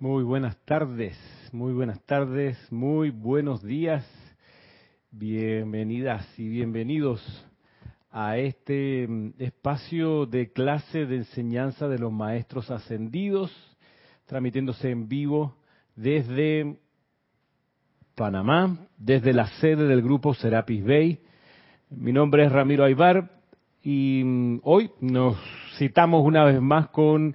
Muy 0.00 0.22
buenas 0.22 0.56
tardes, 0.64 1.18
muy 1.50 1.72
buenas 1.72 2.00
tardes, 2.04 2.56
muy 2.70 3.10
buenos 3.10 3.64
días. 3.64 4.06
Bienvenidas 5.10 6.24
y 6.38 6.48
bienvenidos 6.48 7.20
a 8.12 8.36
este 8.36 9.08
mm, 9.08 9.32
espacio 9.40 10.26
de 10.26 10.52
clase 10.52 11.04
de 11.04 11.16
enseñanza 11.16 11.88
de 11.88 11.98
los 11.98 12.12
maestros 12.12 12.70
ascendidos, 12.70 13.50
transmitiéndose 14.26 14.88
en 14.88 15.08
vivo 15.08 15.56
desde 15.96 16.78
Panamá, 18.14 18.78
desde 18.98 19.32
la 19.32 19.48
sede 19.58 19.88
del 19.88 20.02
grupo 20.02 20.32
Serapis 20.32 20.84
Bay. 20.84 21.22
Mi 21.90 22.12
nombre 22.12 22.44
es 22.44 22.52
Ramiro 22.52 22.84
Aybar 22.84 23.32
y 23.82 24.22
mm, 24.24 24.60
hoy 24.62 24.92
nos 25.00 25.36
citamos 25.76 26.24
una 26.24 26.44
vez 26.44 26.62
más 26.62 26.86
con 26.90 27.34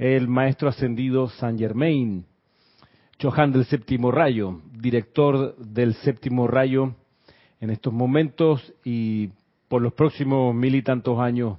el 0.00 0.28
maestro 0.28 0.70
ascendido 0.70 1.28
Saint 1.28 1.58
Germain, 1.58 2.24
Johan 3.20 3.52
del 3.52 3.66
séptimo 3.66 4.10
rayo, 4.10 4.62
director 4.72 5.54
del 5.58 5.92
séptimo 5.92 6.46
rayo 6.46 6.94
en 7.60 7.68
estos 7.68 7.92
momentos 7.92 8.72
y 8.82 9.28
por 9.68 9.82
los 9.82 9.92
próximos 9.92 10.54
mil 10.54 10.74
y 10.74 10.80
tantos 10.80 11.20
años 11.20 11.58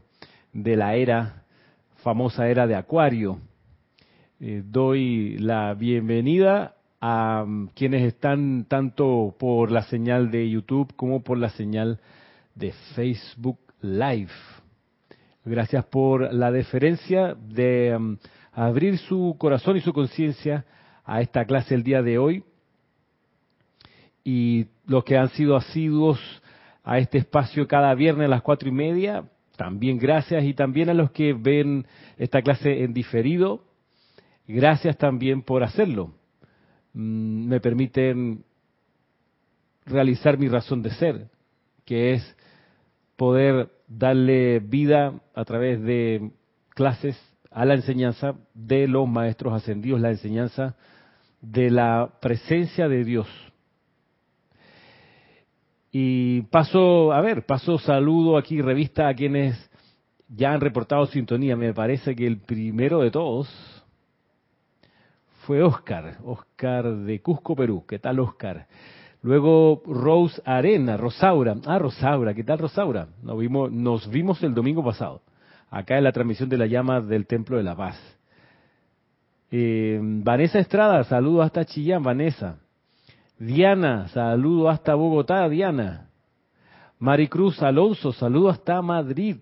de 0.53 0.75
la 0.75 0.95
era, 0.95 1.43
famosa 1.97 2.49
era 2.49 2.65
de 2.65 2.73
Acuario. 2.73 3.37
Eh, 4.39 4.63
doy 4.65 5.37
la 5.37 5.75
bienvenida 5.75 6.73
a 6.99 7.43
um, 7.45 7.67
quienes 7.67 8.01
están 8.01 8.65
tanto 8.67 9.35
por 9.37 9.69
la 9.69 9.83
señal 9.83 10.31
de 10.31 10.49
YouTube 10.49 10.95
como 10.95 11.21
por 11.21 11.37
la 11.37 11.51
señal 11.51 11.99
de 12.55 12.71
Facebook 12.95 13.59
Live. 13.81 14.31
Gracias 15.43 15.85
por 15.85 16.31
la 16.31 16.51
deferencia 16.51 17.33
de 17.33 17.95
um, 17.97 18.17
abrir 18.51 18.99
su 18.99 19.35
corazón 19.39 19.75
y 19.75 19.81
su 19.81 19.91
conciencia 19.91 20.65
a 21.03 21.21
esta 21.21 21.45
clase 21.45 21.73
el 21.73 21.81
día 21.81 22.03
de 22.03 22.19
hoy. 22.19 22.43
Y 24.23 24.67
los 24.85 25.03
que 25.03 25.17
han 25.17 25.29
sido 25.29 25.55
asiduos 25.55 26.19
a 26.83 26.99
este 26.99 27.17
espacio 27.17 27.67
cada 27.67 27.95
viernes 27.95 28.25
a 28.25 28.29
las 28.29 28.43
cuatro 28.43 28.69
y 28.69 28.71
media, 28.71 29.23
también 29.57 29.97
gracias. 29.97 30.43
Y 30.43 30.53
también 30.53 30.89
a 30.89 30.93
los 30.93 31.09
que 31.09 31.33
ven 31.33 31.87
esta 32.17 32.43
clase 32.43 32.83
en 32.83 32.93
diferido, 32.93 33.63
gracias 34.47 34.95
también 34.95 35.41
por 35.41 35.63
hacerlo. 35.63 36.13
Mm, 36.93 37.47
me 37.47 37.59
permiten 37.59 38.43
realizar 39.87 40.37
mi 40.37 40.47
razón 40.49 40.83
de 40.83 40.91
ser, 40.91 41.29
que 41.83 42.13
es 42.13 42.37
poder 43.15 43.71
darle 43.97 44.59
vida 44.59 45.13
a 45.35 45.45
través 45.45 45.81
de 45.81 46.31
clases 46.69 47.19
a 47.49 47.65
la 47.65 47.73
enseñanza 47.73 48.35
de 48.53 48.87
los 48.87 49.07
maestros 49.07 49.53
ascendidos, 49.53 49.99
la 49.99 50.11
enseñanza 50.11 50.75
de 51.41 51.69
la 51.69 52.09
presencia 52.21 52.87
de 52.87 53.03
Dios. 53.03 53.27
Y 55.91 56.43
paso, 56.43 57.11
a 57.11 57.19
ver, 57.19 57.45
paso 57.45 57.77
saludo 57.77 58.37
aquí, 58.37 58.61
revista 58.61 59.09
a 59.09 59.13
quienes 59.13 59.69
ya 60.29 60.53
han 60.53 60.61
reportado 60.61 61.05
sintonía. 61.07 61.57
Me 61.57 61.73
parece 61.73 62.15
que 62.15 62.25
el 62.25 62.37
primero 62.37 63.01
de 63.01 63.11
todos 63.11 63.49
fue 65.45 65.61
Oscar, 65.61 66.17
Oscar 66.23 66.95
de 66.95 67.21
Cusco, 67.21 67.57
Perú. 67.57 67.83
¿Qué 67.85 67.99
tal, 67.99 68.21
Oscar? 68.21 68.67
Luego 69.23 69.83
Rose 69.85 70.41
Arena, 70.45 70.97
Rosaura. 70.97 71.55
Ah, 71.65 71.77
Rosaura, 71.77 72.33
¿qué 72.33 72.43
tal, 72.43 72.59
Rosaura? 72.59 73.07
Nos 73.21 74.09
vimos, 74.09 74.41
el 74.43 74.53
domingo 74.53 74.83
pasado 74.83 75.21
acá 75.69 75.97
en 75.97 76.03
la 76.03 76.11
transmisión 76.11 76.49
de 76.49 76.57
la 76.57 76.65
llama 76.65 76.99
del 76.99 77.27
Templo 77.27 77.55
de 77.57 77.63
la 77.63 77.75
Paz. 77.75 77.97
Eh, 79.51 79.99
Vanessa 80.01 80.59
Estrada, 80.59 81.03
saludo 81.05 81.41
hasta 81.41 81.65
Chillán, 81.65 82.03
Vanessa. 82.03 82.57
Diana, 83.37 84.07
saludo 84.09 84.69
hasta 84.69 84.95
Bogotá, 84.95 85.47
Diana. 85.47 86.09
Maricruz 86.99 87.61
Alonso, 87.61 88.11
saludo 88.11 88.49
hasta 88.49 88.81
Madrid. 88.81 89.37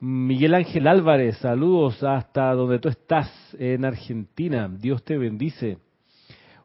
Miguel 0.00 0.54
Ángel 0.54 0.86
Álvarez, 0.86 1.38
saludos 1.38 2.02
hasta 2.02 2.52
donde 2.52 2.78
tú 2.78 2.88
estás, 2.88 3.30
en 3.58 3.84
Argentina. 3.84 4.68
Dios 4.68 5.02
te 5.04 5.16
bendice. 5.16 5.78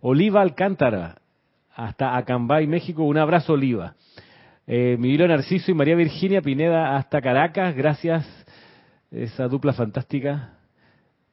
Oliva 0.01 0.41
Alcántara, 0.41 1.22
hasta 1.75 2.15
Acambay, 2.15 2.67
México. 2.67 3.03
Un 3.03 3.17
abrazo, 3.17 3.53
Oliva. 3.53 3.95
Eh, 4.65 4.95
Miguel 4.97 5.27
Narciso 5.27 5.71
y 5.71 5.73
María 5.73 5.95
Virginia 5.95 6.41
Pineda 6.41 6.95
hasta 6.95 7.21
Caracas, 7.21 7.75
gracias, 7.75 8.25
esa 9.11 9.49
dupla 9.49 9.73
fantástica 9.73 10.57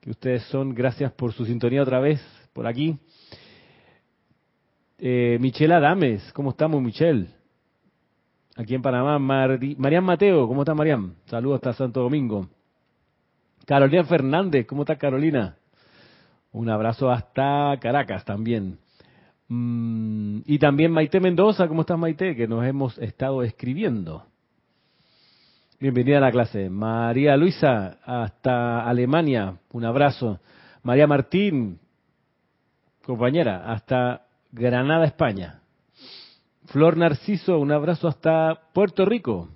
que 0.01 0.11
ustedes 0.11 0.43
son, 0.45 0.75
gracias 0.75 1.13
por 1.13 1.33
su 1.33 1.45
sintonía 1.45 1.83
otra 1.83 2.01
vez 2.01 2.21
por 2.53 2.67
aquí. 2.67 2.99
Eh, 4.99 5.39
Michelle 5.41 5.75
Adames, 5.75 6.33
¿cómo 6.33 6.51
estamos 6.51 6.83
Michelle? 6.83 7.29
Aquí 8.57 8.75
en 8.75 8.83
Panamá, 8.83 9.19
Marian 9.19 10.05
Mateo, 10.05 10.49
¿cómo 10.49 10.63
está 10.63 10.75
Marian? 10.75 11.15
Saludos 11.27 11.57
hasta 11.57 11.73
Santo 11.75 12.01
Domingo. 12.01 12.49
Carolina 13.65 14.05
Fernández, 14.05 14.67
¿cómo 14.67 14.83
está 14.83 14.97
Carolina? 14.97 15.57
Un 16.51 16.69
abrazo 16.69 17.11
hasta 17.11 17.79
Caracas 17.81 18.25
también. 18.25 18.79
Mm, 19.53 20.43
y 20.47 20.61
también 20.61 20.93
Maite 20.93 21.19
Mendoza, 21.19 21.67
¿cómo 21.67 21.81
estás 21.81 21.99
Maite? 21.99 22.37
Que 22.37 22.47
nos 22.47 22.65
hemos 22.65 22.97
estado 22.99 23.43
escribiendo. 23.43 24.25
Bienvenida 25.81 26.19
a 26.19 26.21
la 26.21 26.31
clase. 26.31 26.71
María 26.71 27.37
Luisa, 27.37 27.99
hasta 28.05 28.89
Alemania, 28.89 29.57
un 29.73 29.85
abrazo. 29.85 30.39
María 30.85 31.09
Martín, 31.09 31.81
compañera, 33.05 33.73
hasta 33.73 34.23
Granada, 34.53 35.05
España. 35.05 35.63
Flor 36.67 36.97
Narciso, 36.97 37.59
un 37.59 37.73
abrazo 37.73 38.07
hasta 38.07 38.69
Puerto 38.73 39.05
Rico. 39.05 39.49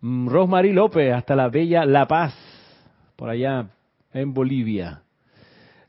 Mm, 0.00 0.26
Rosmarie 0.26 0.72
López, 0.72 1.12
hasta 1.12 1.36
la 1.36 1.50
bella 1.50 1.84
La 1.84 2.08
Paz, 2.08 2.34
por 3.14 3.28
allá 3.28 3.66
en 4.14 4.32
Bolivia. 4.32 5.02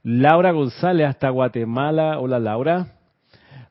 Laura 0.03 0.51
González 0.51 1.07
hasta 1.07 1.29
Guatemala. 1.29 2.19
Hola 2.19 2.39
Laura. 2.39 2.87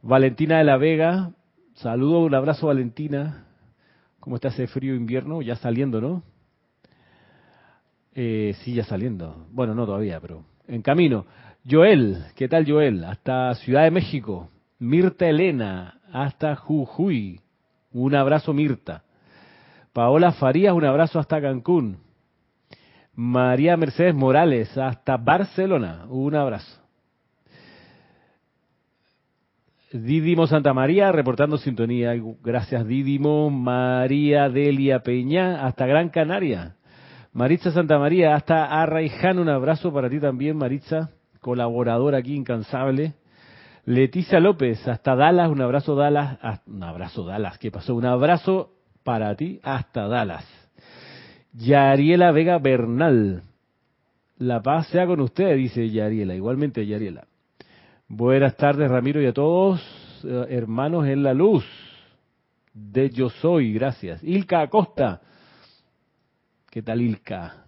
Valentina 0.00 0.58
de 0.58 0.64
la 0.64 0.76
Vega. 0.76 1.32
Saludo, 1.74 2.20
un 2.20 2.34
abrazo 2.34 2.68
Valentina. 2.68 3.46
¿Cómo 4.20 4.36
está 4.36 4.48
ese 4.48 4.68
frío 4.68 4.94
invierno? 4.94 5.42
Ya 5.42 5.56
saliendo, 5.56 6.00
¿no? 6.00 6.22
Eh, 8.14 8.54
sí, 8.62 8.74
ya 8.74 8.84
saliendo. 8.84 9.46
Bueno, 9.50 9.74
no 9.74 9.86
todavía, 9.86 10.20
pero 10.20 10.44
en 10.68 10.82
camino. 10.82 11.26
Joel, 11.68 12.24
¿qué 12.36 12.48
tal 12.48 12.70
Joel? 12.70 13.04
Hasta 13.04 13.54
Ciudad 13.56 13.82
de 13.82 13.90
México. 13.90 14.50
Mirta 14.78 15.26
Elena, 15.26 16.00
hasta 16.12 16.54
Jujuy. 16.54 17.40
Un 17.92 18.14
abrazo 18.14 18.52
Mirta. 18.52 19.02
Paola 19.92 20.30
Farías, 20.30 20.74
un 20.74 20.84
abrazo 20.84 21.18
hasta 21.18 21.40
Cancún. 21.40 21.98
María 23.14 23.76
Mercedes 23.76 24.14
Morales, 24.14 24.76
hasta 24.78 25.16
Barcelona. 25.16 26.06
Un 26.08 26.34
abrazo. 26.34 26.80
Didimo 29.92 30.46
Santa 30.46 30.72
María, 30.72 31.10
reportando 31.10 31.58
sintonía. 31.58 32.14
Gracias, 32.42 32.86
Didimo. 32.86 33.50
María 33.50 34.48
Delia 34.48 35.00
Peña, 35.00 35.66
hasta 35.66 35.86
Gran 35.86 36.10
Canaria. 36.10 36.76
Maritza 37.32 37.72
Santa 37.72 37.98
María, 37.98 38.36
hasta 38.36 38.66
Arraiján. 38.66 39.40
Un 39.40 39.48
abrazo 39.48 39.92
para 39.92 40.08
ti 40.08 40.20
también, 40.20 40.56
Maritza, 40.56 41.10
colaboradora 41.40 42.18
aquí, 42.18 42.34
incansable. 42.36 43.14
Leticia 43.84 44.38
López, 44.38 44.86
hasta 44.86 45.16
Dallas. 45.16 45.50
Un 45.50 45.60
abrazo, 45.60 45.96
Dallas. 45.96 46.38
Ah, 46.40 46.60
un 46.66 46.82
abrazo, 46.84 47.24
Dallas. 47.24 47.58
¿Qué 47.58 47.72
pasó? 47.72 47.94
Un 47.96 48.06
abrazo 48.06 48.70
para 49.02 49.34
ti, 49.34 49.58
hasta 49.64 50.06
Dallas. 50.06 50.59
Yariela 51.52 52.32
Vega 52.32 52.58
Bernal. 52.58 53.42
La 54.38 54.62
paz 54.62 54.88
sea 54.88 55.06
con 55.06 55.20
usted, 55.20 55.56
dice 55.56 55.90
Yariela. 55.90 56.34
Igualmente, 56.34 56.86
Yariela. 56.86 57.26
Buenas 58.08 58.56
tardes, 58.56 58.90
Ramiro, 58.90 59.20
y 59.22 59.26
a 59.26 59.32
todos, 59.32 59.80
eh, 60.24 60.46
hermanos 60.50 61.06
en 61.06 61.22
la 61.22 61.34
luz 61.34 61.64
de 62.72 63.10
Yo 63.10 63.30
Soy. 63.30 63.72
Gracias. 63.72 64.22
Ilka 64.22 64.62
Acosta. 64.62 65.20
¿Qué 66.70 66.82
tal, 66.82 67.02
Ilka? 67.02 67.64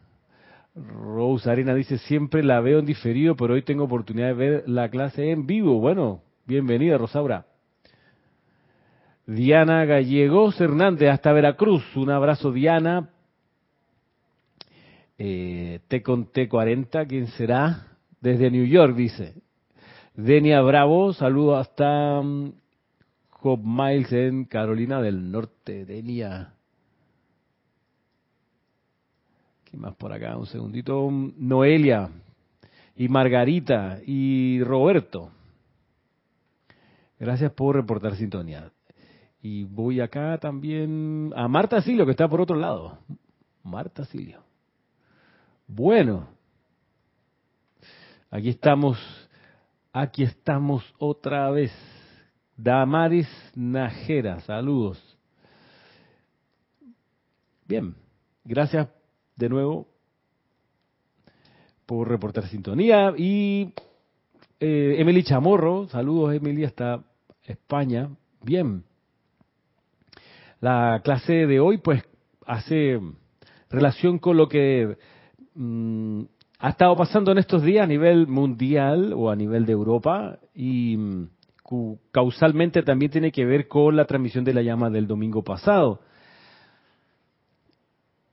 Rose 0.75 1.51
Arena 1.51 1.75
dice, 1.75 1.99
siempre 1.99 2.43
la 2.43 2.61
veo 2.61 2.79
en 2.79 2.87
diferido, 2.87 3.37
pero 3.37 3.55
hoy 3.55 3.63
tengo 3.63 3.85
oportunidad 3.85 4.29
de 4.29 4.35
ver 4.35 4.65
la 4.67 4.89
clase 4.89 5.31
en 5.31 5.47
vivo. 5.47 5.81
Bueno, 5.81 6.23
bienvenida, 6.47 6.97
Rosaura. 6.97 7.47
Diana 9.27 9.85
Gallegos 9.85 10.61
Hernández, 10.61 11.11
hasta 11.11 11.33
Veracruz. 11.33 11.85
Un 11.95 12.11
abrazo, 12.11 12.53
Diana. 12.53 13.11
Eh, 15.25 15.79
T 15.87 16.03
con 16.03 16.33
T40, 16.33 17.07
¿quién 17.07 17.29
será? 17.29 17.87
Desde 18.21 18.51
New 18.51 18.65
York, 18.65 18.97
dice. 18.97 19.41
Denia 20.17 20.61
Bravo, 20.63 21.13
saludo 21.13 21.59
hasta 21.59 22.19
um, 22.19 22.53
Miles 23.63 24.13
en 24.13 24.47
Carolina 24.47 25.01
del 25.01 25.31
Norte. 25.31 25.85
Denia. 25.85 26.55
¿Qué 29.65 29.77
más 29.77 29.95
por 29.95 30.13
acá? 30.13 30.37
Un 30.37 30.47
segundito. 30.47 31.09
Noelia. 31.09 32.11
y 32.97 33.07
Margarita 33.07 34.01
y 34.05 34.61
Roberto. 34.65 35.31
Gracias 37.21 37.53
por 37.53 37.77
reportar 37.77 38.17
sintonía. 38.17 38.73
Y 39.41 39.63
voy 39.63 40.01
acá 40.01 40.37
también 40.39 41.33
a 41.37 41.47
Marta 41.47 41.81
Silio, 41.81 42.07
que 42.07 42.11
está 42.11 42.27
por 42.27 42.41
otro 42.41 42.57
lado. 42.57 42.99
Marta 43.63 44.05
Silio. 44.07 44.52
Bueno, 45.67 46.29
aquí 48.31 48.51
estamos, 48.51 48.99
aquí 49.93 50.25
estamos 50.25 50.85
otra 50.99 51.51
vez. 51.51 51.73
Damaris 52.57 53.29
Najera, 53.55 54.41
saludos. 54.41 55.01
Bien, 57.67 57.95
gracias 58.45 58.89
de 59.37 59.49
nuevo 59.49 59.89
por 61.87 62.09
reportar 62.09 62.47
sintonía. 62.49 63.15
Y 63.17 63.73
eh, 64.61 64.97
Emily 64.99 65.23
Chamorro, 65.23 65.89
saludos 65.89 66.35
Emily 66.35 66.65
hasta 66.65 67.03
España. 67.45 68.11
Bien. 68.43 68.85
La 70.61 71.01
clase 71.03 71.47
de 71.47 71.61
hoy 71.61 71.79
pues 71.79 72.03
hace 72.47 73.01
relación 73.71 74.19
con 74.19 74.37
lo 74.37 74.49
que 74.49 74.97
mm, 75.55 76.23
ha 76.59 76.69
estado 76.69 76.97
pasando 76.97 77.33
en 77.33 77.39
estos 77.39 77.63
días 77.63 77.85
a 77.85 77.89
nivel 77.89 78.27
mundial 78.27 79.13
o 79.17 79.31
a 79.31 79.37
nivel 79.37 79.67
de 79.67 79.73
Europa 79.73 80.39
y 80.55 80.97
mm, 80.97 81.29
causalmente 82.11 82.83
también 82.83 83.11
tiene 83.11 83.33
que 83.33 83.45
ver 83.45 83.69
con 83.69 83.97
la 83.97 84.05
transmisión 84.05 84.45
de 84.45 84.55
la 84.55 84.63
llama 84.63 84.91
del 84.91 85.07
domingo 85.07 85.43
pasado 85.43 86.01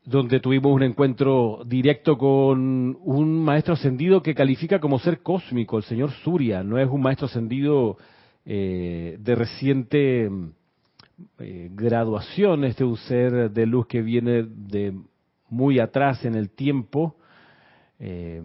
donde 0.10 0.40
tuvimos 0.40 0.74
un 0.74 0.82
encuentro 0.82 1.62
directo 1.68 2.18
con 2.18 2.98
un 3.00 3.44
maestro 3.44 3.76
ascendido 3.76 4.24
que 4.24 4.34
califica 4.34 4.80
como 4.80 4.98
ser 4.98 5.22
cósmico, 5.22 5.78
el 5.78 5.84
señor 5.84 6.10
Surya. 6.24 6.64
No 6.64 6.80
es 6.80 6.90
un 6.90 7.02
maestro 7.02 7.28
ascendido 7.28 7.98
eh, 8.44 9.18
de 9.20 9.36
reciente 9.36 10.32
eh, 11.38 11.70
graduación, 11.72 12.64
este 12.64 12.84
es 12.84 12.90
un 12.90 12.98
ser 12.98 13.52
de 13.52 13.66
luz 13.68 13.86
que 13.86 14.02
viene 14.02 14.44
de 14.44 14.96
muy 15.50 15.80
atrás 15.80 16.24
en 16.26 16.36
el 16.36 16.50
tiempo. 16.50 17.16
Eh, 18.00 18.42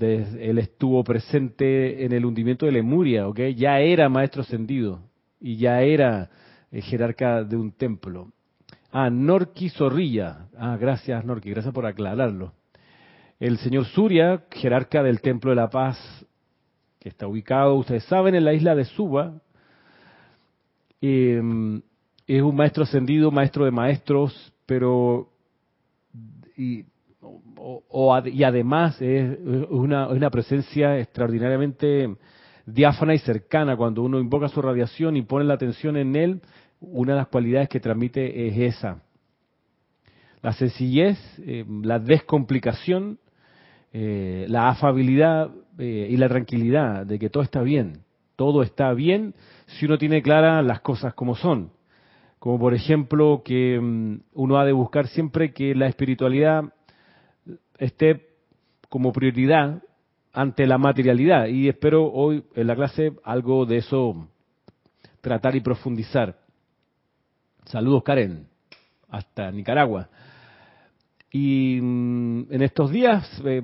él 0.00 0.58
estuvo 0.58 1.02
presente 1.02 2.04
en 2.04 2.12
el 2.12 2.24
hundimiento 2.24 2.66
de 2.66 2.72
Lemuria, 2.72 3.28
¿ok? 3.28 3.40
Ya 3.56 3.80
era 3.80 4.08
maestro 4.08 4.42
ascendido 4.42 5.00
y 5.40 5.56
ya 5.56 5.82
era 5.82 6.30
jerarca 6.70 7.42
de 7.42 7.56
un 7.56 7.72
templo. 7.72 8.32
Ah, 8.92 9.10
Norki 9.10 9.70
Zorrilla. 9.70 10.48
Ah, 10.56 10.76
gracias 10.78 11.24
Norki, 11.24 11.50
gracias 11.50 11.72
por 11.72 11.86
aclararlo. 11.86 12.52
El 13.40 13.58
señor 13.58 13.86
Surya, 13.86 14.44
jerarca 14.52 15.02
del 15.02 15.20
Templo 15.20 15.50
de 15.50 15.56
la 15.56 15.68
Paz, 15.68 15.98
que 17.00 17.08
está 17.08 17.26
ubicado, 17.26 17.74
ustedes 17.74 18.04
saben, 18.04 18.36
en 18.36 18.44
la 18.44 18.52
isla 18.52 18.76
de 18.76 18.84
Suba, 18.84 19.40
em, 21.00 21.82
es 22.28 22.40
un 22.40 22.54
maestro 22.54 22.84
ascendido, 22.84 23.32
maestro 23.32 23.64
de 23.64 23.72
maestros, 23.72 24.52
pero 24.64 25.31
y, 26.56 26.84
y 28.32 28.42
además 28.42 29.00
es 29.00 29.38
una, 29.70 30.08
una 30.08 30.30
presencia 30.30 30.98
extraordinariamente 30.98 32.16
diáfana 32.66 33.14
y 33.14 33.18
cercana. 33.18 33.76
Cuando 33.76 34.02
uno 34.02 34.18
invoca 34.18 34.48
su 34.48 34.62
radiación 34.62 35.16
y 35.16 35.22
pone 35.22 35.44
la 35.44 35.54
atención 35.54 35.96
en 35.96 36.16
él, 36.16 36.40
una 36.80 37.12
de 37.12 37.18
las 37.18 37.28
cualidades 37.28 37.68
que 37.68 37.80
transmite 37.80 38.48
es 38.48 38.76
esa. 38.76 39.02
La 40.42 40.52
sencillez, 40.52 41.18
eh, 41.38 41.64
la 41.82 42.00
descomplicación, 42.00 43.18
eh, 43.92 44.46
la 44.48 44.68
afabilidad 44.70 45.50
eh, 45.78 46.08
y 46.10 46.16
la 46.16 46.28
tranquilidad 46.28 47.06
de 47.06 47.18
que 47.18 47.30
todo 47.30 47.42
está 47.42 47.62
bien. 47.62 48.00
Todo 48.34 48.62
está 48.62 48.92
bien 48.92 49.34
si 49.66 49.86
uno 49.86 49.98
tiene 49.98 50.22
claras 50.22 50.64
las 50.64 50.80
cosas 50.80 51.14
como 51.14 51.36
son. 51.36 51.70
Como 52.42 52.58
por 52.58 52.74
ejemplo 52.74 53.42
que 53.44 53.78
mm, 53.80 54.16
uno 54.32 54.58
ha 54.58 54.64
de 54.64 54.72
buscar 54.72 55.06
siempre 55.06 55.52
que 55.52 55.76
la 55.76 55.86
espiritualidad 55.86 56.74
esté 57.78 58.30
como 58.88 59.12
prioridad 59.12 59.80
ante 60.32 60.66
la 60.66 60.76
materialidad. 60.76 61.46
Y 61.46 61.68
espero 61.68 62.04
hoy 62.12 62.42
en 62.56 62.66
la 62.66 62.74
clase 62.74 63.12
algo 63.22 63.64
de 63.64 63.76
eso 63.76 64.28
tratar 65.20 65.54
y 65.54 65.60
profundizar. 65.60 66.36
Saludos, 67.66 68.02
Karen, 68.02 68.48
hasta 69.08 69.52
Nicaragua. 69.52 70.08
Y 71.30 71.78
mm, 71.80 72.52
en 72.52 72.62
estos 72.62 72.90
días, 72.90 73.40
eh, 73.44 73.62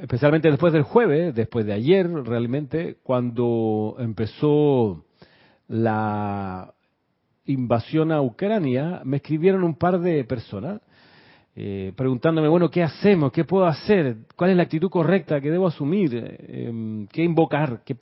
especialmente 0.00 0.48
después 0.48 0.72
del 0.72 0.84
jueves, 0.84 1.34
después 1.34 1.66
de 1.66 1.72
ayer 1.72 2.08
realmente, 2.08 2.98
cuando 3.02 3.96
empezó 3.98 5.04
la 5.66 6.72
invasión 7.48 8.12
a 8.12 8.22
Ucrania, 8.22 9.02
me 9.04 9.18
escribieron 9.18 9.64
un 9.64 9.74
par 9.74 9.98
de 10.00 10.24
personas 10.24 10.80
eh, 11.60 11.92
preguntándome, 11.96 12.46
bueno, 12.46 12.70
¿qué 12.70 12.84
hacemos? 12.84 13.32
¿Qué 13.32 13.44
puedo 13.44 13.66
hacer? 13.66 14.18
¿Cuál 14.36 14.50
es 14.50 14.56
la 14.56 14.62
actitud 14.62 14.88
correcta 14.88 15.40
que 15.40 15.50
debo 15.50 15.66
asumir? 15.66 16.10
Eh, 16.14 17.06
¿Qué 17.10 17.24
invocar? 17.24 17.80
¿Qué, 17.84 17.96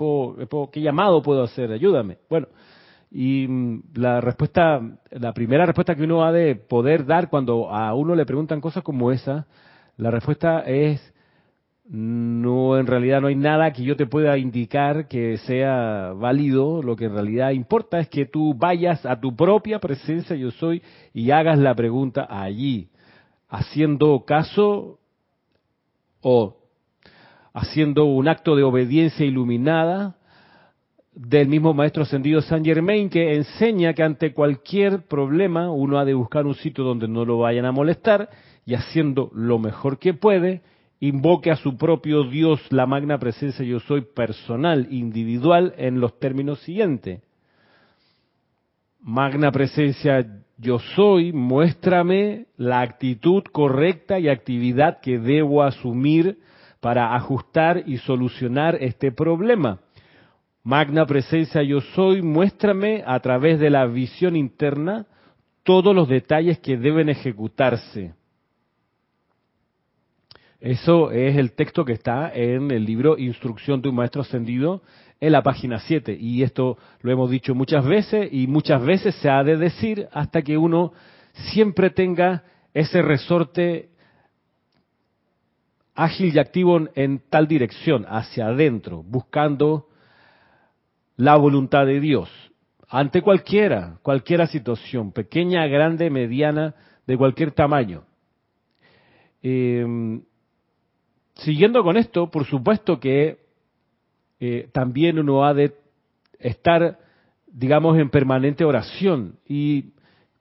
¿Qué 0.71 0.81
llamado 0.83 1.23
puedo 1.23 1.43
hacer? 1.43 1.73
Ayúdame. 1.73 2.19
Bueno, 2.29 2.49
y 3.11 3.47
mm, 3.49 3.83
la 3.95 4.21
respuesta, 4.21 4.79
la 5.11 5.33
primera 5.33 5.65
respuesta 5.65 5.95
que 5.95 6.03
uno 6.03 6.23
ha 6.25 6.33
de 6.33 6.55
poder 6.57 7.07
dar 7.07 7.31
cuando 7.31 7.71
a 7.71 7.95
uno 7.95 8.15
le 8.15 8.27
preguntan 8.27 8.61
cosas 8.61 8.83
como 8.83 9.11
esa, 9.11 9.47
la 9.97 10.11
respuesta 10.11 10.61
es 10.61 11.15
no, 11.89 12.79
en 12.79 12.87
realidad 12.87 13.21
no 13.21 13.29
hay 13.29 13.37
nada 13.37 13.73
que 13.73 13.85
yo 13.85 13.97
te 13.97 14.07
pueda 14.07 14.37
indicar 14.39 15.07
que 15.07 15.39
sea 15.39 16.13
válido. 16.15 16.83
Lo 16.83 16.97
que 16.97 17.05
en 17.05 17.15
realidad 17.15 17.51
importa 17.51 18.01
es 18.01 18.09
que 18.09 18.27
tú 18.27 18.55
vayas 18.55 19.07
a 19.07 19.21
tu 19.21 19.37
propia 19.37 19.79
presencia 19.79 20.35
yo 20.35 20.51
soy 20.51 20.83
y 21.15 21.31
hagas 21.31 21.59
la 21.59 21.75
pregunta 21.75 22.27
allí, 22.29 22.89
haciendo 23.49 24.25
caso 24.25 24.99
o 26.23 26.57
haciendo 27.55 28.05
un 28.07 28.29
acto 28.29 28.57
de 28.57 28.65
obediencia 28.65 29.25
iluminada 29.25 30.17
del 31.15 31.49
mismo 31.49 31.73
maestro 31.73 32.03
ascendido 32.03 32.43
San 32.43 32.65
Germain 32.65 33.09
que 33.09 33.37
enseña 33.37 33.95
que 33.95 34.03
ante 34.03 34.35
cualquier 34.35 35.07
problema 35.07 35.71
uno 35.71 35.99
ha 35.99 36.05
de 36.05 36.13
buscar 36.13 36.47
un 36.47 36.55
sitio 36.55 36.85
donde 36.85 37.09
no 37.09 37.25
lo 37.25 37.39
vayan 37.39 37.65
a 37.65 37.73
molestar 37.73 38.29
y 38.67 38.75
haciendo 38.75 39.31
lo 39.33 39.59
mejor 39.59 39.99
que 39.99 40.13
puede, 40.13 40.61
invoque 41.01 41.51
a 41.51 41.57
su 41.57 41.77
propio 41.77 42.25
Dios, 42.25 42.61
la 42.71 42.87
magna 42.87 43.19
presencia 43.19 43.65
yo 43.65 43.81
soy 43.81 44.03
personal, 44.03 44.89
individual, 44.91 45.75
en 45.77 46.01
los 46.01 46.19
términos 46.19 46.61
siguientes. 46.61 47.23
Magna 49.01 49.53
presencia 49.53 50.27
yo 50.59 50.79
soy, 50.79 51.33
muéstrame 51.33 52.47
la 52.57 52.81
actitud 52.81 53.43
correcta 53.53 54.19
y 54.19 54.29
actividad 54.29 55.01
que 55.01 55.19
debo 55.19 55.63
asumir 55.63 56.39
para 56.81 57.15
ajustar 57.15 57.85
y 57.87 57.99
solucionar 57.99 58.77
este 58.81 59.13
problema 59.13 59.81
Magna 60.67 61.07
presencia 61.07 61.63
yo 61.63 61.81
soy, 61.81 62.23
muéstrame 62.23 63.05
a 63.07 63.21
través 63.21 63.61
de 63.61 63.71
la 63.71 63.87
visión 63.87 64.35
interna 64.35 65.07
todos 65.63 65.95
los 65.95 66.09
detalles 66.09 66.59
que 66.59 66.77
deben 66.77 67.09
ejecutarse. 67.09 68.15
Eso 70.61 71.11
es 71.11 71.37
el 71.37 71.53
texto 71.53 71.85
que 71.85 71.93
está 71.93 72.33
en 72.33 72.71
el 72.71 72.85
libro 72.85 73.19
Instrucción 73.19 73.83
de 73.83 73.91
un 73.91 73.97
Maestro 73.97 74.23
Ascendido 74.23 74.83
en 75.21 75.33
la 75.33 75.43
página 75.43 75.79
7. 75.81 76.17
Y 76.19 76.43
esto 76.43 76.79
lo 77.03 77.13
hemos 77.13 77.31
dicho 77.31 77.55
muchas 77.55 77.85
veces 77.85 78.29
y 78.33 78.47
muchas 78.47 78.83
veces 78.83 79.15
se 79.17 79.29
ha 79.29 79.45
de 79.45 79.57
decir 79.57 80.09
hasta 80.13 80.43
que 80.43 80.57
uno 80.57 80.93
siempre 81.53 81.91
tenga 81.91 82.45
ese 82.73 83.03
resorte 83.03 83.91
ágil 85.95 86.35
y 86.35 86.39
activo 86.39 86.81
en 86.95 87.23
tal 87.31 87.49
dirección, 87.49 88.05
hacia 88.09 88.49
adentro, 88.49 89.03
buscando 89.03 89.89
la 91.17 91.37
voluntad 91.37 91.87
de 91.87 92.01
Dios 92.01 92.31
ante 92.89 93.21
cualquiera, 93.21 93.99
cualquiera 94.03 94.47
situación, 94.47 95.13
pequeña, 95.13 95.67
grande, 95.67 96.09
mediana, 96.11 96.75
de 97.07 97.17
cualquier 97.17 97.53
tamaño. 97.53 98.05
Em, 99.43 100.23
siguiendo 101.37 101.83
con 101.83 101.97
esto, 101.97 102.31
por 102.31 102.45
supuesto 102.45 102.99
que 103.01 103.39
eh, 104.41 104.69
también 104.73 105.19
uno 105.19 105.45
ha 105.45 105.55
de 105.55 105.75
estar, 106.39 106.99
digamos, 107.47 107.99
en 107.99 108.11
permanente 108.11 108.65
oración. 108.65 109.39
Y 109.47 109.93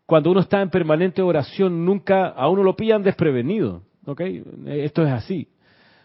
cuando 0.05 0.31
uno 0.31 0.41
está 0.41 0.61
en 0.61 0.69
permanente 0.69 1.21
oración, 1.21 1.85
nunca 1.85 2.27
a 2.27 2.49
uno 2.49 2.63
lo 2.63 2.75
pillan 2.75 3.03
desprevenido. 3.03 3.83
¿ok? 4.05 4.21
Esto 4.67 5.03
es 5.03 5.11
así. 5.11 5.47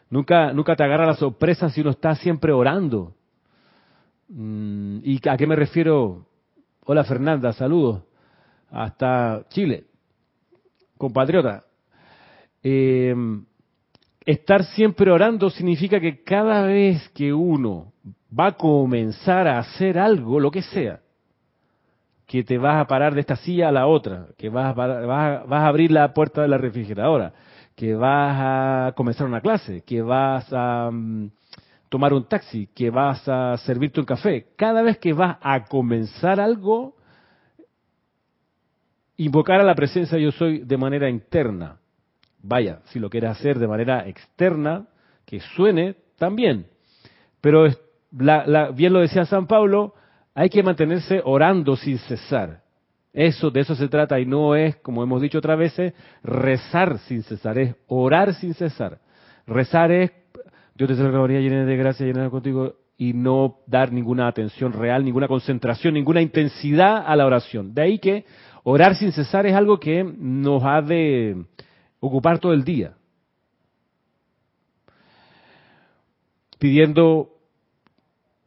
Nunca, 0.09 0.53
nunca 0.53 0.75
te 0.75 0.83
agarra 0.83 1.07
la 1.07 1.15
sorpresa 1.15 1.69
si 1.71 1.81
uno 1.81 1.91
está 1.91 2.15
siempre 2.17 2.53
orando. 2.53 3.15
Mm, 4.29 4.99
¿Y 5.05 5.29
a 5.29 5.37
qué 5.37 5.47
me 5.47 5.57
refiero? 5.57 6.27
Hola 6.85 7.05
Fernanda, 7.05 7.53
saludos. 7.53 8.03
Hasta 8.71 9.45
Chile, 9.51 9.85
compatriota. 10.97 11.65
Eh, 12.63 13.15
estar 14.25 14.65
siempre 14.65 15.11
orando 15.11 15.51
significa 15.51 16.01
que 16.01 16.23
cada 16.23 16.63
vez 16.65 17.09
que 17.11 17.33
uno 17.33 17.93
va 18.39 18.49
a 18.49 18.53
comenzar 18.53 19.49
a 19.49 19.59
hacer 19.59 19.99
algo, 19.99 20.39
lo 20.39 20.51
que 20.51 20.63
sea, 20.63 21.01
que 22.27 22.45
te 22.45 22.59
vas 22.59 22.81
a 22.81 22.87
parar 22.87 23.15
de 23.15 23.21
esta 23.21 23.37
silla 23.37 23.69
a 23.69 23.73
la 23.73 23.87
otra, 23.87 24.29
que 24.39 24.49
vas 24.49 24.67
a, 24.67 24.73
vas 24.73 25.51
a, 25.51 25.67
abrir 25.67 25.91
la 25.91 26.15
puerta 26.15 26.43
de 26.43 26.49
la 26.49 26.59
refrigeradora, 26.59 27.33
que 27.75 27.95
vas 27.95 28.37
a 28.39 28.93
comenzar 28.95 29.27
una 29.27 29.41
clase, 29.41 29.83
que 29.83 30.01
vas 30.01 30.47
a 30.53 30.91
mm, 30.93 31.31
tomar 31.89 32.13
un 32.13 32.25
taxi, 32.29 32.69
que 32.73 32.89
vas 32.89 33.27
a 33.27 33.57
servirte 33.59 33.99
un 33.99 34.07
café. 34.07 34.47
Cada 34.57 34.83
vez 34.83 34.99
que 34.99 35.13
vas 35.13 35.39
a 35.41 35.65
comenzar 35.65 36.39
algo, 36.39 36.95
invocar 39.17 39.61
a 39.61 39.65
la 39.65 39.75
presencia 39.75 40.17
yo 40.17 40.31
soy 40.31 40.61
de 40.61 40.77
manera 40.77 41.11
interna. 41.11 41.80
Vaya, 42.43 42.81
si 42.87 42.99
lo 42.99 43.11
quieres 43.11 43.31
hacer 43.31 43.59
de 43.59 43.69
manera 43.69 44.07
externa, 44.09 44.87
que 45.27 45.41
suene 45.41 45.97
también. 46.19 46.67
Pero 47.41 47.69
bien 48.11 48.93
lo 48.93 49.01
decía 49.01 49.25
San 49.25 49.47
Pablo, 49.47 49.95
hay 50.35 50.49
que 50.49 50.63
mantenerse 50.63 51.21
orando 51.25 51.77
sin 51.77 51.99
cesar. 51.99 52.63
Eso, 53.13 53.51
de 53.51 53.61
eso 53.61 53.75
se 53.75 53.89
trata 53.89 54.21
y 54.21 54.27
no 54.27 54.55
es, 54.55 54.77
como 54.77 55.03
hemos 55.03 55.21
dicho 55.21 55.39
otras 55.39 55.59
veces, 55.59 55.95
rezar 56.23 56.99
sin 57.01 57.23
cesar, 57.23 57.59
es 57.59 57.75
orar 57.89 58.35
sin 58.35 58.55
cesar. 58.55 58.99
Rezar 59.47 59.91
es, 59.91 60.13
Dios 60.75 60.89
te 60.89 60.97
salve 60.97 61.43
llena 61.43 61.65
de 61.65 61.77
gracia, 61.77 62.07
llena 62.07 62.31
contigo, 62.31 62.77
y 62.97 63.13
no 63.15 63.57
dar 63.67 63.93
ninguna 63.93 64.29
atención 64.29 64.73
real, 64.73 65.05
ninguna 65.05 65.27
concentración, 65.27 65.95
ninguna 65.95 66.21
intensidad 66.21 67.03
a 67.05 67.17
la 67.17 67.27
oración. 67.27 67.75
De 67.75 67.83
ahí 67.83 67.99
que 67.99 68.25
Orar 68.63 68.95
sin 68.97 69.13
cesar 69.13 69.47
es 69.47 69.55
algo 69.55 69.81
que 69.81 70.05
nos 70.05 70.63
ha 70.65 70.83
de 70.83 71.45
ocupar 72.01 72.39
todo 72.39 72.53
el 72.53 72.65
día. 72.65 72.95
Pidiendo 76.59 77.31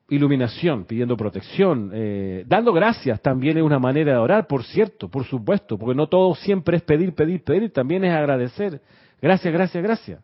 iluminación, 0.10 0.86
pidiendo 0.86 1.18
protección, 1.18 1.90
eh, 1.94 2.44
dando 2.46 2.74
gracias 2.74 3.22
también 3.22 3.58
es 3.58 3.64
una 3.64 3.80
manera 3.80 4.12
de 4.12 4.18
orar, 4.18 4.46
por 4.46 4.64
cierto, 4.64 5.10
por 5.10 5.24
supuesto, 5.26 5.78
porque 5.78 5.96
no 5.96 6.08
todo 6.08 6.36
siempre 6.36 6.78
es 6.78 6.84
pedir, 6.84 7.16
pedir, 7.16 7.44
pedir, 7.44 7.72
también 7.72 8.04
es 8.04 8.14
agradecer. 8.14 8.82
Gracias, 9.22 9.52
gracias, 9.54 9.84
gracias. 9.84 10.24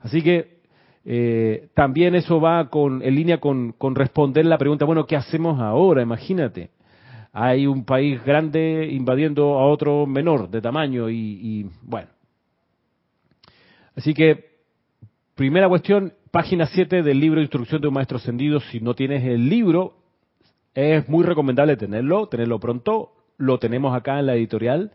Así 0.00 0.22
que 0.22 0.62
eh, 1.04 1.68
también 1.74 2.14
eso 2.16 2.40
va 2.40 2.68
con, 2.68 3.02
en 3.02 3.14
línea 3.14 3.38
con, 3.38 3.72
con 3.72 3.94
responder 3.94 4.44
la 4.46 4.58
pregunta, 4.58 4.84
bueno, 4.84 5.06
¿qué 5.06 5.14
hacemos 5.14 5.60
ahora? 5.60 6.02
Imagínate 6.02 6.70
hay 7.32 7.66
un 7.66 7.84
país 7.84 8.22
grande 8.24 8.88
invadiendo 8.92 9.58
a 9.58 9.66
otro 9.66 10.06
menor 10.06 10.50
de 10.50 10.60
tamaño 10.60 11.08
y, 11.08 11.66
bueno. 11.82 12.08
Así 13.96 14.14
que, 14.14 14.56
primera 15.34 15.68
cuestión, 15.68 16.14
página 16.30 16.66
7 16.66 17.02
del 17.02 17.20
libro 17.20 17.40
Instrucción 17.40 17.80
de 17.80 17.88
un 17.88 17.94
Maestro 17.94 18.16
Ascendido. 18.16 18.60
Si 18.60 18.80
no 18.80 18.94
tienes 18.94 19.24
el 19.24 19.48
libro, 19.48 19.94
es 20.74 21.08
muy 21.08 21.24
recomendable 21.24 21.76
tenerlo, 21.76 22.26
tenerlo 22.28 22.58
pronto. 22.58 23.12
Lo 23.36 23.58
tenemos 23.58 23.94
acá 23.94 24.18
en 24.18 24.26
la 24.26 24.34
editorial. 24.34 24.92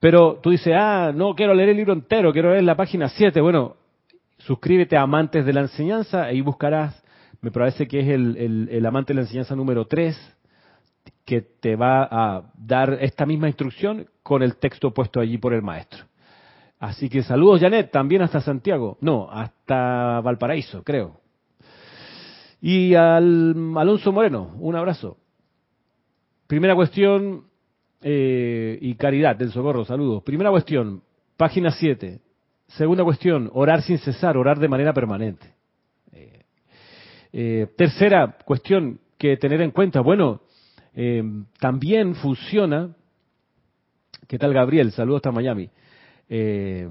Pero 0.00 0.38
tú 0.42 0.50
dices, 0.50 0.74
ah, 0.76 1.12
no 1.14 1.34
quiero 1.34 1.54
leer 1.54 1.70
el 1.70 1.76
libro 1.76 1.92
entero, 1.92 2.32
quiero 2.32 2.52
leer 2.52 2.64
la 2.64 2.76
página 2.76 3.08
7. 3.08 3.40
Bueno, 3.40 3.76
suscríbete 4.38 4.96
a 4.96 5.02
Amantes 5.02 5.44
de 5.44 5.52
la 5.52 5.62
Enseñanza, 5.62 6.24
ahí 6.24 6.40
buscarás, 6.40 7.02
me 7.40 7.50
parece 7.50 7.88
que 7.88 8.00
es 8.00 8.08
el, 8.08 8.36
el, 8.36 8.68
el 8.70 8.86
Amante 8.86 9.12
de 9.12 9.16
la 9.16 9.22
Enseñanza 9.22 9.56
número 9.56 9.86
3 9.86 10.16
que 11.24 11.42
te 11.42 11.76
va 11.76 12.08
a 12.10 12.52
dar 12.56 12.98
esta 13.00 13.26
misma 13.26 13.48
instrucción 13.48 14.08
con 14.22 14.42
el 14.42 14.56
texto 14.56 14.92
puesto 14.94 15.20
allí 15.20 15.36
por 15.36 15.52
el 15.52 15.62
maestro. 15.62 16.07
Así 16.78 17.08
que 17.08 17.22
saludos, 17.22 17.60
Janet, 17.60 17.90
también 17.90 18.22
hasta 18.22 18.40
Santiago. 18.40 18.98
No, 19.00 19.28
hasta 19.30 20.20
Valparaíso, 20.20 20.82
creo. 20.84 21.20
Y 22.60 22.94
al 22.94 23.54
Alonso 23.76 24.12
Moreno, 24.12 24.54
un 24.58 24.76
abrazo. 24.76 25.16
Primera 26.46 26.74
cuestión, 26.74 27.44
eh, 28.00 28.78
y 28.80 28.94
caridad 28.94 29.36
del 29.36 29.50
socorro, 29.52 29.84
saludos. 29.84 30.22
Primera 30.22 30.50
cuestión, 30.50 31.02
página 31.36 31.70
7. 31.70 32.20
Segunda 32.68 33.02
cuestión, 33.02 33.50
orar 33.54 33.82
sin 33.82 33.98
cesar, 33.98 34.36
orar 34.36 34.58
de 34.58 34.68
manera 34.68 34.92
permanente. 34.92 35.54
Eh, 36.12 36.42
eh, 37.32 37.66
tercera 37.76 38.36
cuestión 38.44 39.00
que 39.16 39.36
tener 39.36 39.60
en 39.62 39.72
cuenta, 39.72 40.00
bueno, 40.00 40.42
eh, 40.94 41.22
también 41.58 42.14
funciona, 42.14 42.94
¿qué 44.26 44.38
tal 44.38 44.52
Gabriel? 44.52 44.92
Saludos 44.92 45.18
hasta 45.18 45.32
Miami. 45.32 45.70
Eh, 46.28 46.88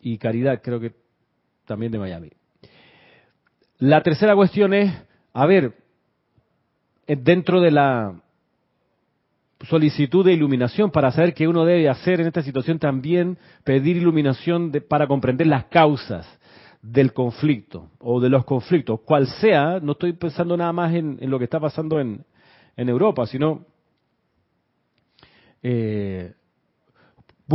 y 0.00 0.18
Caridad, 0.18 0.60
creo 0.62 0.80
que 0.80 0.94
también 1.66 1.92
de 1.92 1.98
Miami. 1.98 2.30
La 3.78 4.02
tercera 4.02 4.34
cuestión 4.34 4.74
es, 4.74 4.92
a 5.32 5.46
ver, 5.46 5.74
eh, 7.06 7.16
dentro 7.16 7.60
de 7.60 7.70
la 7.70 8.20
solicitud 9.68 10.24
de 10.24 10.32
iluminación 10.32 10.90
para 10.90 11.10
saber 11.12 11.34
qué 11.34 11.46
uno 11.46 11.64
debe 11.64 11.88
hacer 11.88 12.20
en 12.20 12.26
esta 12.26 12.42
situación, 12.42 12.78
también 12.78 13.36
pedir 13.64 13.96
iluminación 13.96 14.72
para 14.88 15.06
comprender 15.06 15.46
las 15.46 15.66
causas 15.66 16.26
del 16.80 17.12
conflicto 17.12 17.90
o 17.98 18.20
de 18.20 18.30
los 18.30 18.46
conflictos, 18.46 19.00
cual 19.00 19.26
sea, 19.26 19.80
no 19.80 19.92
estoy 19.92 20.14
pensando 20.14 20.56
nada 20.56 20.72
más 20.72 20.94
en 20.94 21.18
lo 21.28 21.38
que 21.38 21.44
está 21.44 21.60
pasando 21.60 22.00
en, 22.00 22.24
en 22.76 22.88
Europa, 22.88 23.26
sino 23.26 23.66
eh, 25.62 26.32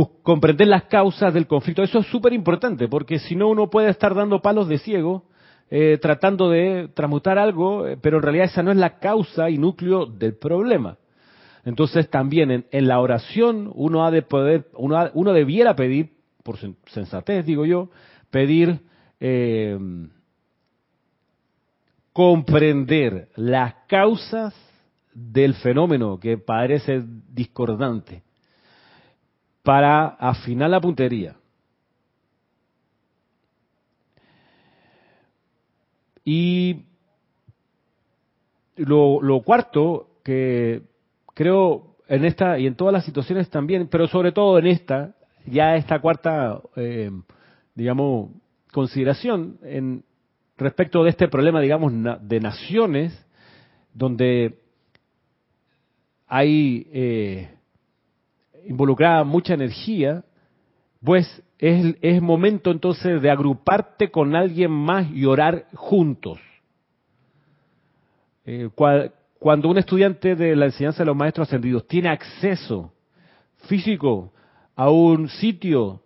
comprender 0.04 0.68
las 0.68 0.84
causas 0.84 1.32
del 1.32 1.46
conflicto. 1.46 1.82
Eso 1.82 2.00
es 2.00 2.06
súper 2.06 2.32
importante, 2.32 2.88
porque 2.88 3.18
si 3.18 3.34
no 3.34 3.48
uno 3.48 3.70
puede 3.70 3.88
estar 3.88 4.14
dando 4.14 4.42
palos 4.42 4.68
de 4.68 4.78
ciego, 4.78 5.24
eh, 5.70 5.98
tratando 6.00 6.50
de 6.50 6.88
transmutar 6.94 7.38
algo, 7.38 7.86
eh, 7.86 7.96
pero 8.00 8.18
en 8.18 8.22
realidad 8.22 8.46
esa 8.46 8.62
no 8.62 8.70
es 8.70 8.76
la 8.76 8.98
causa 8.98 9.50
y 9.50 9.58
núcleo 9.58 10.06
del 10.06 10.34
problema. 10.34 10.98
Entonces 11.64 12.08
también 12.10 12.66
en, 12.70 12.86
la 12.86 13.00
oración 13.00 13.70
uno 13.74 14.04
ha 14.04 14.10
de 14.10 14.22
poder, 14.22 14.68
uno, 14.74 15.10
uno, 15.14 15.32
debiera 15.32 15.74
pedir, 15.74 16.10
por 16.44 16.56
sensatez 16.86 17.44
digo 17.44 17.64
yo, 17.64 17.90
pedir 18.30 18.80
comprender 22.12 23.30
las 23.34 23.74
causas 23.88 24.54
del 25.12 25.54
fenómeno 25.54 26.20
que 26.20 26.38
parece 26.38 27.02
discordante 27.32 28.25
para 29.66 30.06
afinar 30.20 30.70
la 30.70 30.80
puntería. 30.80 31.34
Y 36.24 36.84
lo, 38.76 39.42
cuarto, 39.44 40.06
que 40.22 40.82
creo 41.34 41.96
en 42.06 42.24
esta 42.24 42.60
y 42.60 42.68
en 42.68 42.76
todas 42.76 42.92
las 42.92 43.04
situaciones 43.04 43.50
también, 43.50 43.88
pero 43.88 44.06
sobre 44.06 44.30
todo 44.30 44.56
en 44.60 44.68
esta, 44.68 45.16
ya 45.46 45.74
esta 45.74 45.98
cuarta, 45.98 46.60
eh, 46.76 47.10
digamos, 47.74 48.30
consideración 48.70 49.58
en 49.64 50.04
respecto 50.56 51.02
de 51.02 51.10
este 51.10 51.26
problema, 51.26 51.60
digamos, 51.60 51.92
de 52.20 52.38
naciones, 52.38 53.26
donde 53.92 54.60
hay 56.28 56.86
eh, 56.92 57.55
involucrada 58.66 59.24
mucha 59.24 59.54
energía, 59.54 60.24
pues 61.02 61.42
es, 61.58 61.96
es 62.00 62.20
momento 62.20 62.70
entonces 62.70 63.20
de 63.22 63.30
agruparte 63.30 64.10
con 64.10 64.34
alguien 64.34 64.70
más 64.70 65.10
y 65.10 65.24
orar 65.24 65.66
juntos. 65.74 66.38
Eh, 68.44 68.70
cuando 69.38 69.68
un 69.68 69.78
estudiante 69.78 70.36
de 70.36 70.54
la 70.54 70.66
enseñanza 70.66 71.02
de 71.02 71.06
los 71.06 71.16
maestros 71.16 71.48
ascendidos 71.48 71.86
tiene 71.86 72.08
acceso 72.08 72.92
físico 73.68 74.32
a 74.76 74.90
un 74.90 75.28
sitio 75.28 76.02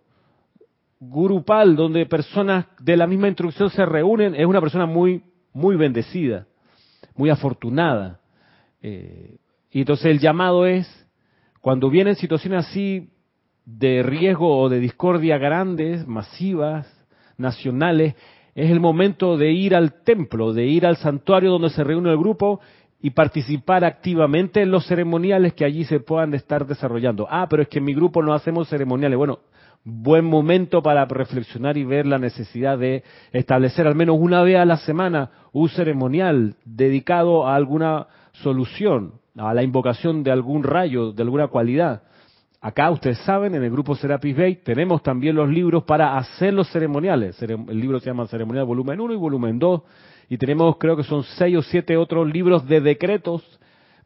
grupal 0.99 1.75
donde 1.75 2.05
personas 2.05 2.65
de 2.79 2.95
la 2.95 3.07
misma 3.07 3.27
instrucción 3.27 3.69
se 3.69 3.85
reúnen, 3.85 4.35
es 4.35 4.45
una 4.45 4.61
persona 4.61 4.85
muy, 4.85 5.23
muy 5.53 5.75
bendecida, 5.75 6.47
muy 7.15 7.29
afortunada. 7.29 8.19
Eh, 8.81 9.37
y 9.71 9.79
entonces 9.79 10.05
el 10.07 10.19
llamado 10.19 10.65
es, 10.65 10.87
cuando 11.61 11.89
vienen 11.89 12.15
situaciones 12.15 12.67
así 12.67 13.09
de 13.65 14.03
riesgo 14.03 14.57
o 14.57 14.67
de 14.67 14.79
discordia 14.79 15.37
grandes, 15.37 16.07
masivas, 16.07 16.87
nacionales, 17.37 18.15
es 18.55 18.69
el 18.69 18.79
momento 18.79 19.37
de 19.37 19.51
ir 19.51 19.75
al 19.75 20.03
templo, 20.03 20.53
de 20.53 20.65
ir 20.65 20.85
al 20.85 20.97
santuario 20.97 21.51
donde 21.51 21.69
se 21.69 21.83
reúne 21.83 22.09
el 22.09 22.17
grupo 22.17 22.59
y 22.99 23.11
participar 23.11 23.85
activamente 23.85 24.61
en 24.61 24.71
los 24.71 24.85
ceremoniales 24.87 25.53
que 25.53 25.63
allí 25.63 25.85
se 25.85 25.99
puedan 25.99 26.33
estar 26.33 26.65
desarrollando. 26.65 27.27
Ah, 27.29 27.47
pero 27.49 27.63
es 27.63 27.69
que 27.69 27.77
en 27.77 27.85
mi 27.85 27.93
grupo 27.93 28.21
no 28.21 28.33
hacemos 28.33 28.67
ceremoniales. 28.67 29.17
Bueno, 29.17 29.39
buen 29.83 30.25
momento 30.25 30.81
para 30.81 31.05
reflexionar 31.05 31.77
y 31.77 31.83
ver 31.83 32.05
la 32.05 32.19
necesidad 32.19 32.77
de 32.77 33.03
establecer 33.31 33.87
al 33.87 33.95
menos 33.95 34.17
una 34.19 34.43
vez 34.43 34.57
a 34.57 34.65
la 34.65 34.77
semana 34.77 35.31
un 35.53 35.69
ceremonial 35.69 36.55
dedicado 36.65 37.47
a 37.47 37.55
alguna 37.55 38.07
solución 38.33 39.20
a 39.37 39.53
la 39.53 39.63
invocación 39.63 40.23
de 40.23 40.31
algún 40.31 40.63
rayo, 40.63 41.11
de 41.11 41.23
alguna 41.23 41.47
cualidad, 41.47 42.03
acá 42.61 42.91
ustedes 42.91 43.17
saben, 43.19 43.55
en 43.55 43.63
el 43.63 43.71
grupo 43.71 43.95
Serapis 43.95 44.37
Bay 44.37 44.55
tenemos 44.57 45.01
también 45.01 45.35
los 45.35 45.49
libros 45.49 45.83
para 45.83 46.17
hacer 46.17 46.53
los 46.53 46.69
ceremoniales. 46.71 47.41
El 47.41 47.79
libro 47.79 47.99
se 47.99 48.07
llama 48.07 48.27
Ceremonial 48.27 48.65
Volumen 48.65 48.99
1 48.99 49.13
y 49.13 49.17
Volumen 49.17 49.59
2. 49.59 49.81
Y 50.29 50.37
tenemos, 50.37 50.77
creo 50.77 50.95
que 50.95 51.03
son 51.03 51.23
seis 51.23 51.57
o 51.57 51.61
siete 51.61 51.97
otros 51.97 52.31
libros 52.31 52.65
de 52.67 52.79
decretos 52.79 53.43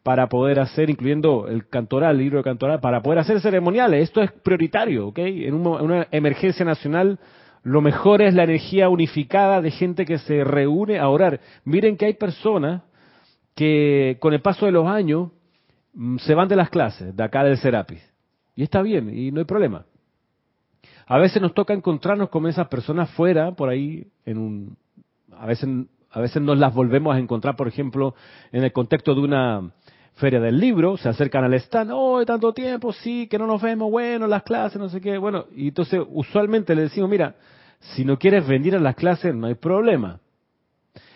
para 0.02 0.28
poder 0.28 0.60
hacer, 0.60 0.90
incluyendo 0.90 1.48
el 1.48 1.68
cantoral, 1.68 2.16
el 2.16 2.22
libro 2.22 2.38
de 2.40 2.44
cantoral, 2.44 2.80
para 2.80 3.02
poder 3.02 3.20
hacer 3.20 3.42
ceremoniales. 3.42 4.04
Esto 4.04 4.22
es 4.22 4.32
prioritario, 4.32 5.08
¿ok? 5.08 5.20
En 5.20 5.54
una 5.54 6.08
emergencia 6.12 6.64
nacional, 6.66 7.20
lo 7.64 7.82
mejor 7.82 8.22
es 8.22 8.34
la 8.34 8.44
energía 8.44 8.90
unificada 8.90 9.62
de 9.62 9.72
gente 9.72 10.06
que 10.06 10.20
se 10.20 10.44
reúne 10.44 11.00
a 11.00 11.10
orar. 11.10 11.40
Miren 11.64 11.98
que 11.98 12.06
hay 12.06 12.14
personas 12.14 12.84
que 13.56 14.18
con 14.20 14.34
el 14.34 14.42
paso 14.42 14.66
de 14.66 14.72
los 14.72 14.86
años 14.88 15.32
mm, 15.94 16.18
se 16.18 16.36
van 16.36 16.48
de 16.48 16.56
las 16.56 16.70
clases, 16.70 17.16
de 17.16 17.24
acá 17.24 17.44
del 17.44 17.58
Serapis. 17.58 18.04
Y 18.56 18.64
está 18.64 18.82
bien, 18.82 19.18
y 19.18 19.32
no 19.32 19.40
hay 19.40 19.46
problema. 19.46 19.86
A 21.08 21.18
veces 21.18 21.42
nos 21.42 21.54
toca 21.54 21.74
encontrarnos 21.74 22.30
con 22.30 22.48
esas 22.48 22.68
personas 22.68 23.10
fuera, 23.12 23.52
por 23.52 23.70
ahí, 23.70 24.08
en 24.26 24.38
un, 24.38 24.78
a 25.32 25.46
veces, 25.46 25.70
a 26.12 26.20
veces 26.20 26.42
nos 26.42 26.58
las 26.58 26.74
volvemos 26.74 27.16
a 27.16 27.20
encontrar, 27.20 27.56
por 27.56 27.68
ejemplo, 27.68 28.16
en 28.52 28.64
el 28.64 28.72
contexto 28.72 29.14
de 29.14 29.22
una 29.22 29.72
feria 30.16 30.40
del 30.40 30.60
libro, 30.60 30.98
se 30.98 31.10
acercan 31.10 31.44
al 31.44 31.54
stand, 31.56 31.92
oh, 31.94 32.26
tanto 32.26 32.54
tiempo, 32.54 32.94
sí, 32.94 33.28
que 33.28 33.38
no 33.38 33.46
nos 33.46 33.62
vemos, 33.62 33.92
bueno, 33.92 34.28
las 34.28 34.44
clases, 34.44 34.80
no 34.80 34.90
sé 34.90 35.02
qué, 35.02 35.18
bueno, 35.18 35.46
y 35.56 35.68
entonces 35.68 36.02
usualmente 36.08 36.74
le 36.74 36.84
decimos, 36.84 37.10
mira, 37.10 37.36
si 37.80 38.06
no 38.06 38.18
quieres 38.18 38.48
venir 38.48 38.76
a 38.76 38.80
las 38.80 38.96
clases, 38.96 39.36
no 39.36 39.48
hay 39.48 39.56
problema. 39.56 40.20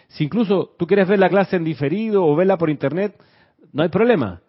Si 0.09 0.25
incluso 0.25 0.75
tú 0.77 0.85
quieres 0.85 1.07
ver 1.07 1.19
la 1.19 1.29
clase 1.29 1.55
en 1.55 1.63
diferido 1.63 2.25
o 2.25 2.35
verla 2.35 2.57
por 2.57 2.69
internet, 2.69 3.15
no 3.71 3.83
hay 3.83 3.89
problema. 3.89 4.41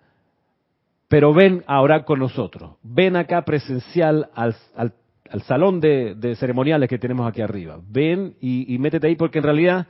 Pero 1.08 1.32
ven 1.32 1.64
a 1.66 1.80
orar 1.80 2.04
con 2.04 2.18
nosotros. 2.18 2.76
Ven 2.82 3.16
acá 3.16 3.44
presencial 3.44 4.28
al, 4.34 4.54
salón 5.46 5.80
de, 5.80 6.36
ceremoniales 6.38 6.88
que 6.88 6.98
tenemos 6.98 7.26
aquí 7.28 7.40
arriba. 7.40 7.80
Ven 7.88 8.34
y, 8.40 8.74
y 8.74 8.78
métete 8.78 9.06
ahí 9.06 9.16
porque 9.16 9.38
en 9.38 9.44
realidad 9.44 9.86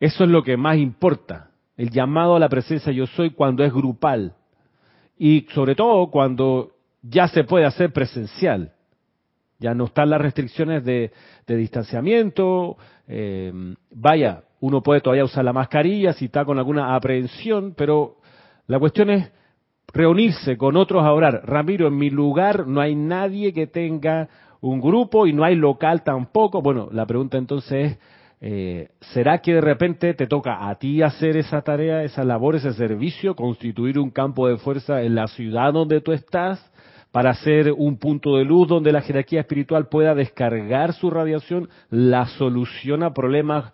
eso 0.00 0.24
es 0.24 0.30
lo 0.30 0.42
que 0.42 0.56
más 0.56 0.76
importa 0.76 1.50
el 1.76 1.90
llamado 1.90 2.36
a 2.36 2.38
la 2.38 2.48
presencia 2.48 2.92
yo 2.92 3.06
soy 3.06 3.30
cuando 3.30 3.64
es 3.64 3.72
grupal 3.72 4.34
y 5.18 5.46
sobre 5.54 5.74
todo 5.74 6.10
cuando 6.10 6.72
ya 7.02 7.28
se 7.28 7.44
puede 7.44 7.66
hacer 7.66 7.92
presencial. 7.92 8.72
Ya 9.58 9.74
no 9.74 9.84
están 9.84 10.10
las 10.10 10.20
restricciones 10.20 10.84
de, 10.84 11.12
distanciamiento. 11.46 12.76
Eh, 13.06 13.52
vaya, 13.90 14.42
uno 14.64 14.82
puede 14.82 15.02
todavía 15.02 15.24
usar 15.24 15.44
la 15.44 15.52
mascarilla 15.52 16.14
si 16.14 16.24
está 16.24 16.46
con 16.46 16.58
alguna 16.58 16.96
aprehensión, 16.96 17.74
pero 17.76 18.16
la 18.66 18.78
cuestión 18.78 19.10
es 19.10 19.30
reunirse 19.92 20.56
con 20.56 20.78
otros 20.78 21.04
a 21.04 21.12
orar. 21.12 21.42
Ramiro, 21.44 21.86
en 21.86 21.98
mi 21.98 22.08
lugar 22.08 22.66
no 22.66 22.80
hay 22.80 22.94
nadie 22.94 23.52
que 23.52 23.66
tenga 23.66 24.26
un 24.62 24.80
grupo 24.80 25.26
y 25.26 25.34
no 25.34 25.44
hay 25.44 25.54
local 25.54 26.02
tampoco. 26.02 26.62
Bueno, 26.62 26.88
la 26.92 27.04
pregunta 27.04 27.36
entonces 27.36 27.92
es, 27.92 27.98
eh, 28.40 28.88
¿Será 29.12 29.38
que 29.38 29.52
de 29.52 29.60
repente 29.60 30.14
te 30.14 30.26
toca 30.26 30.68
a 30.68 30.74
ti 30.78 31.02
hacer 31.02 31.36
esa 31.36 31.60
tarea, 31.60 32.02
esa 32.02 32.24
labor, 32.24 32.56
ese 32.56 32.72
servicio, 32.72 33.36
constituir 33.36 33.98
un 33.98 34.10
campo 34.10 34.48
de 34.48 34.56
fuerza 34.56 35.02
en 35.02 35.14
la 35.14 35.26
ciudad 35.26 35.74
donde 35.74 36.00
tú 36.00 36.12
estás 36.12 36.72
para 37.12 37.30
hacer 37.30 37.70
un 37.70 37.98
punto 37.98 38.36
de 38.36 38.44
luz 38.44 38.66
donde 38.66 38.92
la 38.92 39.02
jerarquía 39.02 39.40
espiritual 39.40 39.88
pueda 39.88 40.14
descargar 40.14 40.94
su 40.94 41.10
radiación, 41.10 41.68
la 41.90 42.26
solución 42.26 43.02
a 43.02 43.12
problemas 43.12 43.72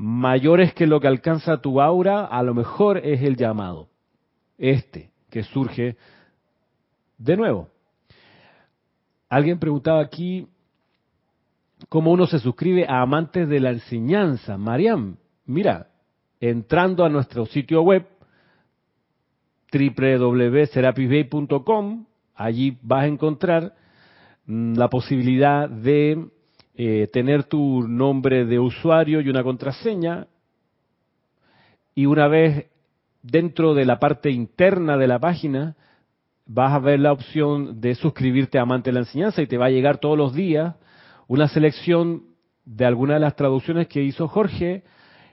mayores 0.00 0.72
que 0.72 0.86
lo 0.86 0.98
que 0.98 1.08
alcanza 1.08 1.60
tu 1.60 1.78
aura? 1.78 2.24
A 2.24 2.42
lo 2.42 2.54
mejor 2.54 2.96
es 2.98 3.22
el 3.22 3.36
llamado, 3.36 3.90
este, 4.56 5.10
que 5.28 5.42
surge 5.42 5.98
de 7.18 7.36
nuevo. 7.36 7.68
Alguien 9.28 9.58
preguntaba 9.58 10.00
aquí, 10.00 10.48
cómo 11.90 12.12
uno 12.12 12.26
se 12.26 12.38
suscribe 12.38 12.86
a 12.88 13.02
amantes 13.02 13.46
de 13.46 13.60
la 13.60 13.72
enseñanza. 13.72 14.56
Mariam, 14.56 15.16
mira, 15.44 15.88
entrando 16.40 17.04
a 17.04 17.10
nuestro 17.10 17.44
sitio 17.44 17.82
web 17.82 18.06
www.serapisbay.com, 19.70 22.06
allí 22.34 22.78
vas 22.80 23.02
a 23.02 23.06
encontrar 23.06 23.74
mm, 24.46 24.76
la 24.76 24.88
posibilidad 24.88 25.68
de 25.68 26.26
eh, 26.74 27.08
tener 27.12 27.44
tu 27.44 27.86
nombre 27.86 28.44
de 28.44 28.58
usuario 28.58 29.20
y 29.20 29.28
una 29.28 29.42
contraseña 29.42 30.28
y 31.94 32.06
una 32.06 32.28
vez 32.28 32.66
dentro 33.22 33.74
de 33.74 33.84
la 33.84 33.98
parte 33.98 34.30
interna 34.30 34.96
de 34.96 35.06
la 35.06 35.18
página 35.18 35.76
vas 36.46 36.72
a 36.72 36.78
ver 36.78 37.00
la 37.00 37.12
opción 37.12 37.80
de 37.80 37.94
suscribirte 37.94 38.58
a 38.58 38.62
Amante 38.62 38.90
de 38.90 38.94
la 38.94 39.00
Enseñanza 39.00 39.42
y 39.42 39.46
te 39.46 39.58
va 39.58 39.66
a 39.66 39.70
llegar 39.70 39.98
todos 39.98 40.16
los 40.16 40.34
días 40.34 40.76
una 41.28 41.48
selección 41.48 42.24
de 42.64 42.84
algunas 42.84 43.16
de 43.16 43.20
las 43.20 43.36
traducciones 43.36 43.86
que 43.88 44.02
hizo 44.02 44.28
Jorge 44.28 44.82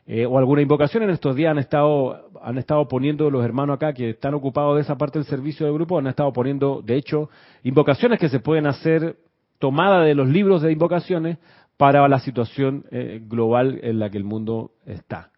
eh, 0.06 0.26
o 0.26 0.38
alguna 0.38 0.62
invocación. 0.62 1.04
En 1.04 1.10
estos 1.10 1.36
días 1.36 1.52
han 1.52 1.60
estado 1.60 2.30
han 2.42 2.58
estado 2.58 2.88
poniendo 2.88 3.30
los 3.30 3.44
hermanos 3.44 3.76
acá 3.76 3.94
que 3.94 4.12
están 4.12 4.34
ocupados 4.34 4.76
de 4.76 4.82
esa 4.82 4.98
parte 4.98 5.20
del 5.20 5.28
servicio 5.28 5.66
del 5.66 5.74
grupo 5.74 5.98
han 5.98 6.08
estado 6.08 6.32
poniendo 6.32 6.82
de 6.82 6.96
hecho 6.96 7.30
invocaciones 7.64 8.20
que 8.20 8.30
se 8.30 8.40
pueden 8.40 8.68
hacer 8.68 9.18
tomada 9.60 10.04
de 10.04 10.16
los 10.16 10.28
libros 10.28 10.62
de 10.62 10.72
invocaciones 10.72 11.38
para 11.78 12.08
la 12.08 12.20
situación 12.20 12.86
eh, 12.92 13.22
global 13.24 13.80
en 13.84 14.00
la 14.00 14.10
que 14.10 14.18
el 14.18 14.24
mundo 14.24 14.72
está 14.86 15.32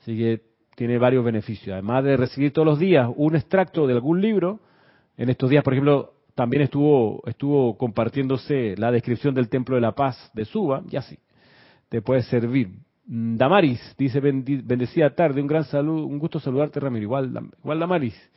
así 0.00 0.16
que 0.16 0.42
tiene 0.76 0.98
varios 0.98 1.24
beneficios 1.24 1.72
además 1.72 2.04
de 2.04 2.16
recibir 2.16 2.52
todos 2.52 2.66
los 2.66 2.78
días 2.78 3.08
un 3.16 3.36
extracto 3.36 3.86
de 3.86 3.94
algún 3.94 4.20
libro 4.20 4.60
en 5.16 5.28
estos 5.28 5.50
días 5.50 5.62
por 5.62 5.74
ejemplo 5.74 6.14
también 6.34 6.62
estuvo, 6.62 7.22
estuvo 7.26 7.76
compartiéndose 7.76 8.74
la 8.76 8.90
descripción 8.90 9.34
del 9.34 9.48
Templo 9.48 9.74
de 9.74 9.82
la 9.82 9.92
Paz 9.92 10.30
de 10.34 10.44
Suba, 10.44 10.82
y 10.90 10.96
así, 10.96 11.18
te 11.88 12.00
puede 12.00 12.22
servir. 12.22 12.70
Damaris 13.04 13.94
dice, 13.98 14.20
bendecida 14.20 15.10
tarde, 15.14 15.42
un 15.42 15.46
gran 15.46 15.64
saludo, 15.64 16.06
un 16.06 16.18
gusto 16.18 16.40
saludarte 16.40 16.80
Ramiro, 16.80 17.02
igual, 17.02 17.50
igual 17.58 17.80
Damaris, 17.80 18.30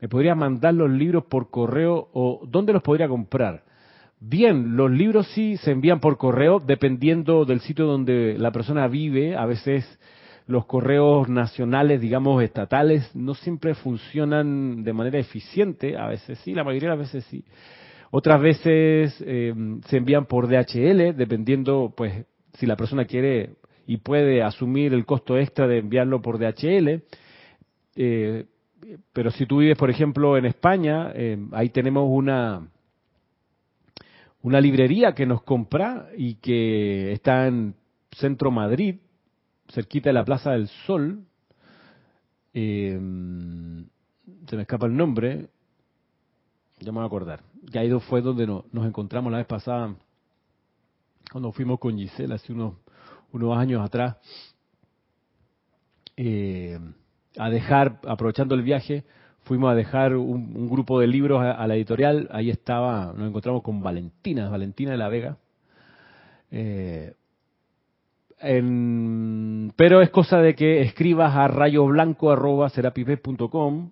¿me 0.00 0.08
podría 0.08 0.34
mandar 0.34 0.74
los 0.74 0.90
libros 0.90 1.24
por 1.24 1.50
correo 1.50 2.08
o 2.12 2.42
dónde 2.46 2.72
los 2.72 2.82
podría 2.82 3.08
comprar? 3.08 3.62
Bien, 4.20 4.76
los 4.76 4.90
libros 4.90 5.28
sí 5.28 5.56
se 5.58 5.70
envían 5.70 6.00
por 6.00 6.18
correo 6.18 6.58
dependiendo 6.58 7.44
del 7.44 7.60
sitio 7.60 7.86
donde 7.86 8.36
la 8.36 8.50
persona 8.50 8.88
vive, 8.88 9.36
a 9.36 9.46
veces 9.46 9.86
los 10.48 10.66
correos 10.66 11.28
nacionales, 11.28 12.00
digamos, 12.00 12.42
estatales, 12.42 13.14
no 13.14 13.34
siempre 13.34 13.74
funcionan 13.74 14.82
de 14.82 14.92
manera 14.92 15.18
eficiente, 15.18 15.96
a 15.96 16.08
veces 16.08 16.38
sí, 16.38 16.54
la 16.54 16.64
mayoría 16.64 16.90
de 16.90 16.96
las 16.96 17.12
veces 17.12 17.24
sí. 17.26 17.44
Otras 18.10 18.40
veces 18.40 19.22
eh, 19.24 19.54
se 19.86 19.96
envían 19.98 20.26
por 20.26 20.48
DHL, 20.48 21.14
dependiendo, 21.14 21.92
pues, 21.94 22.24
si 22.54 22.66
la 22.66 22.76
persona 22.76 23.04
quiere 23.04 23.56
y 23.86 23.98
puede 23.98 24.42
asumir 24.42 24.94
el 24.94 25.04
costo 25.04 25.38
extra 25.38 25.68
de 25.68 25.78
enviarlo 25.78 26.20
por 26.22 26.38
DHL. 26.38 27.02
Eh, 27.96 28.46
pero 29.12 29.30
si 29.30 29.46
tú 29.46 29.58
vives, 29.58 29.76
por 29.76 29.90
ejemplo, 29.90 30.36
en 30.38 30.46
España, 30.46 31.12
eh, 31.14 31.38
ahí 31.52 31.68
tenemos 31.68 32.08
una, 32.10 32.68
una 34.48 34.62
librería 34.62 35.14
que 35.14 35.26
nos 35.26 35.42
compra 35.42 36.08
y 36.16 36.36
que 36.36 37.12
está 37.12 37.46
en 37.46 37.74
Centro 38.12 38.50
Madrid, 38.50 38.96
cerquita 39.70 40.08
de 40.08 40.14
la 40.14 40.24
Plaza 40.24 40.52
del 40.52 40.68
Sol. 40.86 41.22
Eh, 42.54 42.98
se 44.48 44.56
me 44.56 44.62
escapa 44.62 44.86
el 44.86 44.96
nombre. 44.96 45.50
Ya 46.80 46.92
me 46.92 46.96
voy 46.96 47.02
a 47.02 47.06
acordar. 47.08 47.42
Que 47.70 48.00
fue 48.00 48.22
donde 48.22 48.46
nos 48.46 48.86
encontramos 48.86 49.30
la 49.30 49.36
vez 49.36 49.46
pasada, 49.46 49.94
cuando 51.30 51.52
fuimos 51.52 51.78
con 51.78 51.98
Gisela 51.98 52.36
hace 52.36 52.54
unos, 52.54 52.74
años 53.54 53.84
atrás, 53.84 54.16
eh, 56.16 56.80
a 57.36 57.50
dejar, 57.50 58.00
aprovechando 58.06 58.54
el 58.54 58.62
viaje, 58.62 59.04
fuimos 59.48 59.72
a 59.72 59.74
dejar 59.74 60.14
un, 60.14 60.68
grupo 60.68 61.00
de 61.00 61.06
libros 61.06 61.42
a, 61.42 61.66
la 61.66 61.74
editorial. 61.74 62.28
Ahí 62.30 62.50
estaba, 62.50 63.14
nos 63.16 63.28
encontramos 63.28 63.62
con 63.62 63.82
Valentina, 63.82 64.50
Valentina 64.50 64.90
de 64.92 64.98
la 64.98 65.08
Vega. 65.08 65.38
Eh, 66.50 67.14
pero 69.74 70.02
es 70.02 70.10
cosa 70.10 70.36
de 70.38 70.54
que 70.54 70.82
escribas 70.82 71.34
a 71.34 71.48
rayoblanco.com 71.48 73.90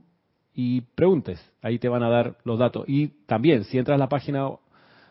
y 0.55 0.83
preguntes. 0.83 1.53
Ahí 1.63 1.79
te 1.79 1.89
van 1.89 2.03
a 2.03 2.11
dar 2.11 2.37
los 2.45 2.59
datos. 2.59 2.85
Y 2.87 3.09
también, 3.27 3.65
si 3.65 3.79
entras 3.79 3.95
a 3.97 3.99
la 3.99 4.11
página, 4.11 4.51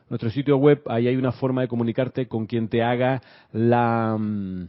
nuestro 0.09 0.29
sitio 0.29 0.57
web, 0.57 0.83
ahí 0.87 1.07
hay 1.07 1.15
una 1.15 1.31
forma 1.31 1.61
de 1.61 1.67
comunicarte 1.67 2.27
con 2.27 2.45
quien 2.45 2.67
te 2.69 2.83
haga 2.83 3.23
la, 3.51 4.15
mm, 4.17 4.67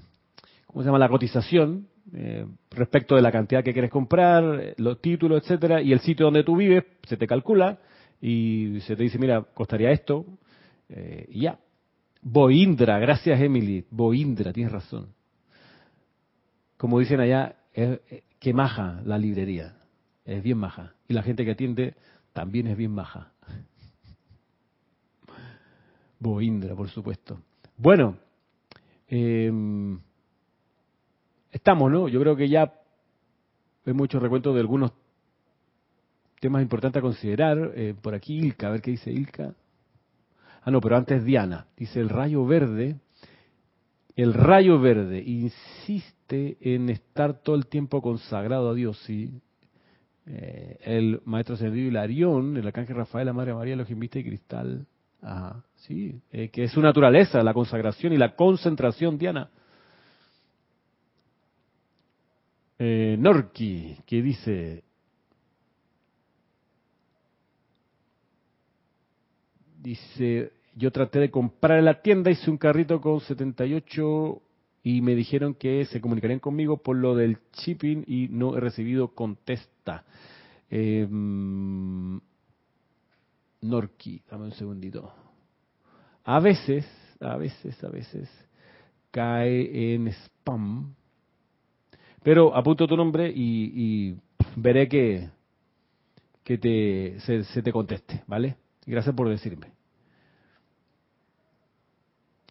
¿cómo 0.68 0.82
se 0.82 0.86
llama? 0.86 0.98
La 0.98 1.10
cotización 1.10 1.88
eh, 2.14 2.46
respecto 2.70 3.16
de 3.16 3.22
la 3.22 3.32
cantidad 3.32 3.64
que 3.64 3.72
quieres 3.72 3.90
comprar, 3.90 4.74
los 4.76 5.00
títulos, 5.00 5.42
etcétera, 5.42 5.82
y 5.82 5.92
el 5.92 6.00
sitio 6.00 6.26
donde 6.26 6.44
tú 6.44 6.56
vives 6.56 6.84
se 7.06 7.16
te 7.16 7.26
calcula 7.26 7.78
y 8.20 8.78
se 8.82 8.96
te 8.96 9.02
dice, 9.02 9.18
mira, 9.18 9.42
costaría 9.42 9.90
esto, 9.90 10.24
eh, 10.88 11.26
y 11.28 11.42
ya. 11.42 11.58
Boindra, 12.22 12.98
gracias 12.98 13.40
Emily. 13.40 13.84
Boindra, 13.90 14.52
tienes 14.52 14.72
razón. 14.72 15.14
Como 16.76 16.98
dicen 16.98 17.20
allá, 17.20 17.56
es, 17.72 18.00
eh, 18.10 18.24
que 18.38 18.52
maja 18.52 19.00
la 19.04 19.18
librería. 19.18 19.76
Es 20.24 20.42
bien 20.42 20.58
maja. 20.58 20.94
Y 21.08 21.14
la 21.14 21.22
gente 21.22 21.44
que 21.44 21.52
atiende 21.52 21.94
también 22.32 22.66
es 22.66 22.76
bien 22.76 22.90
maja. 22.90 23.32
Boindra, 26.18 26.74
por 26.74 26.88
supuesto. 26.88 27.40
Bueno, 27.76 28.16
em, 29.08 30.00
estamos, 31.56 31.90
¿no? 31.90 32.08
Yo 32.08 32.20
creo 32.20 32.36
que 32.36 32.48
ya 32.48 32.72
hemos 33.84 34.04
hecho 34.06 34.20
recuento 34.20 34.52
de 34.52 34.60
algunos 34.60 34.92
temas 36.40 36.62
importantes 36.62 37.00
a 37.00 37.02
considerar. 37.02 37.72
Eh, 37.74 37.94
por 38.00 38.14
aquí 38.14 38.36
Ilka, 38.36 38.68
a 38.68 38.70
ver 38.72 38.82
qué 38.82 38.92
dice 38.92 39.10
Ilka. 39.10 39.54
Ah, 40.62 40.70
no, 40.70 40.80
pero 40.80 40.96
antes 40.96 41.24
Diana. 41.24 41.66
Dice 41.76 42.00
el 42.00 42.08
rayo 42.08 42.44
verde. 42.44 42.96
El 44.16 44.34
rayo 44.34 44.78
verde 44.78 45.22
insiste 45.22 46.56
en 46.60 46.88
estar 46.90 47.40
todo 47.42 47.56
el 47.56 47.66
tiempo 47.66 48.00
consagrado 48.00 48.70
a 48.70 48.74
Dios, 48.74 48.98
sí. 49.04 49.40
Eh, 50.26 50.78
el 50.82 51.20
maestro 51.24 51.54
ascendido 51.54 51.86
Hilarión, 51.86 52.56
el 52.56 52.66
arcángel 52.66 52.96
Rafael, 52.96 53.26
la 53.26 53.32
Madre 53.32 53.54
María, 53.54 53.76
los 53.76 53.90
invita 53.90 54.18
y 54.18 54.24
cristal. 54.24 54.86
Ajá, 55.22 55.64
sí, 55.76 56.20
eh, 56.30 56.48
que 56.50 56.64
es 56.64 56.72
su 56.72 56.80
naturaleza, 56.80 57.42
la 57.42 57.54
consagración 57.54 58.12
y 58.12 58.16
la 58.16 58.34
concentración, 58.34 59.18
Diana. 59.18 59.50
Eh, 62.78 63.16
Norki, 63.18 63.96
que 64.06 64.20
dice, 64.20 64.84
dice, 69.80 70.52
yo 70.74 70.90
traté 70.90 71.20
de 71.20 71.30
comprar 71.30 71.78
en 71.78 71.86
la 71.86 72.02
tienda, 72.02 72.30
hice 72.30 72.50
un 72.50 72.58
carrito 72.58 73.00
con 73.00 73.20
78 73.20 74.42
y 74.82 75.00
me 75.00 75.14
dijeron 75.14 75.54
que 75.54 75.86
se 75.86 76.00
comunicarían 76.00 76.38
conmigo 76.38 76.76
por 76.76 76.96
lo 76.96 77.14
del 77.14 77.38
shipping 77.54 78.04
y 78.06 78.28
no 78.28 78.56
he 78.56 78.60
recibido 78.60 79.08
contesta. 79.08 80.04
Eh, 80.70 81.06
dame 84.30 84.44
un 84.44 84.52
segundito. 84.52 85.12
A 86.24 86.40
veces, 86.40 86.86
a 87.20 87.36
veces, 87.36 87.82
a 87.82 87.88
veces 87.88 88.28
cae 89.10 89.94
en 89.94 90.08
spam 90.08 90.94
pero 92.26 92.56
apunto 92.56 92.88
tu 92.88 92.96
nombre 92.96 93.32
y, 93.32 94.16
veré 94.56 94.88
que, 94.88 95.28
que 96.42 96.58
te, 96.58 97.20
se, 97.20 97.62
te 97.62 97.70
conteste, 97.70 98.24
¿vale? 98.26 98.56
Gracias 98.84 99.14
por 99.14 99.28
decirme. 99.28 99.68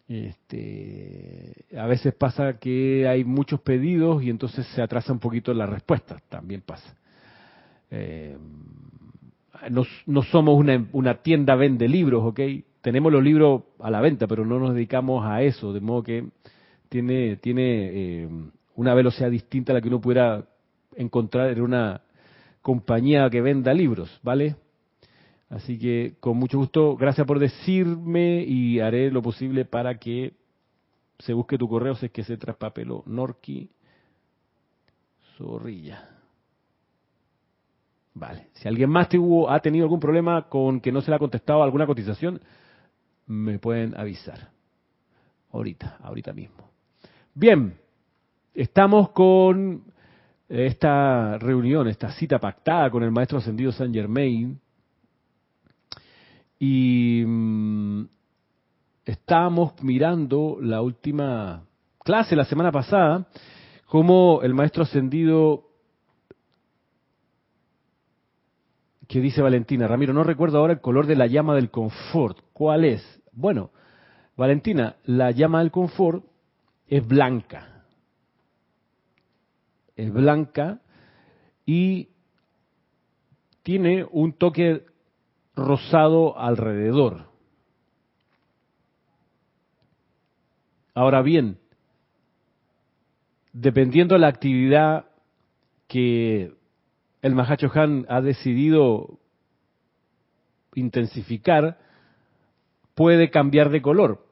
Este, 0.08 1.66
a 1.76 1.84
veces 1.84 2.14
pasa 2.14 2.58
que 2.58 3.06
hay 3.06 3.22
muchos 3.22 3.60
pedidos 3.60 4.22
y 4.22 4.30
entonces 4.30 4.66
se 4.68 4.80
atrasa 4.80 5.12
un 5.12 5.18
poquito 5.18 5.52
la 5.52 5.66
respuesta, 5.66 6.22
también 6.30 6.62
pasa. 6.62 6.96
Eh, 7.90 8.34
no, 10.06 10.22
somos 10.22 10.58
una, 10.58 10.88
una, 10.92 11.16
tienda 11.16 11.54
vende 11.54 11.86
libros, 11.86 12.24
¿ok? 12.24 12.40
Tenemos 12.80 13.12
los 13.12 13.22
libros 13.22 13.64
a 13.78 13.90
la 13.90 14.00
venta, 14.00 14.26
pero 14.26 14.46
no 14.46 14.58
nos 14.58 14.74
dedicamos 14.74 15.26
a 15.26 15.42
eso, 15.42 15.74
de 15.74 15.80
modo 15.80 16.02
que 16.02 16.28
tiene, 16.88 17.36
tiene 17.36 17.90
eh, 17.92 18.28
una 18.76 18.94
velocidad 18.94 19.30
distinta 19.30 19.72
a 19.72 19.74
la 19.74 19.80
que 19.80 19.88
uno 19.88 20.00
pudiera 20.00 20.46
encontrar 20.94 21.50
en 21.50 21.60
una 21.60 22.02
compañía 22.62 23.28
que 23.30 23.40
venda 23.40 23.74
libros, 23.74 24.20
¿vale? 24.22 24.56
Así 25.48 25.78
que 25.78 26.16
con 26.20 26.36
mucho 26.36 26.58
gusto, 26.58 26.96
gracias 26.96 27.26
por 27.26 27.38
decirme 27.38 28.42
y 28.42 28.80
haré 28.80 29.10
lo 29.10 29.22
posible 29.22 29.64
para 29.64 29.98
que 29.98 30.34
se 31.18 31.32
busque 31.32 31.58
tu 31.58 31.68
correo 31.68 31.94
si 31.94 32.06
es 32.06 32.12
que 32.12 32.24
se 32.24 32.36
traspapeló. 32.36 33.02
Norki 33.06 33.70
Zorrilla. 35.36 36.10
Vale. 38.14 38.48
Si 38.54 38.66
alguien 38.66 38.90
más 38.90 39.08
ha 39.48 39.60
tenido 39.60 39.84
algún 39.84 40.00
problema 40.00 40.48
con 40.48 40.80
que 40.80 40.90
no 40.90 41.00
se 41.02 41.10
le 41.10 41.16
ha 41.16 41.20
contestado 41.20 41.62
alguna 41.62 41.86
cotización, 41.86 42.40
me 43.26 43.58
pueden 43.58 43.96
avisar. 43.96 44.50
Ahorita, 45.52 45.98
ahorita 46.02 46.32
mismo. 46.32 46.70
Bien. 47.34 47.85
Estamos 48.56 49.10
con 49.10 49.84
esta 50.48 51.36
reunión, 51.36 51.88
esta 51.88 52.12
cita 52.12 52.38
pactada 52.38 52.88
con 52.88 53.02
el 53.02 53.10
maestro 53.10 53.36
ascendido 53.36 53.70
San 53.70 53.92
Germain. 53.92 54.58
Y 56.58 57.22
mm, 57.26 58.04
estábamos 59.04 59.74
mirando 59.82 60.56
la 60.58 60.80
última 60.80 61.66
clase 62.02 62.34
la 62.34 62.46
semana 62.46 62.72
pasada, 62.72 63.26
como 63.88 64.40
el 64.40 64.54
maestro 64.54 64.84
ascendido 64.84 65.64
que 69.06 69.20
dice 69.20 69.42
Valentina, 69.42 69.86
Ramiro, 69.86 70.14
no 70.14 70.24
recuerdo 70.24 70.56
ahora 70.56 70.72
el 70.72 70.80
color 70.80 71.06
de 71.06 71.16
la 71.16 71.26
llama 71.26 71.54
del 71.54 71.70
confort. 71.70 72.38
¿Cuál 72.54 72.86
es? 72.86 73.22
Bueno, 73.32 73.70
Valentina, 74.34 74.96
la 75.04 75.30
llama 75.30 75.58
del 75.58 75.70
confort 75.70 76.24
es 76.88 77.06
blanca 77.06 77.75
es 79.96 80.12
blanca 80.12 80.80
y 81.64 82.10
tiene 83.62 84.06
un 84.10 84.32
toque 84.32 84.84
rosado 85.56 86.38
alrededor. 86.38 87.26
Ahora 90.94 91.22
bien, 91.22 91.58
dependiendo 93.52 94.14
de 94.14 94.20
la 94.20 94.28
actividad 94.28 95.06
que 95.88 96.54
el 97.22 97.34
Mahacho 97.34 97.70
Han 97.74 98.06
ha 98.08 98.20
decidido 98.20 99.18
intensificar, 100.74 101.78
puede 102.94 103.30
cambiar 103.30 103.70
de 103.70 103.82
color. 103.82 104.26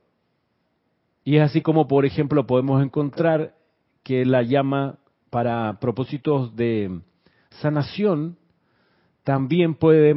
Y 1.24 1.36
es 1.36 1.42
así 1.42 1.62
como, 1.62 1.88
por 1.88 2.04
ejemplo, 2.04 2.46
podemos 2.46 2.82
encontrar 2.82 3.54
que 4.02 4.24
la 4.26 4.42
llama 4.42 4.98
para 5.34 5.80
propósitos 5.80 6.54
de 6.54 7.00
sanación, 7.60 8.38
también 9.24 9.74
puede 9.74 10.14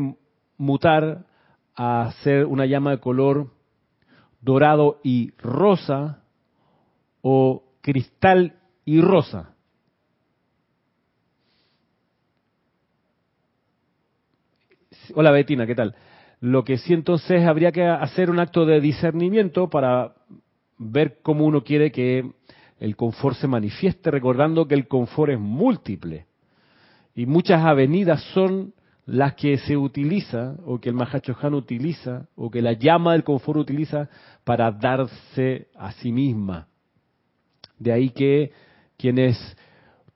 mutar 0.60 1.26
a 1.76 2.12
ser 2.22 2.46
una 2.46 2.68
llama 2.68 2.92
de 2.92 3.00
color 3.00 3.48
dorado 4.42 5.00
y 5.04 5.32
rosa 5.40 6.22
o 7.24 7.64
cristal 7.82 8.60
y 8.86 9.02
rosa. 9.02 9.56
Hola 15.16 15.32
Betina, 15.32 15.66
¿qué 15.66 15.74
tal? 15.74 15.96
Lo 16.42 16.64
que 16.64 16.78
sí 16.78 16.94
entonces 16.94 17.44
habría 17.44 17.72
que 17.72 17.88
hacer 17.88 18.30
un 18.30 18.38
acto 18.38 18.68
de 18.68 18.80
discernimiento 18.80 19.68
para 19.68 20.14
ver 20.78 21.22
cómo 21.24 21.44
uno 21.44 21.64
quiere 21.64 21.92
que 21.92 22.37
el 22.80 22.96
confort 22.96 23.38
se 23.38 23.48
manifieste, 23.48 24.12
recordando 24.12 24.68
que 24.68 24.76
el 24.76 24.88
confort 24.88 25.32
es 25.32 25.40
múltiple. 25.40 26.28
Y 27.16 27.26
muchas 27.26 27.64
avenidas 27.64 28.22
son 28.34 28.74
las 29.06 29.36
que 29.36 29.58
se 29.58 29.78
utiliza, 29.78 30.56
o 30.66 30.80
que 30.80 30.90
el 30.90 30.96
Mahacho 30.96 31.36
Han 31.42 31.54
utiliza, 31.54 32.28
o 32.36 32.52
que 32.52 32.62
la 32.62 32.74
llama 32.74 33.14
del 33.14 33.24
confort 33.24 33.60
utiliza 33.60 34.10
para 34.44 34.72
darse 34.72 35.68
a 35.76 35.94
sí 35.94 36.12
misma. 36.12 36.68
De 37.80 37.94
ahí 37.94 38.10
que 38.10 38.52
quienes 38.98 39.38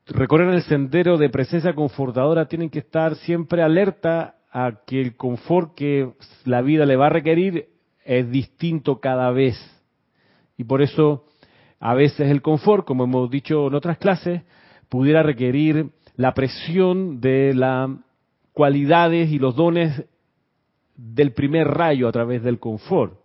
recorren 0.08 0.50
el 0.50 0.64
sendero 0.64 1.18
de 1.18 1.30
presencia 1.30 1.74
confortadora 1.74 2.48
tienen 2.48 2.70
que 2.70 2.80
estar 2.80 3.16
siempre 3.16 3.62
alerta 3.62 4.36
a 4.52 4.82
que 4.86 5.00
el 5.00 5.16
confort 5.16 5.74
que 5.76 6.12
la 6.44 6.62
vida 6.62 6.86
le 6.86 6.98
va 6.98 7.08
a 7.08 7.12
requerir 7.12 7.70
es 8.04 8.30
distinto 8.30 9.00
cada 9.00 9.32
vez. 9.32 9.58
Y 10.58 10.66
por 10.66 10.82
eso 10.82 11.26
a 11.82 11.96
veces 11.96 12.30
el 12.30 12.44
confort, 12.44 12.86
como 12.86 13.06
hemos 13.06 13.30
dicho 13.32 13.68
en 13.68 13.74
otras 13.74 13.98
clases, 13.98 14.44
pudiera 14.88 15.24
requerir 15.24 15.90
la 16.16 16.36
presión 16.36 17.20
de 17.20 17.56
las 17.56 17.90
cualidades 18.54 19.32
y 19.32 19.40
los 19.40 19.56
dones 19.56 20.04
del 20.96 21.34
primer 21.34 21.68
rayo 21.68 22.08
a 22.08 22.12
través 22.12 22.44
del 22.44 22.60
confort, 22.60 23.16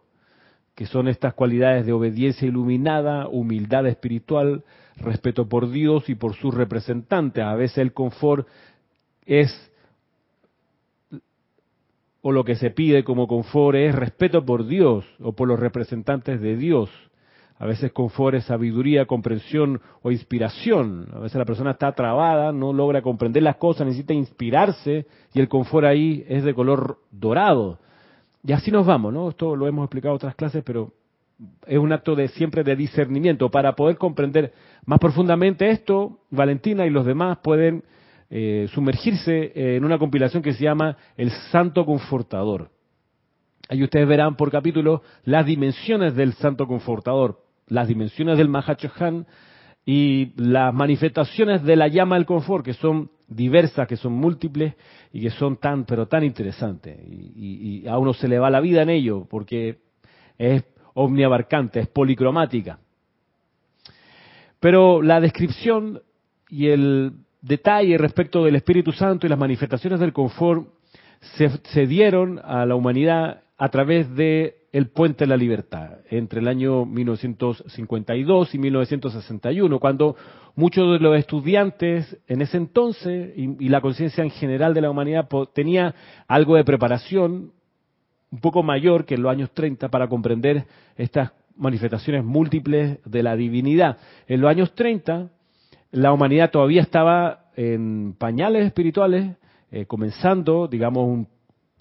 que 0.74 0.86
son 0.86 1.06
estas 1.06 1.34
cualidades 1.34 1.84
de 1.84 1.92
obediencia 1.92 2.48
iluminada, 2.48 3.28
humildad 3.28 3.86
espiritual, 3.86 4.64
respeto 4.96 5.46
por 5.50 5.70
Dios 5.70 6.08
y 6.08 6.14
por 6.14 6.34
sus 6.34 6.54
representantes. 6.54 7.44
A 7.44 7.54
veces 7.56 7.78
el 7.78 7.92
confort 7.92 8.48
es, 9.26 9.70
o 12.22 12.32
lo 12.32 12.42
que 12.42 12.56
se 12.56 12.70
pide 12.70 13.04
como 13.04 13.28
confort 13.28 13.76
es 13.76 13.94
respeto 13.94 14.46
por 14.46 14.66
Dios 14.66 15.04
o 15.20 15.32
por 15.32 15.46
los 15.46 15.60
representantes 15.60 16.40
de 16.40 16.56
Dios 16.56 16.88
a 17.58 17.66
veces 17.66 17.92
confort 17.92 18.36
es 18.36 18.44
sabiduría, 18.44 19.06
comprensión 19.06 19.80
o 20.02 20.10
inspiración. 20.10 21.08
A 21.14 21.20
veces 21.20 21.38
la 21.38 21.46
persona 21.46 21.70
está 21.72 21.92
trabada, 21.92 22.52
no 22.52 22.72
logra 22.72 23.00
comprender 23.00 23.42
las 23.42 23.56
cosas, 23.56 23.86
necesita 23.86 24.12
inspirarse 24.12 25.06
y 25.32 25.40
el 25.40 25.48
confort 25.48 25.86
ahí 25.86 26.24
es 26.28 26.44
de 26.44 26.54
color 26.54 26.98
dorado. 27.10 27.78
Y 28.44 28.52
así 28.52 28.70
nos 28.70 28.86
vamos, 28.86 29.12
¿no? 29.12 29.30
Esto 29.30 29.56
lo 29.56 29.66
hemos 29.66 29.84
explicado 29.84 30.14
en 30.14 30.16
otras 30.16 30.34
clases, 30.34 30.62
pero 30.64 30.92
es 31.66 31.78
un 31.78 31.92
acto 31.92 32.14
de 32.14 32.28
siempre 32.28 32.62
de 32.62 32.76
discernimiento. 32.76 33.50
Para 33.50 33.74
poder 33.74 33.96
comprender 33.96 34.52
más 34.84 34.98
profundamente 34.98 35.70
esto, 35.70 36.20
Valentina 36.30 36.84
y 36.86 36.90
los 36.90 37.06
demás 37.06 37.38
pueden 37.42 37.84
eh, 38.28 38.68
sumergirse 38.72 39.52
en 39.54 39.84
una 39.84 39.98
compilación 39.98 40.42
que 40.42 40.52
se 40.52 40.64
llama 40.64 40.96
El 41.16 41.30
Santo 41.50 41.86
Confortador. 41.86 42.70
Ahí 43.68 43.82
ustedes 43.82 44.06
verán 44.06 44.36
por 44.36 44.50
capítulo 44.50 45.02
las 45.24 45.44
dimensiones 45.44 46.14
del 46.14 46.34
Santo 46.34 46.66
Confortador, 46.66 47.40
las 47.68 47.88
dimensiones 47.88 48.38
del 48.38 48.48
Mahachohan 48.48 49.26
y 49.84 50.32
las 50.36 50.74
manifestaciones 50.74 51.62
de 51.62 51.76
la 51.76 51.88
llama 51.88 52.16
del 52.16 52.26
confort, 52.26 52.64
que 52.64 52.74
son 52.74 53.10
diversas, 53.28 53.86
que 53.86 53.96
son 53.96 54.12
múltiples 54.12 54.74
y 55.12 55.20
que 55.22 55.30
son 55.30 55.56
tan, 55.56 55.84
pero 55.84 56.06
tan 56.06 56.24
interesantes. 56.24 56.98
Y, 57.06 57.82
y 57.84 57.88
a 57.88 57.98
uno 57.98 58.12
se 58.12 58.28
le 58.28 58.38
va 58.38 58.50
la 58.50 58.60
vida 58.60 58.82
en 58.82 58.90
ello, 58.90 59.26
porque 59.28 59.78
es 60.38 60.64
omniabarcante, 60.94 61.80
es 61.80 61.88
policromática. 61.88 62.78
Pero 64.60 65.02
la 65.02 65.20
descripción 65.20 66.02
y 66.48 66.68
el 66.68 67.12
detalle 67.42 67.98
respecto 67.98 68.44
del 68.44 68.56
Espíritu 68.56 68.92
Santo 68.92 69.26
y 69.26 69.30
las 69.30 69.38
manifestaciones 69.38 70.00
del 70.00 70.12
confort 70.12 70.68
se, 71.36 71.86
dieron 71.86 72.40
a 72.42 72.66
la 72.66 72.74
humanidad 72.74 73.42
a 73.56 73.68
través 73.68 74.14
de 74.14 74.65
el 74.76 74.88
puente 74.88 75.24
de 75.24 75.28
la 75.28 75.38
libertad 75.38 76.00
entre 76.10 76.40
el 76.40 76.48
año 76.48 76.84
1952 76.84 78.54
y 78.54 78.58
1961, 78.58 79.80
cuando 79.80 80.16
muchos 80.54 80.92
de 80.92 80.98
los 80.98 81.16
estudiantes 81.16 82.18
en 82.26 82.42
ese 82.42 82.58
entonces 82.58 83.32
y, 83.38 83.70
la 83.70 83.80
conciencia 83.80 84.22
en 84.22 84.28
general 84.28 84.74
de 84.74 84.82
la 84.82 84.90
humanidad 84.90 85.30
tenía 85.54 85.94
algo 86.28 86.56
de 86.56 86.64
preparación 86.64 87.52
un 88.30 88.40
poco 88.42 88.62
mayor 88.62 89.06
que 89.06 89.14
en 89.14 89.22
los 89.22 89.32
años 89.32 89.50
30 89.52 89.88
para 89.88 90.08
comprender 90.08 90.66
estas 90.98 91.32
manifestaciones 91.56 92.22
múltiples 92.22 92.98
de 93.06 93.22
la 93.22 93.34
divinidad. 93.34 93.96
En 94.28 94.42
los 94.42 94.50
años 94.50 94.74
30 94.74 95.30
la 95.92 96.12
humanidad 96.12 96.50
todavía 96.50 96.82
estaba 96.82 97.46
en 97.56 98.14
pañales 98.18 98.66
espirituales, 98.66 99.36
eh, 99.70 99.86
comenzando, 99.86 100.68
digamos, 100.68 101.08
un 101.08 101.28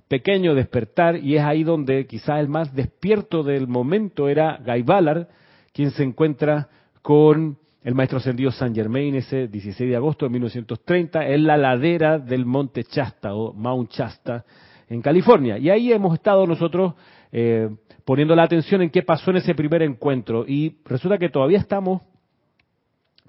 pequeño 0.08 0.54
despertar, 0.54 1.18
y 1.18 1.36
es 1.36 1.44
ahí 1.44 1.64
donde 1.64 2.06
quizás 2.06 2.40
el 2.40 2.48
más 2.48 2.74
despierto 2.74 3.44
del 3.44 3.68
momento 3.68 4.30
era 4.30 4.60
Guy 4.66 4.84
Ballard, 4.84 5.28
quien 5.74 5.92
se 5.92 6.04
encuentra 6.04 6.70
con 7.02 7.58
el 7.84 7.94
maestro 7.94 8.18
ascendido 8.18 8.52
San 8.52 8.74
Germain 8.74 9.16
ese 9.16 9.48
16 9.48 9.90
de 9.90 9.96
agosto 9.96 10.26
de 10.26 10.32
1930 10.32 11.28
en 11.28 11.46
la 11.46 11.56
ladera 11.58 12.18
del 12.18 12.46
monte 12.46 12.84
Chasta 12.84 13.36
o 13.36 13.54
Mount 13.54 13.92
Chasta 13.92 14.44
en 14.90 15.02
California. 15.02 15.58
Y 15.58 15.70
ahí 15.70 15.92
hemos 15.92 16.16
estado 16.16 16.48
nosotros 16.48 16.94
eh, 17.32 17.70
poniendo 18.04 18.36
la 18.36 18.44
atención 18.44 18.82
en 18.82 18.90
qué 18.90 19.04
pasó 19.04 19.32
en 19.32 19.38
ese 19.38 19.54
primer 19.54 19.84
encuentro. 19.84 20.46
Y 20.48 20.78
resulta 20.86 21.20
que 21.20 21.30
todavía 21.30 21.60
estamos 21.60 22.02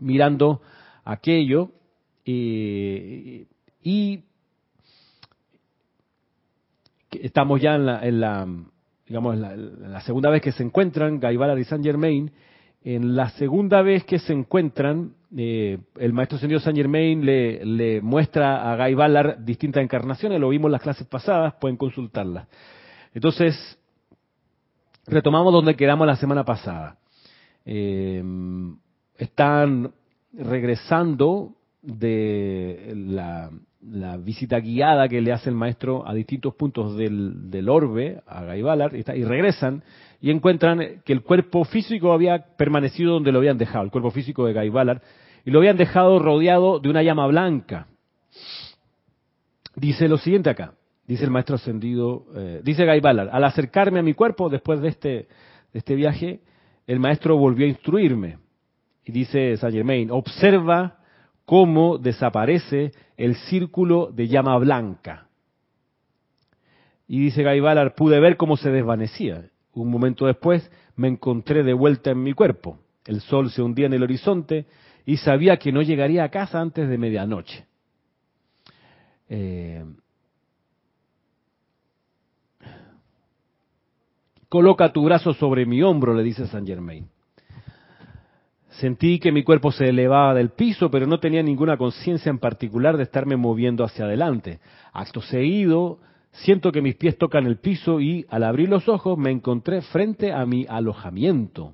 mirando 0.00 0.62
aquello 1.04 1.70
y 2.24 3.46
estamos 7.22 7.60
ya 7.60 7.74
en 7.74 7.86
la, 7.86 8.06
en 8.06 8.20
la 8.20 8.46
digamos, 9.06 9.36
la, 9.36 10.00
segunda 10.00 10.30
vez 10.30 10.42
que 10.42 10.52
se 10.52 10.62
encuentran 10.62 11.20
Guy 11.20 11.38
y 11.60 11.64
Saint 11.64 11.84
Germain. 11.84 12.30
En 12.82 13.16
la 13.16 13.30
segunda 13.30 13.82
vez 13.82 14.04
que 14.04 14.18
se 14.18 14.32
encuentran, 14.32 15.14
eh, 15.36 15.78
el 15.98 16.12
maestro 16.12 16.38
señor 16.38 16.60
Saint 16.60 16.76
Germain 16.76 17.24
le, 17.24 17.64
le, 17.64 18.00
muestra 18.00 18.72
a 18.72 18.76
Guy 18.76 18.96
distintas 19.38 19.82
encarnaciones, 19.82 20.40
lo 20.40 20.50
vimos 20.50 20.68
en 20.68 20.72
las 20.72 20.82
clases 20.82 21.06
pasadas, 21.06 21.54
pueden 21.54 21.76
consultarlas. 21.76 22.46
Entonces, 23.12 23.56
retomamos 25.06 25.52
donde 25.52 25.74
quedamos 25.74 26.06
la 26.06 26.16
semana 26.16 26.44
pasada. 26.44 26.96
Eh, 27.64 28.22
están 29.18 29.92
regresando 30.32 31.54
de 31.82 32.92
la, 32.94 33.50
visita 34.18 34.58
guiada 34.58 35.08
que 35.08 35.20
le 35.20 35.32
hace 35.32 35.50
el 35.50 35.56
maestro 35.56 36.06
a 36.06 36.14
distintos 36.14 36.54
puntos 36.54 36.96
del, 36.96 37.68
orbe, 37.68 38.20
a 38.26 38.42
Gaibalar, 38.42 38.94
y, 38.94 38.98
y, 38.98 39.24
regresan 39.24 39.82
y 40.20 40.30
encuentran 40.30 41.02
que 41.04 41.12
el 41.12 41.22
cuerpo 41.22 41.64
físico 41.64 42.12
había 42.12 42.56
permanecido 42.56 43.14
donde 43.14 43.32
lo 43.32 43.38
habían 43.38 43.58
dejado, 43.58 43.84
el 43.84 43.90
cuerpo 43.90 44.10
físico 44.10 44.46
de 44.46 44.52
Gaibalar, 44.52 45.02
y 45.44 45.50
lo 45.50 45.60
habían 45.60 45.76
dejado 45.76 46.18
rodeado 46.18 46.80
de 46.80 46.88
una 46.88 47.02
llama 47.02 47.26
blanca. 47.26 47.86
Dice 49.76 50.08
lo 50.08 50.18
siguiente 50.18 50.50
acá, 50.50 50.72
dice 51.06 51.24
el 51.24 51.30
maestro 51.30 51.56
ascendido, 51.56 52.26
eh, 52.34 52.60
dice 52.64 52.84
Gaibalar, 52.84 53.28
al 53.30 53.44
acercarme 53.44 54.00
a 54.00 54.02
mi 54.02 54.14
cuerpo 54.14 54.48
después 54.48 54.80
de 54.80 54.88
este, 54.88 55.08
de 55.72 55.78
este 55.78 55.94
viaje, 55.94 56.40
el 56.86 56.98
maestro 56.98 57.36
volvió 57.36 57.66
a 57.66 57.68
instruirme. 57.68 58.38
Y 59.04 59.12
dice 59.12 59.56
Saint 59.56 59.76
Germain, 59.76 60.10
observa 60.10 60.98
cómo 61.46 61.96
desaparece 61.96 62.92
el 63.16 63.36
círculo 63.36 64.10
de 64.12 64.28
llama 64.28 64.58
blanca. 64.58 65.28
Y 67.08 67.20
dice 67.20 67.42
Gaibalar, 67.42 67.94
pude 67.94 68.20
ver 68.20 68.36
cómo 68.36 68.56
se 68.56 68.70
desvanecía. 68.70 69.48
Un 69.72 69.90
momento 69.90 70.26
después 70.26 70.70
me 70.96 71.08
encontré 71.08 71.62
de 71.62 71.72
vuelta 71.72 72.10
en 72.10 72.22
mi 72.22 72.32
cuerpo. 72.32 72.78
El 73.06 73.20
sol 73.20 73.50
se 73.50 73.62
hundía 73.62 73.86
en 73.86 73.94
el 73.94 74.02
horizonte 74.02 74.66
y 75.06 75.18
sabía 75.18 75.56
que 75.58 75.70
no 75.70 75.82
llegaría 75.82 76.24
a 76.24 76.30
casa 76.30 76.60
antes 76.60 76.88
de 76.88 76.98
medianoche. 76.98 77.64
Eh, 79.28 79.84
coloca 84.48 84.92
tu 84.92 85.04
brazo 85.04 85.32
sobre 85.34 85.64
mi 85.64 85.80
hombro, 85.82 86.12
le 86.12 86.24
dice 86.24 86.48
Saint 86.48 86.66
Germain. 86.66 87.08
Sentí 88.78 89.18
que 89.18 89.32
mi 89.32 89.42
cuerpo 89.42 89.72
se 89.72 89.88
elevaba 89.88 90.34
del 90.34 90.50
piso, 90.50 90.90
pero 90.90 91.06
no 91.06 91.18
tenía 91.18 91.42
ninguna 91.42 91.78
conciencia 91.78 92.28
en 92.28 92.38
particular 92.38 92.98
de 92.98 93.04
estarme 93.04 93.36
moviendo 93.36 93.84
hacia 93.84 94.04
adelante. 94.04 94.58
Acto 94.92 95.22
seguido, 95.22 95.98
siento 96.32 96.72
que 96.72 96.82
mis 96.82 96.94
pies 96.94 97.16
tocan 97.16 97.46
el 97.46 97.56
piso 97.56 98.00
y 98.00 98.26
al 98.28 98.44
abrir 98.44 98.68
los 98.68 98.86
ojos 98.86 99.16
me 99.16 99.30
encontré 99.30 99.80
frente 99.80 100.30
a 100.30 100.44
mi 100.44 100.66
alojamiento. 100.68 101.72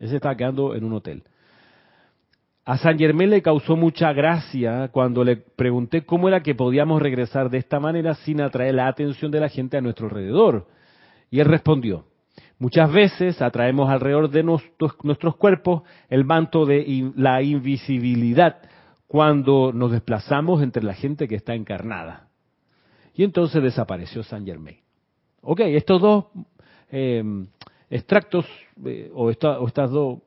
Ese 0.00 0.16
estaba 0.16 0.36
quedando 0.36 0.74
en 0.74 0.82
un 0.82 0.94
hotel. 0.94 1.22
A 2.64 2.78
San 2.78 2.98
Germán 2.98 3.30
le 3.30 3.42
causó 3.42 3.76
mucha 3.76 4.12
gracia 4.12 4.88
cuando 4.88 5.22
le 5.22 5.36
pregunté 5.36 6.04
cómo 6.04 6.26
era 6.26 6.42
que 6.42 6.56
podíamos 6.56 7.00
regresar 7.00 7.48
de 7.48 7.58
esta 7.58 7.78
manera 7.78 8.14
sin 8.14 8.40
atraer 8.40 8.74
la 8.74 8.88
atención 8.88 9.30
de 9.30 9.38
la 9.38 9.50
gente 9.50 9.76
a 9.76 9.80
nuestro 9.80 10.06
alrededor. 10.06 10.66
Y 11.30 11.38
él 11.38 11.46
respondió, 11.46 12.06
Muchas 12.58 12.92
veces 12.92 13.42
atraemos 13.42 13.90
alrededor 13.90 14.30
de 14.30 14.42
nuestros, 14.42 15.36
cuerpos 15.36 15.82
el 16.08 16.24
manto 16.24 16.64
de 16.64 17.12
la 17.16 17.42
invisibilidad 17.42 18.58
cuando 19.06 19.72
nos 19.72 19.90
desplazamos 19.90 20.62
entre 20.62 20.82
la 20.82 20.94
gente 20.94 21.26
que 21.28 21.34
está 21.34 21.54
encarnada. 21.54 22.28
Y 23.14 23.24
entonces 23.24 23.62
desapareció 23.62 24.22
Saint 24.22 24.46
Germain. 24.46 24.78
Ok, 25.40 25.60
estos 25.60 26.00
dos 26.00 26.24
em, 26.90 27.46
extractos 27.90 28.46
eh, 28.84 29.10
o, 29.14 29.30
estas, 29.30 29.90
dos, 29.90 30.18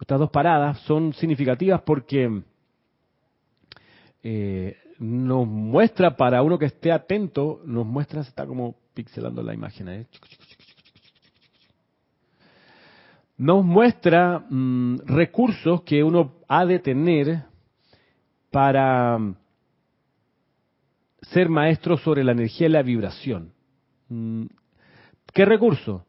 estas 0.00 0.18
dos 0.18 0.30
paradas 0.30 0.78
son 0.80 1.12
significativas 1.12 1.82
porque 1.82 2.42
eh, 4.22 4.76
nos 4.98 5.46
muestra, 5.46 6.16
para 6.16 6.42
uno 6.42 6.58
que 6.58 6.66
esté 6.66 6.92
atento, 6.92 7.60
nos 7.64 7.86
muestra, 7.86 8.22
se 8.22 8.30
está 8.30 8.46
como 8.46 8.74
pixelando 8.94 9.42
la 9.42 9.54
imagen. 9.54 9.88
¿eh? 9.88 10.06
Nos 13.36 13.64
muestra 13.64 14.44
mm, 14.48 14.98
recursos 15.06 15.82
que 15.82 16.04
uno 16.04 16.34
ha 16.48 16.64
de 16.64 16.78
tener 16.78 17.42
para 18.50 19.18
mm, 19.18 19.36
ser 21.22 21.48
maestro 21.48 21.96
sobre 21.96 22.22
la 22.22 22.32
energía 22.32 22.68
y 22.68 22.70
la 22.70 22.82
vibración. 22.82 23.52
Mm, 24.08 24.46
¿Qué 25.32 25.44
recurso? 25.44 26.06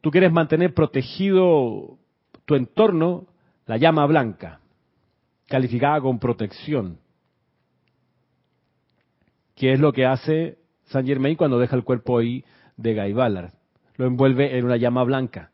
Tú 0.00 0.10
quieres 0.10 0.30
mantener 0.30 0.74
protegido 0.74 1.98
tu 2.44 2.54
entorno, 2.54 3.26
la 3.66 3.78
llama 3.78 4.06
blanca, 4.06 4.60
calificada 5.46 6.00
con 6.00 6.18
protección. 6.18 6.98
¿Qué 9.54 9.72
es 9.72 9.80
lo 9.80 9.92
que 9.92 10.06
hace 10.06 10.58
Saint 10.84 11.08
Germain 11.08 11.36
cuando 11.36 11.58
deja 11.58 11.74
el 11.74 11.84
cuerpo 11.84 12.18
ahí 12.18 12.44
de 12.76 12.94
Guy 12.94 13.12
Ballard? 13.12 13.52
Lo 13.96 14.06
envuelve 14.06 14.56
en 14.56 14.64
una 14.64 14.76
llama 14.76 15.02
blanca 15.02 15.50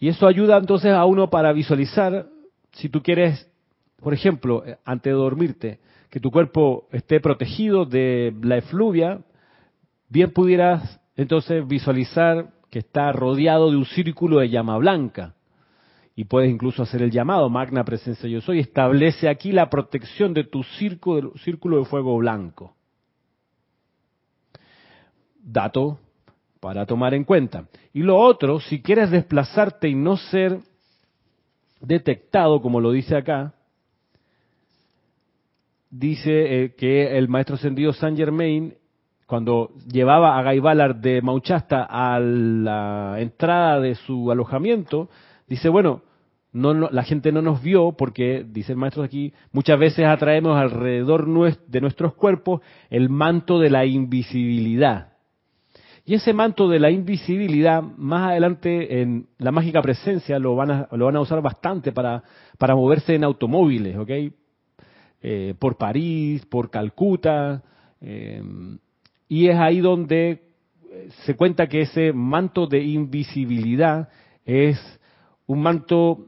y 0.00 0.08
eso 0.08 0.26
ayuda 0.26 0.56
entonces 0.56 0.92
a 0.92 1.04
uno 1.04 1.28
para 1.28 1.52
visualizar, 1.52 2.26
si 2.72 2.88
tú 2.88 3.02
quieres, 3.02 3.46
por 3.98 4.14
ejemplo, 4.14 4.64
eh, 4.64 4.78
antes 4.82 5.12
de 5.12 5.16
dormirte, 5.16 5.80
que 6.08 6.20
tu 6.20 6.30
cuerpo 6.30 6.88
esté 6.90 7.20
protegido 7.20 7.84
de 7.84 8.34
la 8.42 8.56
efluvia, 8.56 9.20
bien 10.08 10.30
pudieras 10.30 10.98
entonces 11.16 11.68
visualizar 11.68 12.48
que 12.70 12.78
está 12.78 13.12
rodeado 13.12 13.70
de 13.70 13.76
un 13.76 13.84
círculo 13.84 14.40
de 14.40 14.48
llama 14.48 14.78
blanca. 14.78 15.34
Y 16.16 16.24
puedes 16.24 16.50
incluso 16.50 16.82
hacer 16.82 17.02
el 17.02 17.10
llamado, 17.10 17.50
magna 17.50 17.84
presencia 17.84 18.28
yo 18.28 18.40
soy, 18.40 18.58
establece 18.58 19.28
aquí 19.28 19.52
la 19.52 19.68
protección 19.68 20.32
de 20.32 20.44
tu 20.44 20.62
círculo, 20.62 21.32
círculo 21.44 21.78
de 21.78 21.84
fuego 21.84 22.16
blanco. 22.16 22.74
Dato 25.42 25.98
para 26.60 26.86
tomar 26.86 27.14
en 27.14 27.24
cuenta. 27.24 27.64
Y 27.92 28.00
lo 28.02 28.18
otro, 28.18 28.60
si 28.60 28.82
quieres 28.82 29.10
desplazarte 29.10 29.88
y 29.88 29.94
no 29.94 30.16
ser 30.16 30.60
detectado, 31.80 32.60
como 32.60 32.80
lo 32.80 32.92
dice 32.92 33.16
acá, 33.16 33.54
dice 35.90 36.64
eh, 36.64 36.74
que 36.76 37.18
el 37.18 37.28
maestro 37.28 37.56
ascendido 37.56 37.92
Saint 37.92 38.16
Germain 38.16 38.74
cuando 39.30 39.70
llevaba 39.86 40.36
a 40.36 40.42
Gaibalar 40.42 41.00
de 41.00 41.22
Mauchasta 41.22 41.86
a 41.88 42.18
la 42.18 43.14
entrada 43.18 43.78
de 43.78 43.94
su 43.94 44.28
alojamiento, 44.32 45.08
dice, 45.46 45.68
bueno, 45.68 46.02
no, 46.52 46.74
la 46.74 47.04
gente 47.04 47.30
no 47.30 47.40
nos 47.40 47.62
vio 47.62 47.92
porque, 47.92 48.44
dice 48.44 48.72
el 48.72 48.78
maestro 48.78 49.04
aquí, 49.04 49.32
muchas 49.52 49.78
veces 49.78 50.04
atraemos 50.04 50.56
alrededor 50.56 51.28
de 51.68 51.80
nuestros 51.80 52.14
cuerpos 52.14 52.60
el 52.90 53.08
manto 53.08 53.60
de 53.60 53.70
la 53.70 53.86
invisibilidad. 53.86 55.09
Y 56.04 56.14
ese 56.14 56.32
manto 56.32 56.68
de 56.68 56.80
la 56.80 56.90
invisibilidad, 56.90 57.82
más 57.82 58.30
adelante 58.30 59.00
en 59.00 59.26
la 59.38 59.52
mágica 59.52 59.82
presencia, 59.82 60.38
lo 60.38 60.56
van 60.56 60.70
a, 60.70 60.88
lo 60.92 61.06
van 61.06 61.16
a 61.16 61.20
usar 61.20 61.40
bastante 61.42 61.92
para, 61.92 62.22
para 62.58 62.74
moverse 62.74 63.14
en 63.14 63.24
automóviles, 63.24 63.96
¿ok? 63.96 64.10
Eh, 65.22 65.54
por 65.58 65.76
París, 65.76 66.44
por 66.46 66.70
Calcuta, 66.70 67.62
eh, 68.00 68.42
y 69.28 69.48
es 69.48 69.56
ahí 69.56 69.80
donde 69.80 70.50
se 71.24 71.36
cuenta 71.36 71.68
que 71.68 71.82
ese 71.82 72.12
manto 72.12 72.66
de 72.66 72.82
invisibilidad 72.82 74.08
es 74.44 74.78
un 75.46 75.62
manto 75.62 76.26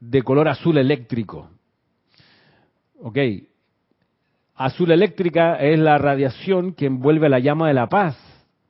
de 0.00 0.22
color 0.22 0.48
azul 0.48 0.78
eléctrico. 0.78 1.50
¿Ok? 3.00 3.18
Azul 4.54 4.92
eléctrica 4.92 5.56
es 5.56 5.78
la 5.78 5.98
radiación 5.98 6.74
que 6.74 6.86
envuelve 6.86 7.28
la 7.28 7.38
llama 7.38 7.68
de 7.68 7.74
la 7.74 7.88
paz, 7.88 8.16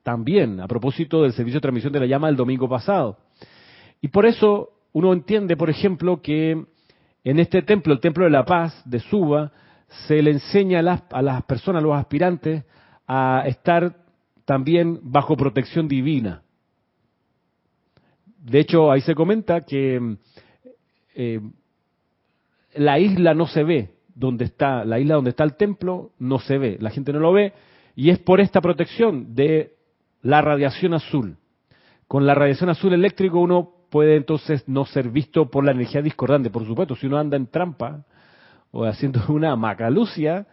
también, 0.04 0.60
a 0.60 0.68
propósito 0.68 1.22
del 1.22 1.32
servicio 1.32 1.56
de 1.56 1.62
transmisión 1.62 1.92
de 1.92 2.00
la 2.00 2.06
llama 2.06 2.28
del 2.28 2.36
domingo 2.36 2.68
pasado. 2.68 3.18
Y 4.00 4.08
por 4.08 4.26
eso 4.26 4.70
uno 4.92 5.12
entiende, 5.12 5.56
por 5.56 5.70
ejemplo, 5.70 6.22
que 6.22 6.64
en 7.24 7.40
este 7.40 7.62
templo, 7.62 7.92
el 7.92 8.00
Templo 8.00 8.24
de 8.24 8.30
la 8.30 8.44
Paz 8.44 8.80
de 8.84 9.00
Suba, 9.00 9.50
se 10.06 10.22
le 10.22 10.30
enseña 10.30 10.80
a 10.80 10.82
las, 10.82 11.02
a 11.10 11.22
las 11.22 11.42
personas, 11.44 11.82
a 11.82 11.86
los 11.86 11.96
aspirantes, 11.96 12.64
a 13.06 13.44
estar 13.46 13.96
también 14.44 15.00
bajo 15.02 15.36
protección 15.36 15.88
divina. 15.88 16.42
De 18.38 18.60
hecho, 18.60 18.92
ahí 18.92 19.00
se 19.00 19.14
comenta 19.14 19.62
que 19.62 20.16
eh, 21.14 21.40
la 22.74 22.98
isla 22.98 23.32
no 23.32 23.46
se 23.46 23.64
ve, 23.64 23.94
donde 24.14 24.44
está, 24.44 24.84
la 24.84 25.00
isla 25.00 25.14
donde 25.14 25.30
está 25.30 25.44
el 25.44 25.56
templo 25.56 26.10
no 26.18 26.38
se 26.40 26.58
ve, 26.58 26.76
la 26.78 26.90
gente 26.90 27.12
no 27.12 27.20
lo 27.20 27.32
ve, 27.32 27.54
y 27.96 28.10
es 28.10 28.18
por 28.18 28.40
esta 28.40 28.60
protección 28.60 29.34
de 29.34 29.73
la 30.24 30.40
radiación 30.40 30.94
azul. 30.94 31.36
Con 32.08 32.26
la 32.26 32.34
radiación 32.34 32.70
azul 32.70 32.92
eléctrico 32.92 33.38
uno 33.38 33.70
puede 33.90 34.16
entonces 34.16 34.66
no 34.66 34.86
ser 34.86 35.10
visto 35.10 35.50
por 35.50 35.64
la 35.64 35.70
energía 35.70 36.02
discordante. 36.02 36.50
Por 36.50 36.66
supuesto, 36.66 36.96
si 36.96 37.06
uno 37.06 37.18
anda 37.18 37.36
en 37.36 37.46
trampa 37.46 38.04
o 38.72 38.84
haciendo 38.84 39.20
una 39.28 39.54
macalucia, 39.54 40.46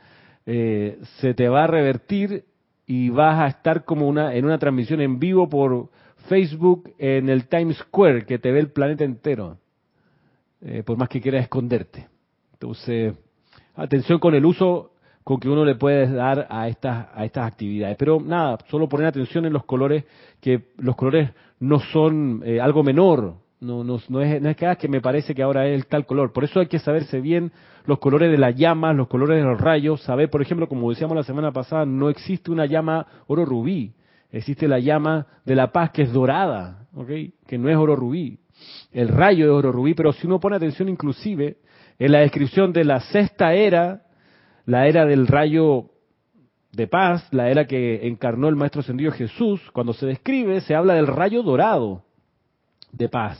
eh, 0.45 0.99
se 1.19 1.33
te 1.33 1.49
va 1.49 1.63
a 1.63 1.67
revertir 1.67 2.45
y 2.85 3.09
vas 3.09 3.39
a 3.39 3.47
estar 3.47 3.85
como 3.85 4.07
una 4.07 4.35
en 4.35 4.45
una 4.45 4.59
transmisión 4.59 4.99
en 5.01 5.17
vivo 5.19 5.47
por 5.47 5.89
Facebook 6.27 6.93
en 6.97 7.29
el 7.29 7.47
Times 7.47 7.77
Square 7.77 8.25
que 8.25 8.39
te 8.39 8.51
ve 8.51 8.59
el 8.59 8.71
planeta 8.71 9.05
entero, 9.05 9.57
eh, 10.61 10.83
por 10.83 10.97
más 10.97 11.07
que 11.07 11.21
quieras 11.21 11.43
esconderte. 11.43 12.07
Entonces, 12.53 13.13
atención 13.75 14.19
con 14.19 14.35
el 14.35 14.45
uso 14.45 14.90
con 15.31 15.39
que 15.39 15.47
uno 15.47 15.63
le 15.63 15.75
puede 15.75 16.11
dar 16.11 16.45
a 16.49 16.67
estas 16.67 17.07
a 17.13 17.23
estas 17.23 17.47
actividades. 17.47 17.95
Pero 17.97 18.19
nada, 18.19 18.57
solo 18.69 18.89
poner 18.89 19.07
atención 19.07 19.45
en 19.45 19.53
los 19.53 19.63
colores, 19.63 20.03
que 20.41 20.63
los 20.77 20.97
colores 20.97 21.29
no 21.61 21.79
son 21.79 22.41
eh, 22.43 22.59
algo 22.59 22.83
menor, 22.83 23.35
no, 23.61 23.81
no, 23.81 23.97
no, 24.09 24.21
es, 24.21 24.41
no 24.41 24.49
ah, 24.67 24.75
que 24.75 24.89
me 24.89 24.99
parece 24.99 25.33
que 25.33 25.41
ahora 25.41 25.65
es 25.67 25.75
el 25.75 25.85
tal 25.85 26.05
color. 26.05 26.33
Por 26.33 26.43
eso 26.43 26.59
hay 26.59 26.67
que 26.67 26.79
saberse 26.79 27.21
bien 27.21 27.53
los 27.85 27.99
colores 27.99 28.29
de 28.29 28.37
las 28.37 28.53
llamas, 28.57 28.93
los 28.93 29.07
colores 29.07 29.37
de 29.37 29.43
los 29.43 29.61
rayos. 29.61 30.01
Saber, 30.01 30.29
por 30.29 30.41
ejemplo, 30.41 30.67
como 30.67 30.89
decíamos 30.89 31.15
la 31.15 31.23
semana 31.23 31.53
pasada, 31.53 31.85
no 31.85 32.09
existe 32.09 32.51
una 32.51 32.65
llama 32.65 33.07
oro 33.27 33.45
rubí. 33.45 33.93
Existe 34.33 34.67
la 34.67 34.79
llama 34.79 35.27
de 35.45 35.55
la 35.55 35.71
paz 35.71 35.91
que 35.91 36.01
es 36.01 36.11
dorada, 36.11 36.87
¿ok? 36.93 37.09
Que 37.47 37.57
no 37.57 37.69
es 37.69 37.77
oro 37.77 37.95
rubí. 37.95 38.37
El 38.91 39.07
rayo 39.07 39.45
es 39.45 39.51
oro 39.51 39.71
rubí, 39.71 39.93
pero 39.93 40.11
si 40.11 40.27
uno 40.27 40.41
pone 40.41 40.57
atención 40.57 40.89
inclusive 40.89 41.57
en 41.99 42.11
la 42.11 42.19
descripción 42.19 42.73
de 42.73 42.83
la 42.83 42.99
sexta 42.99 43.53
era, 43.53 44.01
la 44.71 44.87
era 44.87 45.05
del 45.05 45.27
rayo 45.27 45.89
de 46.71 46.87
paz, 46.87 47.27
la 47.33 47.49
era 47.49 47.67
que 47.67 48.07
encarnó 48.07 48.47
el 48.47 48.55
Maestro 48.55 48.79
Ascendido 48.79 49.11
Jesús, 49.11 49.59
cuando 49.73 49.91
se 49.91 50.05
describe, 50.05 50.61
se 50.61 50.73
habla 50.73 50.93
del 50.93 51.07
rayo 51.07 51.43
dorado 51.43 52.05
de 52.93 53.09
paz. 53.09 53.37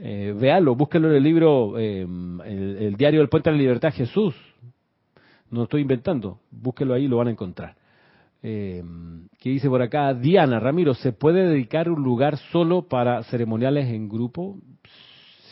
Eh, 0.00 0.34
véalo, 0.34 0.74
búsquelo 0.74 1.10
en 1.10 1.16
el 1.16 1.22
libro, 1.22 1.78
eh, 1.78 2.00
el, 2.00 2.96
diario 2.96 3.20
del 3.20 3.28
Puente 3.28 3.50
de 3.50 3.56
la 3.56 3.60
Libertad 3.60 3.92
Jesús. 3.92 4.34
No 5.50 5.64
estoy 5.64 5.82
inventando, 5.82 6.40
búsquelo 6.50 6.94
ahí 6.94 7.04
y 7.04 7.08
lo 7.08 7.18
van 7.18 7.28
a 7.28 7.32
encontrar. 7.32 7.76
Eh, 8.42 8.82
¿Qué 9.38 9.50
dice 9.50 9.68
por 9.68 9.82
acá? 9.82 10.14
Diana, 10.14 10.60
Ramiro, 10.60 10.94
¿se 10.94 11.12
puede 11.12 11.46
dedicar 11.46 11.90
un 11.90 12.02
lugar 12.02 12.38
solo 12.50 12.88
para 12.88 13.22
ceremoniales 13.24 13.86
en 13.88 14.08
grupo? 14.08 14.56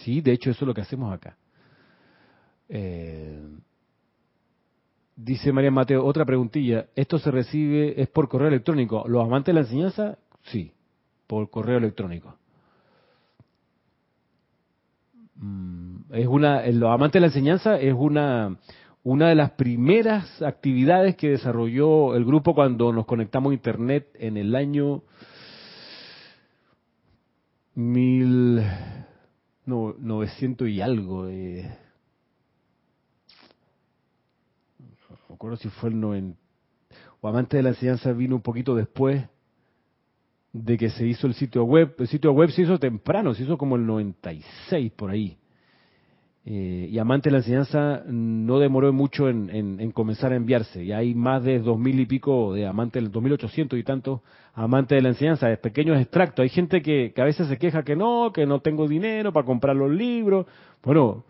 Sí, 0.02 0.22
de 0.22 0.32
hecho 0.32 0.50
eso 0.50 0.64
es 0.64 0.66
lo 0.66 0.72
que 0.72 0.80
hacemos 0.80 1.12
acá. 1.12 1.36
Eh, 2.70 3.38
dice 5.16 5.52
María 5.52 5.70
Mateo, 5.70 6.04
otra 6.04 6.24
preguntilla. 6.24 6.86
¿Esto 6.94 7.18
se 7.18 7.30
recibe, 7.30 8.00
es 8.00 8.08
por 8.08 8.28
correo 8.28 8.48
electrónico? 8.48 9.04
¿Los 9.06 9.24
amantes 9.24 9.54
de 9.54 9.60
la 9.60 9.66
enseñanza? 9.66 10.18
Sí, 10.44 10.72
por 11.26 11.50
correo 11.50 11.78
electrónico. 11.78 12.36
Mm, 15.36 16.12
es 16.12 16.26
una, 16.26 16.66
los 16.66 16.90
amantes 16.90 17.14
de 17.14 17.20
la 17.20 17.26
enseñanza 17.26 17.76
es 17.76 17.94
una, 17.96 18.56
una 19.02 19.28
de 19.28 19.34
las 19.34 19.50
primeras 19.52 20.40
actividades 20.42 21.16
que 21.16 21.30
desarrolló 21.30 22.14
el 22.14 22.24
grupo 22.24 22.54
cuando 22.54 22.92
nos 22.92 23.06
conectamos 23.06 23.50
a 23.50 23.54
internet 23.54 24.08
en 24.14 24.36
el 24.36 24.54
año 24.54 25.02
mil 27.74 28.62
novecientos 29.66 30.68
y 30.68 30.80
algo. 30.80 31.28
Eh. 31.28 31.78
No 34.78 35.16
me 35.32 35.36
acuerdo 35.36 35.56
si 35.56 35.70
fue 35.70 35.88
el 35.88 35.98
90. 35.98 36.38
O 37.22 37.28
Amantes 37.28 37.56
de 37.56 37.62
la 37.62 37.70
Enseñanza 37.70 38.12
vino 38.12 38.36
un 38.36 38.42
poquito 38.42 38.74
después 38.74 39.24
de 40.52 40.76
que 40.76 40.90
se 40.90 41.06
hizo 41.06 41.26
el 41.26 41.32
sitio 41.32 41.64
web. 41.64 41.94
El 41.98 42.06
sitio 42.06 42.32
web 42.32 42.50
se 42.50 42.60
hizo 42.60 42.78
temprano, 42.78 43.32
se 43.32 43.44
hizo 43.44 43.56
como 43.56 43.76
el 43.76 43.86
96 43.86 44.92
por 44.92 45.08
ahí. 45.08 45.38
Eh, 46.44 46.88
y 46.90 46.98
Amante 46.98 47.30
de 47.30 47.32
la 47.32 47.38
Enseñanza 47.38 48.02
no 48.06 48.58
demoró 48.58 48.92
mucho 48.92 49.30
en, 49.30 49.90
comenzar 49.92 50.32
a 50.32 50.36
enviarse. 50.36 50.84
Y 50.84 50.92
hay 50.92 51.14
más 51.14 51.42
de 51.42 51.60
dos 51.60 51.78
mil 51.78 51.98
y 51.98 52.04
pico 52.04 52.52
de 52.52 52.66
amantes, 52.66 53.10
dos 53.10 53.22
mil 53.22 53.32
ochocientos 53.32 53.78
y 53.78 53.84
tantos 53.84 54.20
amantes 54.52 54.96
de 54.96 55.02
la 55.02 55.08
enseñanza, 55.08 55.48
de 55.48 55.56
pequeños 55.56 55.98
extractos. 55.98 56.42
Hay 56.42 56.50
gente 56.50 56.82
que, 56.82 57.14
que, 57.14 57.22
a 57.22 57.24
veces 57.24 57.48
se 57.48 57.56
queja 57.56 57.84
que 57.84 57.96
no, 57.96 58.32
que 58.34 58.44
no 58.44 58.60
tengo 58.60 58.86
dinero 58.86 59.32
para 59.32 59.46
comprar 59.46 59.76
los 59.76 59.90
libros. 59.90 60.44
Bueno, 60.82 61.24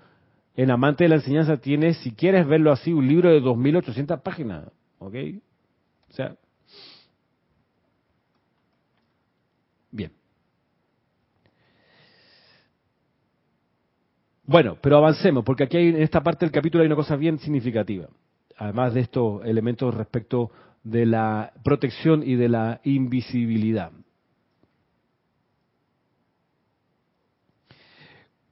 en 0.57 0.71
Amante 0.71 1.05
de 1.05 1.09
la 1.09 1.17
Enseñanza 1.17 1.57
tienes, 1.57 1.99
si 1.99 2.13
quieres 2.13 2.47
verlo 2.47 2.73
así, 2.73 2.93
un 2.93 3.07
libro 3.07 3.31
de 3.31 3.41
dos 3.41 3.57
mil 3.57 3.77
ochocientas 3.77 4.21
páginas. 4.21 4.71
¿Ok? 4.99 5.15
O 6.11 6.13
sea, 6.13 6.37
Bien. 9.93 10.11
Bueno, 14.45 14.77
pero 14.81 14.97
avancemos, 14.97 15.45
porque 15.45 15.65
aquí 15.65 15.77
hay, 15.77 15.89
en 15.89 16.03
esta 16.03 16.23
parte 16.23 16.45
del 16.45 16.53
capítulo 16.53 16.83
hay 16.83 16.87
una 16.87 16.97
cosa 16.97 17.15
bien 17.17 17.39
significativa, 17.39 18.09
además 18.57 18.95
de 18.95 19.01
estos 19.01 19.45
elementos 19.45 19.95
respecto 19.95 20.51
de 20.83 21.07
la 21.07 21.53
protección 21.63 22.23
y 22.27 22.35
de 22.35 22.49
la 22.49 22.81
invisibilidad. 22.85 23.93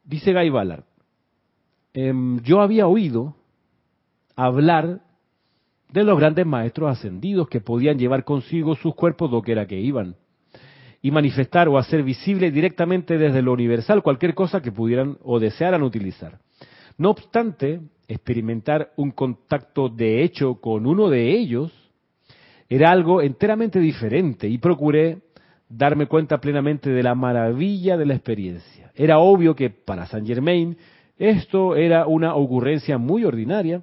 Dice 0.05 0.33
Guy 0.33 0.51
Ballard, 0.51 0.85
em, 1.95 2.41
yo 2.43 2.61
había 2.61 2.87
oído 2.87 3.37
hablar 4.37 5.01
de 5.93 6.05
los 6.05 6.19
grandes 6.19 6.47
maestros 6.47 6.91
ascendidos 6.91 7.49
que 7.49 7.61
podían 7.61 7.99
llevar 7.99 8.25
consigo 8.25 8.77
sus 8.77 8.95
cuerpos 8.95 9.31
doquiera 9.31 9.67
que 9.67 9.81
iban 9.81 10.17
y 11.03 11.11
manifestar 11.11 11.69
o 11.69 11.79
hacer 11.79 12.03
visible 12.03 12.51
directamente 12.51 13.19
desde 13.19 13.43
lo 13.43 13.53
universal 13.53 14.03
cualquier 14.03 14.35
cosa 14.35 14.61
que 14.61 14.73
pudieran 14.73 15.19
o 15.23 15.41
desearan 15.41 15.83
utilizar. 15.83 16.39
No 16.99 17.11
obstante, 17.11 17.81
experimentar 18.07 18.93
un 18.97 19.13
contacto 19.13 19.89
de 19.89 20.23
hecho 20.23 20.57
con 20.57 20.87
uno 20.87 21.09
de 21.09 21.31
ellos 21.31 21.73
era 22.69 22.91
algo 22.91 23.23
enteramente 23.23 23.81
diferente 23.81 24.49
y 24.49 24.59
procuré 24.59 25.19
darme 25.69 26.07
cuenta 26.07 26.39
plenamente 26.39 26.91
de 26.91 27.03
la 27.03 27.15
maravilla 27.15 27.97
de 27.97 28.07
la 28.07 28.15
experiencia. 28.15 28.93
Era 28.95 29.19
obvio 29.19 29.55
que 29.55 29.71
para 29.71 30.07
Saint 30.07 30.27
Germain 30.27 30.77
esto 31.21 31.77
era 31.77 32.07
una 32.07 32.35
ocurrencia 32.35 32.97
muy 32.97 33.27
ordinaria. 33.27 33.83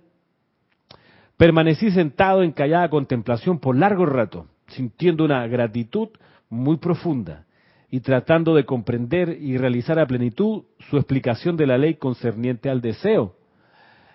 Permanecí 1.38 1.92
sentado 1.92 2.42
en 2.42 2.52
callada 2.52 2.90
contemplación 2.90 3.60
por 3.60 3.78
largo 3.78 4.08
rato, 4.08 4.48
sintiendo 4.70 5.24
una 5.24 5.46
gratitud 5.46 6.10
muy 6.50 6.78
profunda 6.78 7.46
y 7.92 8.00
tratando 8.00 8.56
de 8.56 8.66
comprender 8.66 9.38
y 9.40 9.56
realizar 9.58 10.00
a 10.00 10.08
plenitud 10.08 10.64
su 10.90 10.98
explicación 10.98 11.58
de 11.58 11.68
la 11.68 11.78
ley 11.78 11.94
concerniente 11.94 12.72
al 12.72 12.82
deseo. 12.82 13.36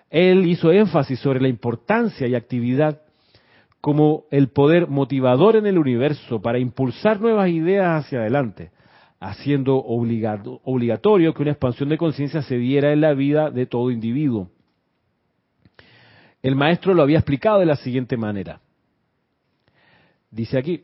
Él 0.09 0.45
hizo 0.45 0.73
énfasis 0.73 1.17
sobre 1.19 1.39
la 1.39 1.47
importancia 1.47 2.27
y 2.27 2.35
actividad 2.35 3.03
como 3.79 4.25
el 4.31 4.49
poder 4.49 4.89
motivador 4.89 5.55
en 5.55 5.65
el 5.65 5.77
universo 5.77 6.41
para 6.41 6.59
impulsar 6.59 7.21
nuevas 7.21 7.49
ideas 7.49 8.03
hacia 8.03 8.19
adelante, 8.19 8.71
haciendo 9.23 9.77
obligatorio 9.77 11.33
que 11.33 11.41
una 11.41 11.51
expansión 11.51 11.87
de 11.87 11.97
conciencia 11.97 12.41
se 12.41 12.57
diera 12.57 12.91
en 12.91 12.99
la 12.99 13.13
vida 13.13 13.49
de 13.49 13.65
todo 13.65 13.89
individuo. 13.89 14.49
El 16.41 16.55
maestro 16.55 16.93
lo 16.93 17.03
había 17.03 17.19
explicado 17.19 17.59
de 17.59 17.65
la 17.65 17.77
siguiente 17.77 18.17
manera. 18.17 18.59
Dice 20.29 20.57
aquí, 20.57 20.83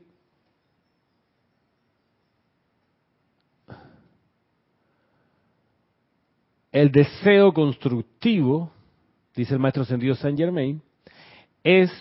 el 6.71 6.91
deseo 6.91 7.53
constructivo, 7.53 8.71
dice 9.35 9.53
el 9.55 9.59
maestro 9.59 9.83
sentido 9.83 10.15
Saint 10.15 10.37
Germain, 10.37 10.81
es 11.61 11.91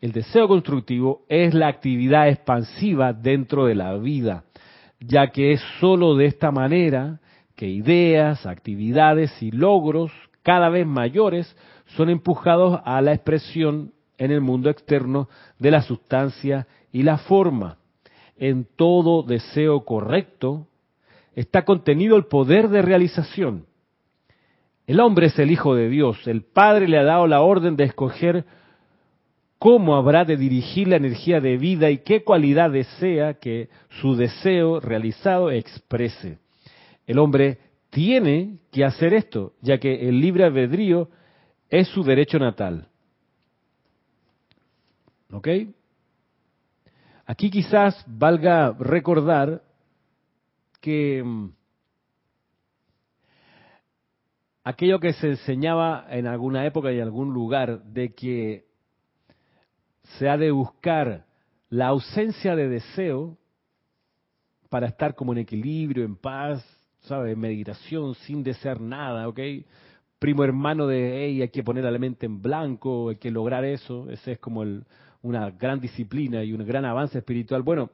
el 0.00 0.12
deseo 0.12 0.48
constructivo 0.48 1.24
es 1.28 1.52
la 1.52 1.68
actividad 1.68 2.28
expansiva 2.28 3.12
dentro 3.12 3.66
de 3.66 3.74
la 3.74 3.96
vida, 3.98 4.44
ya 5.06 5.28
que 5.28 5.52
es 5.52 5.60
sólo 5.80 6.14
de 6.14 6.26
esta 6.26 6.50
manera 6.50 7.20
que 7.56 7.68
ideas, 7.68 8.46
actividades 8.46 9.42
y 9.42 9.50
logros 9.50 10.12
cada 10.42 10.68
vez 10.68 10.86
mayores 10.86 11.54
son 11.96 12.10
empujados 12.10 12.80
a 12.84 13.00
la 13.00 13.12
expresión 13.12 13.92
en 14.18 14.30
el 14.30 14.40
mundo 14.40 14.70
externo 14.70 15.28
de 15.58 15.70
la 15.70 15.82
sustancia 15.82 16.66
y 16.92 17.02
la 17.02 17.18
forma. 17.18 17.78
En 18.36 18.66
todo 18.76 19.22
deseo 19.22 19.84
correcto 19.84 20.66
está 21.34 21.64
contenido 21.64 22.16
el 22.16 22.26
poder 22.26 22.68
de 22.68 22.82
realización. 22.82 23.66
El 24.86 25.00
hombre 25.00 25.26
es 25.26 25.38
el 25.38 25.50
Hijo 25.50 25.74
de 25.74 25.88
Dios, 25.88 26.26
el 26.26 26.42
Padre 26.42 26.88
le 26.88 26.98
ha 26.98 27.04
dado 27.04 27.26
la 27.26 27.40
orden 27.40 27.76
de 27.76 27.84
escoger 27.84 28.44
cómo 29.62 29.94
habrá 29.94 30.24
de 30.24 30.36
dirigir 30.36 30.88
la 30.88 30.96
energía 30.96 31.40
de 31.40 31.56
vida 31.56 31.88
y 31.88 31.98
qué 31.98 32.24
cualidad 32.24 32.72
desea 32.72 33.34
que 33.34 33.68
su 34.00 34.16
deseo 34.16 34.80
realizado 34.80 35.52
exprese. 35.52 36.40
El 37.06 37.20
hombre 37.20 37.60
tiene 37.88 38.58
que 38.72 38.84
hacer 38.84 39.14
esto, 39.14 39.52
ya 39.60 39.78
que 39.78 40.08
el 40.08 40.20
libre 40.20 40.42
albedrío 40.42 41.10
es 41.70 41.86
su 41.86 42.02
derecho 42.02 42.40
natal. 42.40 42.88
¿Ok? 45.30 45.46
Aquí 47.24 47.48
quizás 47.48 48.04
valga 48.08 48.74
recordar 48.80 49.62
que 50.80 51.22
mm, 51.22 51.50
aquello 54.64 54.98
que 54.98 55.12
se 55.12 55.28
enseñaba 55.28 56.04
en 56.10 56.26
alguna 56.26 56.66
época 56.66 56.90
y 56.90 56.96
en 56.96 57.02
algún 57.02 57.32
lugar 57.32 57.84
de 57.84 58.12
que 58.12 58.71
se 60.18 60.28
ha 60.28 60.36
de 60.36 60.50
buscar 60.50 61.24
la 61.70 61.88
ausencia 61.88 62.54
de 62.54 62.68
deseo 62.68 63.38
para 64.68 64.86
estar 64.86 65.14
como 65.14 65.32
en 65.32 65.38
equilibrio, 65.38 66.04
en 66.04 66.16
paz, 66.16 66.64
¿sabes? 67.00 67.32
En 67.32 67.40
meditación, 67.40 68.14
sin 68.14 68.42
desear 68.42 68.80
nada, 68.80 69.28
¿ok? 69.28 69.40
Primo 70.18 70.44
hermano 70.44 70.86
de, 70.86 71.24
hey, 71.24 71.42
hay 71.42 71.48
que 71.48 71.62
poner 71.62 71.84
la 71.84 71.98
mente 71.98 72.26
en 72.26 72.40
blanco, 72.40 73.10
hay 73.10 73.16
que 73.16 73.30
lograr 73.30 73.64
eso, 73.64 74.08
ese 74.10 74.32
es 74.32 74.38
como 74.38 74.64
una 75.22 75.50
gran 75.50 75.80
disciplina 75.80 76.44
y 76.44 76.52
un 76.52 76.64
gran 76.64 76.84
avance 76.84 77.18
espiritual. 77.18 77.62
Bueno, 77.62 77.90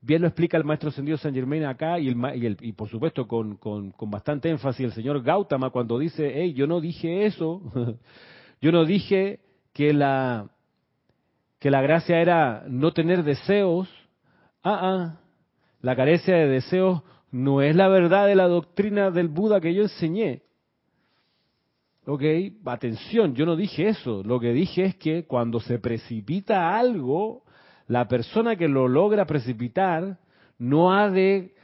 bien 0.00 0.22
lo 0.22 0.28
explica 0.28 0.56
el 0.56 0.64
maestro 0.64 0.90
Sendido 0.90 1.18
San 1.18 1.34
Germain 1.34 1.64
acá 1.64 1.98
y, 1.98 2.08
el, 2.08 2.56
y, 2.60 2.72
por 2.72 2.88
supuesto 2.88 3.26
con, 3.26 3.56
con, 3.56 3.90
con 3.90 4.10
bastante 4.10 4.48
énfasis 4.48 4.86
el 4.86 4.92
señor 4.92 5.22
Gautama 5.22 5.70
cuando 5.70 5.98
dice, 5.98 6.32
hey, 6.34 6.54
yo 6.54 6.66
no 6.66 6.80
dije 6.80 7.26
eso, 7.26 7.60
yo 8.60 8.72
no 8.72 8.84
dije 8.84 9.40
que 9.72 9.92
la 9.92 10.48
que 11.58 11.70
la 11.70 11.82
gracia 11.82 12.20
era 12.20 12.64
no 12.68 12.92
tener 12.92 13.22
deseos, 13.22 13.88
ah, 14.62 14.78
ah, 14.82 15.20
la 15.80 15.96
carecia 15.96 16.36
de 16.36 16.48
deseos 16.48 17.02
no 17.30 17.62
es 17.62 17.74
la 17.76 17.88
verdad 17.88 18.26
de 18.26 18.34
la 18.34 18.48
doctrina 18.48 19.10
del 19.10 19.28
Buda 19.28 19.60
que 19.60 19.74
yo 19.74 19.82
enseñé. 19.82 20.42
Ok, 22.06 22.22
atención, 22.64 23.34
yo 23.34 23.46
no 23.46 23.56
dije 23.56 23.88
eso, 23.88 24.22
lo 24.22 24.38
que 24.38 24.52
dije 24.52 24.84
es 24.84 24.94
que 24.96 25.26
cuando 25.26 25.58
se 25.58 25.80
precipita 25.80 26.78
algo, 26.78 27.42
la 27.88 28.06
persona 28.06 28.54
que 28.56 28.68
lo 28.68 28.86
logra 28.86 29.26
precipitar 29.26 30.18
no 30.58 30.92
ha 30.92 31.10
de 31.10 31.54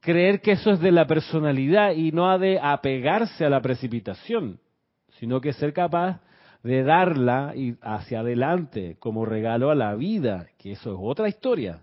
creer 0.00 0.40
que 0.40 0.52
eso 0.52 0.72
es 0.72 0.80
de 0.80 0.90
la 0.90 1.06
personalidad 1.06 1.92
y 1.92 2.12
no 2.12 2.30
ha 2.30 2.38
de 2.38 2.58
apegarse 2.60 3.44
a 3.44 3.50
la 3.50 3.60
precipitación, 3.60 4.58
sino 5.18 5.40
que 5.40 5.52
ser 5.52 5.72
capaz 5.72 6.20
de 6.62 6.82
darla 6.82 7.52
y 7.54 7.76
hacia 7.82 8.20
adelante 8.20 8.96
como 8.98 9.24
regalo 9.24 9.70
a 9.70 9.74
la 9.74 9.94
vida, 9.94 10.48
que 10.58 10.72
eso 10.72 10.92
es 10.92 10.98
otra 11.00 11.28
historia. 11.28 11.82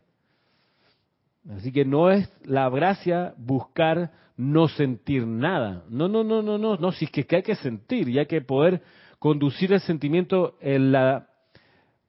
Así 1.50 1.72
que 1.72 1.86
no 1.86 2.12
es 2.12 2.30
la 2.44 2.70
gracia 2.70 3.34
buscar 3.38 4.12
no 4.38 4.68
sentir 4.68 5.26
nada. 5.26 5.84
No, 5.90 6.08
no, 6.08 6.24
no, 6.24 6.42
no, 6.42 6.58
no, 6.58 6.76
no, 6.76 6.92
si 6.92 7.06
es 7.06 7.12
que 7.12 7.36
hay 7.36 7.44
que 7.44 7.56
sentir 7.56 8.10
y 8.10 8.20
hay 8.20 8.26
que 8.26 8.42
poder 8.42 8.82
conducir 9.20 9.72
el 9.74 9.80
sentimiento 9.80 10.58
en 10.60 10.92
la 10.92 11.30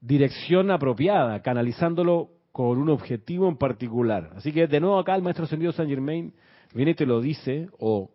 dirección 0.00 0.70
apropiada, 0.70 1.40
canalizándolo 1.42 2.30
con 2.52 2.78
un 2.78 2.88
objetivo 2.88 3.48
en 3.48 3.56
particular. 3.56 4.30
Así 4.34 4.52
que 4.52 4.66
de 4.66 4.80
nuevo 4.80 4.98
acá 4.98 5.14
el 5.14 5.22
maestro 5.22 5.44
Ascendido 5.44 5.72
San 5.72 5.88
Germain 5.88 6.32
viene 6.74 6.92
y 6.92 6.94
te 6.94 7.06
lo 7.06 7.20
dice 7.20 7.68
o 7.78 8.10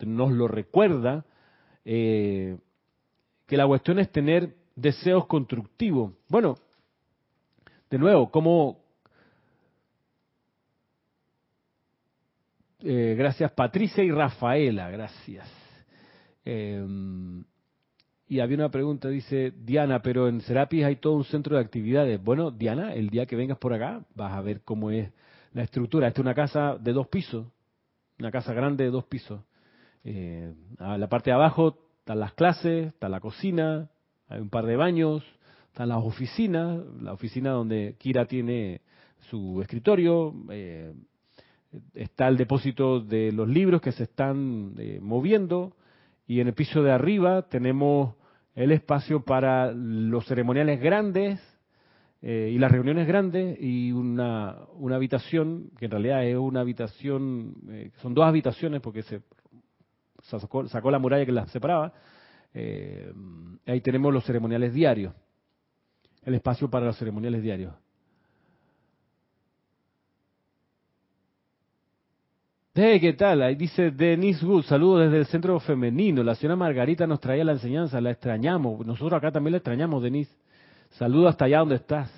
nos 0.00 0.32
lo 0.32 0.48
recuerda 0.48 1.24
eh, 1.84 2.58
que 3.46 3.56
la 3.56 3.66
cuestión 3.66 3.98
es 3.98 4.10
tener 4.10 4.54
deseos 4.74 5.26
constructivos. 5.26 6.12
Bueno, 6.28 6.56
de 7.90 7.98
nuevo, 7.98 8.30
como... 8.30 8.82
Eh, 12.86 13.14
gracias 13.16 13.50
Patricia 13.52 14.04
y 14.04 14.10
Rafaela, 14.10 14.90
gracias. 14.90 15.48
Eh, 16.44 16.84
y 18.26 18.40
había 18.40 18.56
una 18.56 18.70
pregunta, 18.70 19.08
dice 19.08 19.52
Diana, 19.56 20.00
pero 20.02 20.28
en 20.28 20.40
Serapis 20.40 20.84
hay 20.84 20.96
todo 20.96 21.14
un 21.14 21.24
centro 21.24 21.56
de 21.56 21.62
actividades. 21.62 22.22
Bueno, 22.22 22.50
Diana, 22.50 22.94
el 22.94 23.10
día 23.10 23.26
que 23.26 23.36
vengas 23.36 23.58
por 23.58 23.72
acá 23.72 24.04
vas 24.14 24.32
a 24.32 24.40
ver 24.40 24.62
cómo 24.62 24.90
es 24.90 25.10
la 25.52 25.62
estructura. 25.62 26.08
Esta 26.08 26.20
es 26.20 26.24
una 26.24 26.34
casa 26.34 26.76
de 26.78 26.92
dos 26.92 27.06
pisos, 27.08 27.46
una 28.18 28.30
casa 28.30 28.52
grande 28.54 28.84
de 28.84 28.90
dos 28.90 29.04
pisos. 29.04 29.40
Eh, 30.04 30.52
a 30.78 30.98
la 30.98 31.08
parte 31.08 31.30
de 31.30 31.34
abajo 31.34 31.83
están 32.04 32.20
las 32.20 32.34
clases, 32.34 32.88
está 32.88 33.08
la 33.08 33.18
cocina, 33.18 33.88
hay 34.28 34.38
un 34.38 34.50
par 34.50 34.66
de 34.66 34.76
baños, 34.76 35.24
están 35.68 35.88
las 35.88 36.04
oficinas, 36.04 36.80
la 37.00 37.14
oficina 37.14 37.52
donde 37.52 37.96
Kira 37.98 38.26
tiene 38.26 38.82
su 39.30 39.62
escritorio, 39.62 40.34
eh, 40.50 40.92
está 41.94 42.28
el 42.28 42.36
depósito 42.36 43.00
de 43.00 43.32
los 43.32 43.48
libros 43.48 43.80
que 43.80 43.90
se 43.92 44.02
están 44.02 44.74
eh, 44.76 44.98
moviendo 45.00 45.72
y 46.26 46.40
en 46.40 46.48
el 46.48 46.52
piso 46.52 46.82
de 46.82 46.92
arriba 46.92 47.48
tenemos 47.48 48.16
el 48.54 48.72
espacio 48.72 49.24
para 49.24 49.72
los 49.72 50.26
ceremoniales 50.26 50.82
grandes 50.82 51.40
eh, 52.20 52.50
y 52.52 52.58
las 52.58 52.70
reuniones 52.70 53.08
grandes 53.08 53.56
y 53.58 53.92
una, 53.92 54.58
una 54.74 54.96
habitación 54.96 55.70
que 55.78 55.86
en 55.86 55.90
realidad 55.90 56.22
es 56.26 56.36
una 56.36 56.60
habitación, 56.60 57.54
son 58.02 58.12
dos 58.12 58.26
habitaciones 58.26 58.82
porque 58.82 59.00
se 59.04 59.22
sacó, 60.24 60.90
la 60.90 60.98
muralla 60.98 61.26
que 61.26 61.32
las 61.32 61.50
separaba. 61.50 61.92
Eh, 62.52 63.12
ahí 63.66 63.80
tenemos 63.80 64.12
los 64.12 64.24
ceremoniales 64.24 64.72
diarios, 64.72 65.14
el 66.24 66.34
espacio 66.34 66.70
para 66.70 66.86
los 66.86 66.96
ceremoniales 66.96 67.42
diarios. 67.42 67.74
¿qué 72.74 73.14
tal? 73.16 73.42
Ahí 73.42 73.54
dice 73.54 73.92
Denise 73.92 74.44
Wood, 74.44 74.64
saludos 74.64 75.04
desde 75.04 75.18
el 75.18 75.26
centro 75.26 75.60
femenino. 75.60 76.24
La 76.24 76.34
señora 76.34 76.56
Margarita 76.56 77.06
nos 77.06 77.20
traía 77.20 77.44
la 77.44 77.52
enseñanza, 77.52 78.00
la 78.00 78.10
extrañamos. 78.10 78.84
Nosotros 78.84 79.16
acá 79.16 79.30
también 79.30 79.52
la 79.52 79.58
extrañamos, 79.58 80.02
Denise. 80.02 80.34
Saludos 80.90 81.30
hasta 81.30 81.44
allá 81.44 81.60
donde 81.60 81.76
estás. 81.76 82.10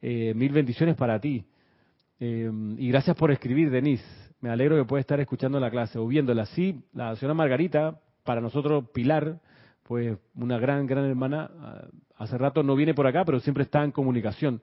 Eh, 0.00 0.32
mil 0.34 0.52
bendiciones 0.52 0.94
para 0.94 1.20
ti. 1.20 1.44
Eh, 2.20 2.50
y 2.78 2.88
gracias 2.88 3.16
por 3.16 3.32
escribir, 3.32 3.70
Denise. 3.70 4.04
Me 4.40 4.48
alegro 4.48 4.76
que 4.76 4.84
pueda 4.84 5.00
estar 5.00 5.20
escuchando 5.20 5.60
la 5.60 5.70
clase 5.70 5.98
o 5.98 6.06
viéndola. 6.06 6.46
Sí, 6.46 6.82
la 6.94 7.14
señora 7.16 7.34
Margarita, 7.34 8.00
para 8.24 8.40
nosotros 8.40 8.88
Pilar, 8.92 9.38
pues 9.82 10.16
una 10.34 10.58
gran, 10.58 10.86
gran 10.86 11.04
hermana, 11.04 11.50
ah, 11.60 11.88
hace 12.16 12.38
rato 12.38 12.62
no 12.62 12.74
viene 12.74 12.94
por 12.94 13.06
acá, 13.06 13.24
pero 13.24 13.40
siempre 13.40 13.64
está 13.64 13.84
en 13.84 13.92
comunicación 13.92 14.62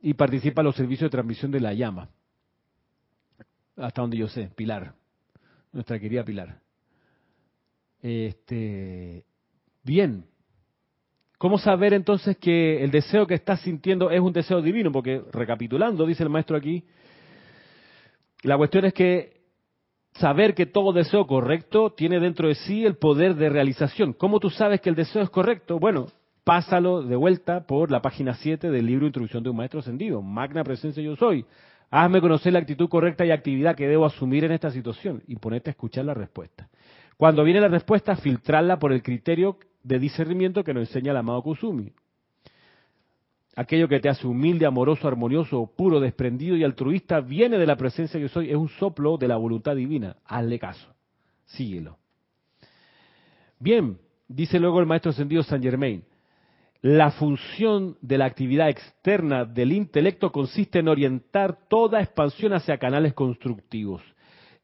y 0.00 0.14
participa 0.14 0.62
en 0.62 0.66
los 0.66 0.76
servicios 0.76 1.06
de 1.06 1.12
transmisión 1.12 1.50
de 1.50 1.60
la 1.60 1.74
llama. 1.74 2.08
Hasta 3.76 4.00
donde 4.00 4.16
yo 4.16 4.26
sé, 4.28 4.50
Pilar, 4.54 4.94
nuestra 5.72 5.98
querida 5.98 6.24
Pilar. 6.24 6.60
Este, 8.02 9.24
bien. 9.82 10.24
¿Cómo 11.38 11.58
saber 11.58 11.92
entonces 11.92 12.36
que 12.38 12.82
el 12.82 12.90
deseo 12.90 13.26
que 13.26 13.34
estás 13.34 13.60
sintiendo 13.60 14.10
es 14.10 14.20
un 14.20 14.32
deseo 14.32 14.62
divino? 14.62 14.90
Porque 14.90 15.22
recapitulando, 15.32 16.06
dice 16.06 16.22
el 16.22 16.30
maestro 16.30 16.56
aquí, 16.56 16.84
la 18.42 18.56
cuestión 18.56 18.84
es 18.84 18.94
que 18.94 19.36
saber 20.14 20.54
que 20.54 20.66
todo 20.66 20.92
deseo 20.92 21.26
correcto 21.26 21.90
tiene 21.90 22.20
dentro 22.20 22.48
de 22.48 22.54
sí 22.54 22.84
el 22.84 22.96
poder 22.96 23.34
de 23.34 23.48
realización. 23.48 24.12
¿Cómo 24.12 24.40
tú 24.40 24.50
sabes 24.50 24.80
que 24.80 24.88
el 24.88 24.94
deseo 24.94 25.22
es 25.22 25.30
correcto? 25.30 25.78
Bueno, 25.78 26.06
pásalo 26.44 27.02
de 27.02 27.16
vuelta 27.16 27.66
por 27.66 27.90
la 27.90 28.00
página 28.00 28.34
7 28.34 28.70
del 28.70 28.86
libro 28.86 29.06
Introducción 29.06 29.42
de 29.42 29.50
un 29.50 29.56
Maestro 29.56 29.80
Ascendido. 29.80 30.22
Magna 30.22 30.64
Presencia 30.64 31.02
Yo 31.02 31.16
Soy. 31.16 31.44
Hazme 31.90 32.20
conocer 32.20 32.52
la 32.52 32.58
actitud 32.58 32.88
correcta 32.88 33.24
y 33.24 33.30
actividad 33.30 33.76
que 33.76 33.86
debo 33.86 34.06
asumir 34.06 34.44
en 34.44 34.52
esta 34.52 34.70
situación 34.70 35.22
y 35.26 35.36
ponerte 35.36 35.70
a 35.70 35.72
escuchar 35.72 36.04
la 36.04 36.14
respuesta. 36.14 36.68
Cuando 37.16 37.44
viene 37.44 37.60
la 37.60 37.68
respuesta, 37.68 38.16
filtrarla 38.16 38.78
por 38.78 38.92
el 38.92 39.02
criterio 39.02 39.58
de 39.82 39.98
discernimiento 39.98 40.64
que 40.64 40.74
nos 40.74 40.88
enseña 40.88 41.12
el 41.12 41.16
amado 41.16 41.42
Kusumi. 41.42 41.92
Aquello 43.58 43.88
que 43.88 44.00
te 44.00 44.10
hace 44.10 44.26
humilde, 44.26 44.66
amoroso, 44.66 45.08
armonioso, 45.08 45.72
puro, 45.74 45.98
desprendido 45.98 46.56
y 46.56 46.62
altruista 46.62 47.20
viene 47.20 47.56
de 47.56 47.64
la 47.64 47.76
presencia 47.76 48.20
yo 48.20 48.28
soy, 48.28 48.50
es 48.50 48.56
un 48.56 48.68
soplo 48.68 49.16
de 49.16 49.28
la 49.28 49.36
voluntad 49.36 49.74
divina. 49.74 50.16
Hazle 50.26 50.58
caso, 50.58 50.94
síguelo. 51.46 51.96
Bien, 53.58 53.96
dice 54.28 54.60
luego 54.60 54.78
el 54.78 54.86
maestro 54.86 55.10
ascendido 55.10 55.42
San 55.42 55.62
Germain, 55.62 56.04
la 56.82 57.10
función 57.12 57.96
de 58.02 58.18
la 58.18 58.26
actividad 58.26 58.68
externa 58.68 59.46
del 59.46 59.72
intelecto 59.72 60.30
consiste 60.30 60.80
en 60.80 60.88
orientar 60.88 61.66
toda 61.68 62.02
expansión 62.02 62.52
hacia 62.52 62.76
canales 62.76 63.14
constructivos. 63.14 64.02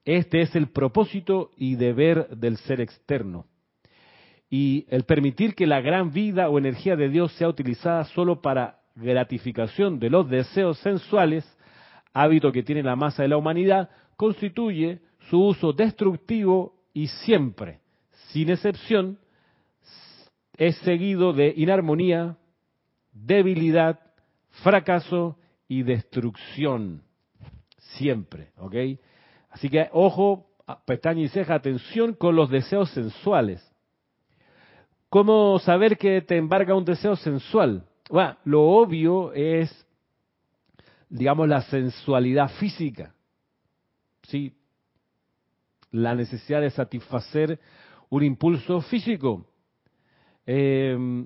Este 0.05 0.43
es 0.43 0.55
el 0.55 0.69
propósito 0.69 1.51
y 1.57 1.77
deber 1.77 2.29
del 2.37 2.59
ser 2.59 2.83
externo 2.83 3.47
y 4.51 4.85
el 4.91 5.05
permitir 5.05 5.55
que 5.55 5.67
la 5.67 5.81
gran 5.81 6.13
vida 6.13 6.51
o 6.51 6.59
energía 6.59 6.95
de 6.95 7.09
Dios 7.09 7.33
sea 7.33 7.49
utilizada 7.49 8.05
solo 8.05 8.43
para 8.43 8.82
gratificación 8.95 9.99
de 9.99 10.11
los 10.11 10.29
deseos 10.29 10.79
sensuales, 10.79 11.45
hábito 12.13 12.53
que 12.53 12.63
tiene 12.63 12.83
la 12.83 12.97
masa 12.97 13.23
de 13.23 13.29
la 13.29 13.37
humanidad, 13.37 13.91
constituye 14.17 15.01
su 15.31 15.43
uso 15.43 15.73
destructivo 15.73 16.75
y 16.93 17.07
siempre, 17.07 17.81
sin 18.29 18.51
excepción, 18.51 19.19
es 20.57 20.77
seguido 20.79 21.33
de 21.33 21.53
inarmonía, 21.57 22.37
debilidad, 23.13 24.01
fracaso 24.63 25.39
y 25.69 25.83
destrucción. 25.83 27.03
Siempre, 27.97 28.53
¿ok? 28.59 28.75
Así 29.51 29.69
que 29.69 29.89
ojo, 29.93 30.47
pestaña 30.87 31.23
y 31.23 31.29
ceja, 31.29 31.55
atención 31.55 32.15
con 32.15 32.37
los 32.37 32.51
deseos 32.51 32.91
sensuales. 32.91 33.67
¿Cómo 35.09 35.59
saber 35.59 35.99
que 35.99 36.23
te 36.23 36.37
embarga 36.39 36.75
un 36.75 36.85
deseo 36.85 37.17
sensual? 37.17 37.87
Bueno, 38.13 38.37
lo 38.45 38.63
obvio 38.63 39.33
es, 39.33 39.87
digamos, 41.09 41.49
la 41.49 41.63
sensualidad 41.63 42.51
física. 42.61 43.15
¿Sí? 44.25 44.53
La 45.91 46.15
necesidad 46.15 46.61
de 46.61 46.69
satisfacer 46.69 47.59
un 48.11 48.23
impulso 48.23 48.83
físico. 48.83 49.47
Eh, 50.45 51.25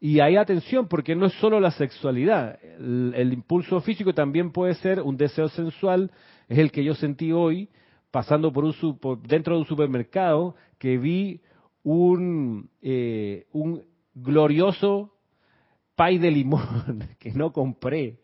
y 0.00 0.18
hay 0.18 0.34
atención, 0.34 0.88
porque 0.88 1.14
no 1.14 1.26
es 1.26 1.32
solo 1.34 1.60
la 1.60 1.70
sexualidad. 1.70 2.58
El, 2.60 3.32
impulso 3.32 3.80
físico 3.80 4.12
también 4.12 4.50
puede 4.50 4.74
ser 4.74 5.00
un 5.02 5.16
deseo 5.16 5.48
sensual, 5.50 6.10
es 6.48 6.58
el 6.58 6.72
que 6.72 6.82
yo 6.82 6.96
sentí 6.96 7.30
hoy, 7.30 7.68
pasando 8.10 8.52
por 8.52 8.64
un 8.64 8.98
por 8.98 9.22
dentro 9.22 9.54
de 9.54 9.60
un 9.60 9.66
supermercado, 9.66 10.56
que 10.80 10.98
vi 10.98 11.40
un, 11.84 12.68
eh, 12.82 13.46
un 13.52 13.84
glorioso 14.12 15.12
pay 15.96 16.18
de 16.18 16.30
limón 16.30 17.04
que 17.18 17.32
no 17.32 17.52
compré. 17.52 18.18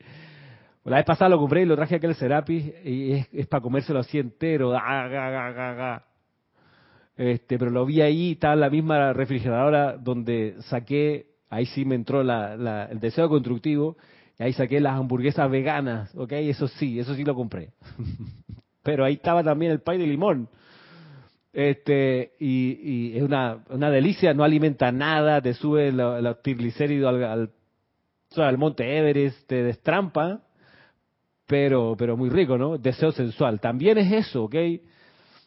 La 0.84 0.96
vez 0.96 1.06
pasada 1.06 1.28
lo 1.28 1.38
compré 1.38 1.62
y 1.62 1.64
lo 1.64 1.76
traje 1.76 1.96
aquí 1.96 2.06
al 2.06 2.14
Serapis 2.14 2.72
y 2.84 3.12
es, 3.12 3.46
para 3.46 3.60
comérselo 3.60 4.00
así 4.00 4.18
entero. 4.18 4.72
Este, 7.16 7.58
pero 7.58 7.70
lo 7.70 7.86
vi 7.86 8.00
ahí, 8.00 8.32
estaba 8.32 8.54
en 8.54 8.60
la 8.60 8.70
misma 8.70 9.12
refrigeradora 9.12 9.96
donde 9.96 10.56
saqué, 10.62 11.26
ahí 11.50 11.66
sí 11.66 11.84
me 11.84 11.94
entró 11.94 12.22
la, 12.22 12.88
el 12.90 12.98
deseo 12.98 13.28
constructivo, 13.28 13.96
y 14.38 14.42
ahí 14.42 14.52
saqué 14.54 14.80
las 14.80 14.98
hamburguesas 14.98 15.48
veganas, 15.50 16.12
¿ok? 16.16 16.32
Eso 16.32 16.66
sí, 16.66 16.98
eso 16.98 17.14
sí 17.14 17.22
lo 17.22 17.34
compré. 17.34 17.70
pero 18.82 19.04
ahí 19.04 19.14
estaba 19.14 19.44
también 19.44 19.70
el 19.72 19.80
pay 19.80 19.98
de 19.98 20.06
limón. 20.06 20.48
Este, 21.52 22.32
y, 22.40 23.16
es 23.16 23.22
una, 23.22 23.58
una, 23.68 23.90
delicia, 23.90 24.32
no 24.32 24.42
alimenta 24.42 24.90
nada, 24.90 25.42
te 25.42 25.52
sube 25.52 25.92
los 25.92 26.42
triglicéridos 26.42 27.14
al, 27.22 27.50
monte 28.58 28.98
Everest, 28.98 29.46
te 29.46 29.62
destrampa, 29.62 30.40
pero, 31.46 31.94
pero 31.98 32.16
muy 32.16 32.30
rico, 32.30 32.56
¿no? 32.56 32.78
Deseo 32.78 33.12
sensual. 33.12 33.60
También 33.60 33.98
es 33.98 34.12
eso, 34.12 34.44
¿ok? 34.44 34.54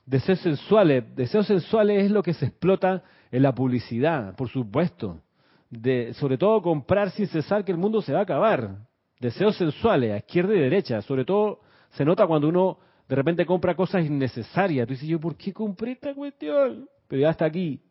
Deseos 0.06 0.40
sensuales. 0.40 1.04
Deseos 1.16 1.48
sensuales 1.48 2.04
es 2.04 2.12
lo 2.12 2.22
que 2.22 2.34
se 2.34 2.46
explota 2.46 3.04
en 3.32 3.42
la 3.42 3.56
publicidad, 3.56 4.36
por 4.36 4.50
supuesto. 4.50 5.22
De, 5.70 6.14
sobre 6.14 6.38
todo 6.38 6.62
comprar 6.62 7.10
sin 7.12 7.28
cesar 7.28 7.66
que 7.66 7.72
el 7.72 7.78
mundo 7.78 8.02
se 8.02 8.14
va 8.14 8.20
a 8.20 8.24
acabar. 8.24 8.78
Deseos 9.20 9.58
sensuales, 9.58 10.14
a 10.14 10.18
izquierda 10.18 10.54
y 10.54 10.60
derecha. 10.60 11.02
Sobre 11.02 11.26
todo 11.26 11.62
se 11.92 12.06
nota 12.06 12.28
cuando 12.28 12.50
uno 12.50 12.78
de 13.08 13.16
repente 13.16 13.46
compra 13.46 13.76
cosas 13.76 14.06
innecesarias. 14.06 14.88
Tú 14.88 14.94
dices, 14.94 15.10
yo, 15.10 15.20
¿por 15.20 15.36
qué 15.36 15.54
compré 15.54 15.94
esta 15.94 16.14
cuestión? 16.14 16.88
Pero 17.08 17.22
ya 17.22 17.32
está 17.32 17.46
aquí. 17.46 17.82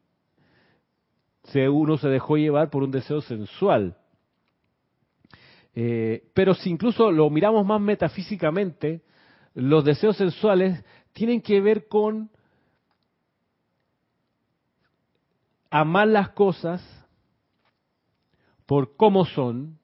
Se, 1.44 1.68
uno 1.68 1.98
se 1.98 2.08
dejó 2.08 2.36
llevar 2.36 2.70
por 2.70 2.82
un 2.82 2.90
deseo 2.90 3.20
sensual. 3.20 3.96
Eh, 5.74 6.30
pero 6.34 6.54
si 6.54 6.70
incluso 6.70 7.10
lo 7.10 7.28
miramos 7.30 7.66
más 7.66 7.80
metafísicamente, 7.80 9.02
los 9.54 9.84
deseos 9.84 10.16
sensuales 10.16 10.84
tienen 11.12 11.40
que 11.40 11.60
ver 11.60 11.88
con 11.88 12.30
amar 15.70 16.08
las 16.08 16.30
cosas 16.30 16.82
por 18.66 18.96
cómo 18.96 19.24
son 19.24 19.78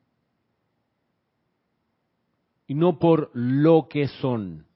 y 2.66 2.74
no 2.74 2.99
por 2.99 3.30
lo 3.34 3.88
que 3.88 4.07
son. 4.07 4.66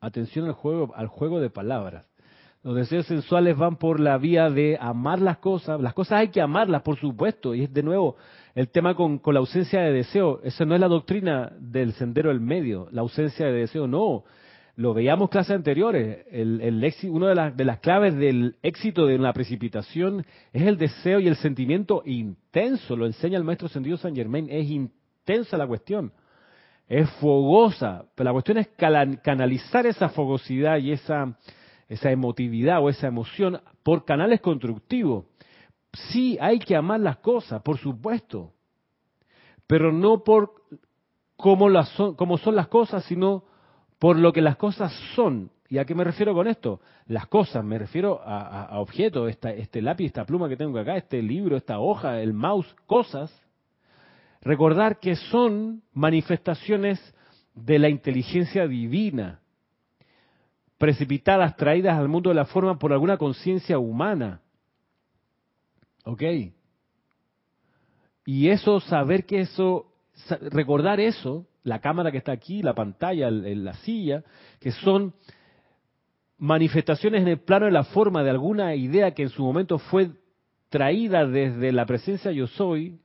Atención 0.00 0.46
al 0.46 0.52
juego, 0.52 0.92
al 0.94 1.06
juego 1.06 1.40
de 1.40 1.50
palabras. 1.50 2.04
Los 2.64 2.74
deseos 2.74 3.06
sensuales 3.06 3.56
van 3.56 3.76
por 3.76 4.00
la 4.00 4.18
vía 4.18 4.50
de 4.50 4.76
amar 4.80 5.20
las 5.20 5.38
cosas. 5.38 5.80
Las 5.80 5.94
cosas 5.94 6.18
hay 6.18 6.28
que 6.30 6.40
amarlas, 6.40 6.82
por 6.82 6.98
supuesto. 6.98 7.54
Y 7.54 7.62
es 7.62 7.72
de 7.72 7.84
nuevo 7.84 8.16
el 8.56 8.70
tema 8.70 8.94
con, 8.94 9.20
la 9.26 9.38
ausencia 9.38 9.82
de 9.82 9.92
deseo. 9.92 10.40
Esa 10.42 10.64
no 10.64 10.74
es 10.74 10.80
la 10.80 10.88
doctrina 10.88 11.52
del 11.60 11.92
sendero 11.92 12.30
del 12.30 12.40
medio. 12.40 12.88
La 12.90 13.02
ausencia 13.02 13.46
de 13.46 13.52
deseo, 13.52 13.86
no. 13.86 14.24
Lo 14.76 14.94
veíamos 14.94 15.28
clases 15.28 15.54
anteriores. 15.54 16.26
El, 16.30 16.62
el 16.62 16.94
una 17.10 17.28
de, 17.28 17.34
las, 17.34 17.54
de 17.54 17.64
las 17.66 17.80
claves 17.80 18.16
del 18.16 18.56
éxito 18.62 19.06
de 19.06 19.16
una 19.16 19.34
precipitación 19.34 20.24
es 20.54 20.62
el 20.62 20.78
deseo 20.78 21.20
y 21.20 21.28
el 21.28 21.36
sentimiento 21.36 22.02
intenso. 22.06 22.96
Lo 22.96 23.04
enseña 23.04 23.36
el 23.36 23.44
maestro 23.44 23.68
Sendido 23.68 23.98
San 23.98 24.16
Germain. 24.16 24.48
Es 24.50 24.70
intensa 24.70 25.58
la 25.58 25.66
cuestión 25.66 26.10
es 26.88 27.10
fogosa, 27.20 28.04
pero 28.14 28.28
la 28.28 28.32
cuestión 28.32 28.58
es 28.58 28.68
canalizar 29.22 29.86
esa 29.86 30.08
fogosidad 30.08 30.78
y 30.78 30.92
esa 30.92 31.36
emotividad 31.88 32.80
o 32.80 32.88
esa 32.88 33.08
emoción 33.08 33.60
por 33.82 34.04
canales 34.04 34.40
constructivos. 34.40 35.24
Sí, 36.10 36.36
hay 36.40 36.58
que 36.58 36.76
amar 36.76 37.00
las 37.00 37.18
cosas, 37.18 37.62
por 37.62 37.78
supuesto, 37.78 38.52
pero 39.66 39.92
no 39.92 40.22
por 40.22 40.52
cómo, 41.36 41.68
las 41.68 41.88
son, 41.90 42.16
son 42.38 42.54
las 42.54 42.68
cosas, 42.68 43.04
sino 43.04 43.44
por 43.98 44.16
lo 44.16 44.32
que 44.32 44.42
las 44.42 44.56
cosas 44.56 44.92
son. 45.14 45.50
¿Y 45.68 45.78
a 45.78 45.84
qué 45.84 45.94
me 45.94 46.04
refiero 46.04 46.32
con 46.34 46.46
esto? 46.46 46.80
Las 47.06 47.26
cosas, 47.26 47.64
me 47.64 47.78
refiero 47.78 48.20
a, 48.24 48.78
objetos, 48.78 49.28
este 49.28 49.82
lápiz, 49.82 50.06
esta 50.06 50.24
pluma 50.24 50.48
que 50.48 50.56
tengo 50.56 50.78
acá, 50.78 50.96
este 50.96 51.20
libro, 51.22 51.56
esta 51.56 51.78
hoja, 51.80 52.20
el 52.20 52.32
mouse, 52.32 52.74
cosas 52.86 53.32
Recordar 54.46 55.00
que 55.00 55.16
son 55.16 55.82
manifestaciones 55.92 57.00
de 57.52 57.80
la 57.80 57.88
inteligencia 57.88 58.68
divina, 58.68 59.40
precipitadas, 60.78 61.56
traídas 61.56 61.98
al 61.98 62.06
mundo 62.06 62.30
de 62.30 62.36
la 62.36 62.44
forma 62.44 62.78
por 62.78 62.92
alguna 62.92 63.16
conciencia 63.16 63.76
humana. 63.80 64.42
¿Ok? 66.06 66.22
Y 68.26 68.48
eso, 68.48 68.78
saber 68.80 69.26
que 69.26 69.40
eso, 69.40 69.92
recordar 70.50 71.00
eso, 71.00 71.46
la 71.64 71.80
cámara 71.80 72.12
que 72.12 72.18
está 72.18 72.30
aquí, 72.30 72.62
la 72.62 72.74
pantalla, 72.74 73.28
la 73.30 73.74
silla, 73.74 74.22
que 74.60 74.70
son 74.70 75.14
manifestaciones 76.38 77.22
en 77.22 77.28
el 77.28 77.40
plano 77.40 77.66
de 77.66 77.72
la 77.72 77.82
forma 77.82 78.22
de 78.22 78.30
alguna 78.30 78.76
idea 78.76 79.14
que 79.14 79.22
en 79.22 79.30
su 79.30 79.42
momento 79.42 79.78
fue 79.78 80.10
traída 80.68 81.26
desde 81.26 81.72
la 81.72 81.86
presencia 81.86 82.30
yo 82.30 82.46
soy, 82.46 83.00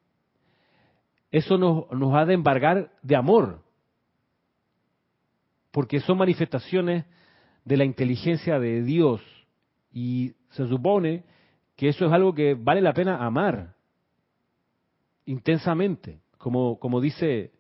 eso 1.32 1.58
nos, 1.58 1.90
nos 1.92 2.14
ha 2.14 2.26
de 2.26 2.36
embargar 2.36 2.92
de 3.02 3.16
amor, 3.16 3.64
porque 5.72 6.02
son 6.02 6.20
manifestaciones 6.20 7.06
de 7.66 7.78
la 7.78 7.86
inteligencia 7.86 8.60
de 8.60 8.84
Dios 8.84 9.22
y 9.92 10.34
se 10.52 10.68
supone 10.68 11.24
que 11.82 11.90
eso 11.90 12.06
es 12.06 12.12
algo 12.12 12.36
que 12.36 12.54
vale 12.54 12.80
la 12.80 12.94
pena 12.94 13.26
amar 13.26 13.74
intensamente, 15.26 16.20
como, 16.38 16.78
como 16.78 17.02
dice, 17.02 17.54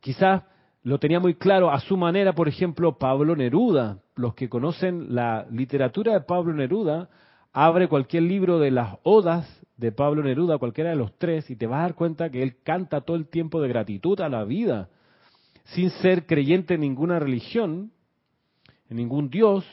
quizás 0.00 0.42
lo 0.82 0.98
tenía 0.98 1.20
muy 1.20 1.36
claro 1.36 1.70
a 1.70 1.78
su 1.78 1.96
manera, 1.96 2.32
por 2.32 2.48
ejemplo, 2.48 2.98
Pablo 2.98 3.36
Neruda. 3.36 4.00
Los 4.16 4.34
que 4.34 4.48
conocen 4.48 5.14
la 5.14 5.46
literatura 5.48 6.12
de 6.12 6.22
Pablo 6.22 6.52
Neruda, 6.54 7.08
abre 7.52 7.86
cualquier 7.86 8.24
libro 8.24 8.58
de 8.58 8.72
las 8.72 8.96
odas 9.04 9.64
de 9.76 9.92
Pablo 9.92 10.24
Neruda, 10.24 10.58
cualquiera 10.58 10.90
de 10.90 10.96
los 10.96 11.16
tres, 11.16 11.48
y 11.50 11.54
te 11.54 11.68
vas 11.68 11.78
a 11.78 11.82
dar 11.82 11.94
cuenta 11.94 12.30
que 12.30 12.42
él 12.42 12.56
canta 12.64 13.02
todo 13.02 13.16
el 13.16 13.28
tiempo 13.28 13.60
de 13.62 13.68
gratitud 13.68 14.20
a 14.22 14.28
la 14.28 14.42
vida, 14.42 14.88
sin 15.66 15.90
ser 15.90 16.26
creyente 16.26 16.74
en 16.74 16.80
ninguna 16.80 17.20
religión, 17.20 17.92
en 18.88 18.96
ningún 18.96 19.30
Dios. 19.30 19.64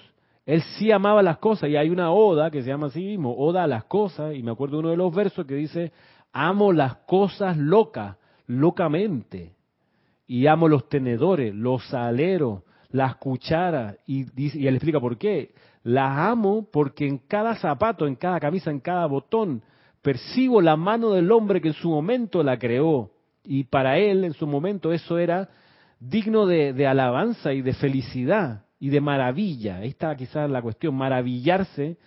Él 0.48 0.62
sí 0.78 0.94
amaba 0.94 1.22
las 1.22 1.40
cosas, 1.40 1.70
y 1.70 1.76
hay 1.76 1.90
una 1.90 2.10
oda 2.10 2.50
que 2.50 2.62
se 2.64 2.70
llama 2.70 2.88
así 2.88 3.04
mismo, 3.04 3.36
oda 3.38 3.66
a 3.66 3.68
las 3.68 3.84
cosas, 3.84 4.34
y 4.34 4.42
me 4.42 4.52
acuerdo 4.52 4.80
uno 4.80 4.92
de 4.92 4.96
los 4.96 5.14
versos 5.14 5.46
que 5.46 5.56
dice, 5.56 5.92
amo 6.32 6.72
las 6.72 6.96
cosas 7.06 7.58
locas, 7.58 8.16
locamente, 8.46 9.58
y 10.26 10.48
amo 10.48 10.70
los 10.70 10.88
tenedores, 10.88 11.54
los 11.54 11.86
saleros, 11.90 12.62
las 12.92 13.18
cucharas, 13.18 13.98
y, 14.08 14.26
y 14.38 14.68
él 14.68 14.76
explica 14.76 15.02
por 15.02 15.18
qué. 15.18 15.54
Las 15.84 16.18
amo 16.18 16.66
porque 16.72 17.06
en 17.06 17.18
cada 17.18 17.56
zapato, 17.56 18.08
en 18.08 18.16
cada 18.16 18.40
camisa, 18.40 18.72
en 18.72 18.80
cada 18.80 19.06
botón, 19.06 19.62
percibo 20.02 20.62
la 20.62 20.78
mano 20.78 21.12
del 21.12 21.30
hombre 21.30 21.60
que 21.60 21.68
en 21.68 21.74
su 21.74 21.90
momento 21.90 22.42
la 22.42 22.58
creó. 22.58 23.12
Y 23.44 23.66
para 23.66 23.98
él, 23.98 24.24
en 24.24 24.32
su 24.32 24.48
momento, 24.48 24.94
eso 24.94 25.18
era 25.18 25.50
digno 26.00 26.46
de, 26.46 26.88
alabanza 26.88 27.52
y 27.52 27.62
de 27.62 27.74
felicidad 27.74 28.67
y 28.80 28.90
de 28.90 29.02
maravilla. 29.02 29.84
Está 29.84 30.16
quizás 30.16 30.50
la 30.50 30.62
cuestión, 30.62 30.96
maravillarse. 30.96 31.98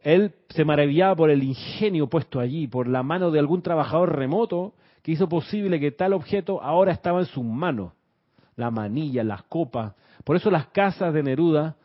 Él 0.00 0.32
se 0.48 0.64
maravillaba 0.64 1.16
por 1.16 1.30
el 1.30 1.42
ingenio 1.42 2.08
puesto 2.08 2.40
allí, 2.40 2.66
por 2.68 2.86
la 2.86 3.02
mano 3.02 3.30
de 3.30 3.38
algún 3.38 3.62
trabajador 3.62 4.16
remoto 4.16 4.74
que 5.02 5.12
hizo 5.12 5.28
posible 5.28 5.80
que 5.80 5.90
tal 5.90 6.12
objeto 6.12 6.62
ahora 6.62 6.92
estaba 6.92 7.20
en 7.20 7.26
sus 7.26 7.44
manos. 7.44 7.92
La 8.56 8.70
manilla, 8.70 9.24
las 9.24 9.42
copas. 9.44 9.94
Por 10.24 10.36
eso 10.36 10.50
las 10.50 10.66
casas 10.68 11.14
de 11.14 11.22
Neruda 11.22 11.76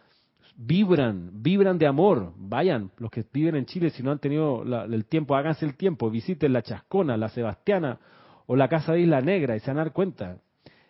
vibran, 0.55 1.29
vibran 1.41 1.77
de 1.77 1.87
amor. 1.87 2.33
Vayan, 2.37 2.91
los 2.97 3.11
que 3.11 3.25
viven 3.31 3.55
en 3.55 3.65
Chile, 3.65 3.89
si 3.89 4.03
no 4.03 4.11
han 4.11 4.19
tenido 4.19 4.63
el 4.83 5.05
tiempo, 5.05 5.35
háganse 5.35 5.65
el 5.65 5.75
tiempo, 5.75 6.09
visiten 6.09 6.53
la 6.53 6.61
Chascona, 6.61 7.17
la 7.17 7.29
Sebastiana 7.29 7.99
o 8.45 8.55
la 8.55 8.67
Casa 8.67 8.93
de 8.93 9.01
Isla 9.01 9.21
Negra 9.21 9.55
y 9.55 9.59
se 9.59 9.67
van 9.71 9.77
a 9.77 9.83
dar 9.85 9.93
cuenta. 9.93 10.37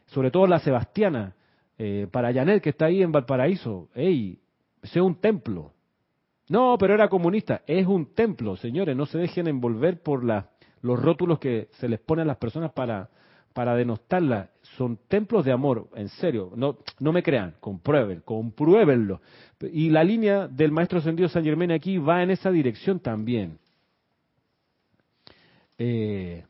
Sobre 0.07 0.31
todo 0.31 0.47
la 0.47 0.59
Sebastiana, 0.59 1.35
eh, 1.77 2.07
para 2.11 2.33
Janet 2.33 2.61
que 2.61 2.69
está 2.69 2.85
ahí 2.85 3.01
en 3.01 3.11
Valparaíso, 3.11 3.89
ey, 3.95 4.39
ese 4.81 4.99
es 4.99 5.05
un 5.05 5.15
templo. 5.15 5.71
No, 6.49 6.77
pero 6.77 6.93
era 6.93 7.07
comunista, 7.07 7.61
es 7.65 7.87
un 7.87 8.13
templo, 8.13 8.57
señores, 8.57 8.95
no 8.95 9.05
se 9.05 9.17
dejen 9.17 9.47
envolver 9.47 10.01
por 10.01 10.23
la, 10.23 10.49
los 10.81 11.01
rótulos 11.01 11.39
que 11.39 11.69
se 11.79 11.87
les 11.87 11.99
ponen 11.99 12.23
a 12.23 12.27
las 12.27 12.37
personas 12.37 12.71
para, 12.73 13.09
para 13.53 13.75
denostarla. 13.75 14.49
Son 14.77 14.97
templos 15.07 15.45
de 15.45 15.51
amor, 15.51 15.87
en 15.95 16.09
serio. 16.09 16.51
No, 16.55 16.77
no 16.99 17.13
me 17.13 17.23
crean, 17.23 17.55
comprueben, 17.59 18.21
compruébenlo. 18.25 19.21
Y 19.71 19.89
la 19.89 20.03
línea 20.03 20.47
del 20.47 20.71
maestro 20.71 20.99
ascendido 20.99 21.29
San 21.29 21.43
Germán 21.43 21.71
aquí 21.71 21.97
va 21.97 22.21
en 22.21 22.31
esa 22.31 22.51
dirección 22.51 22.99
también. 22.99 23.59
Eh, 25.77 26.43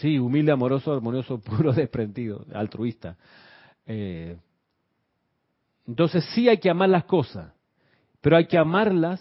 sí, 0.00 0.18
humilde, 0.18 0.52
amoroso, 0.52 0.92
armonioso, 0.92 1.38
puro, 1.40 1.72
desprendido, 1.72 2.44
altruista. 2.52 3.16
Eh, 3.86 4.36
entonces 5.86 6.24
sí 6.34 6.48
hay 6.48 6.58
que 6.58 6.70
amar 6.70 6.88
las 6.88 7.04
cosas, 7.04 7.52
pero 8.20 8.36
hay 8.36 8.46
que 8.46 8.58
amarlas 8.58 9.20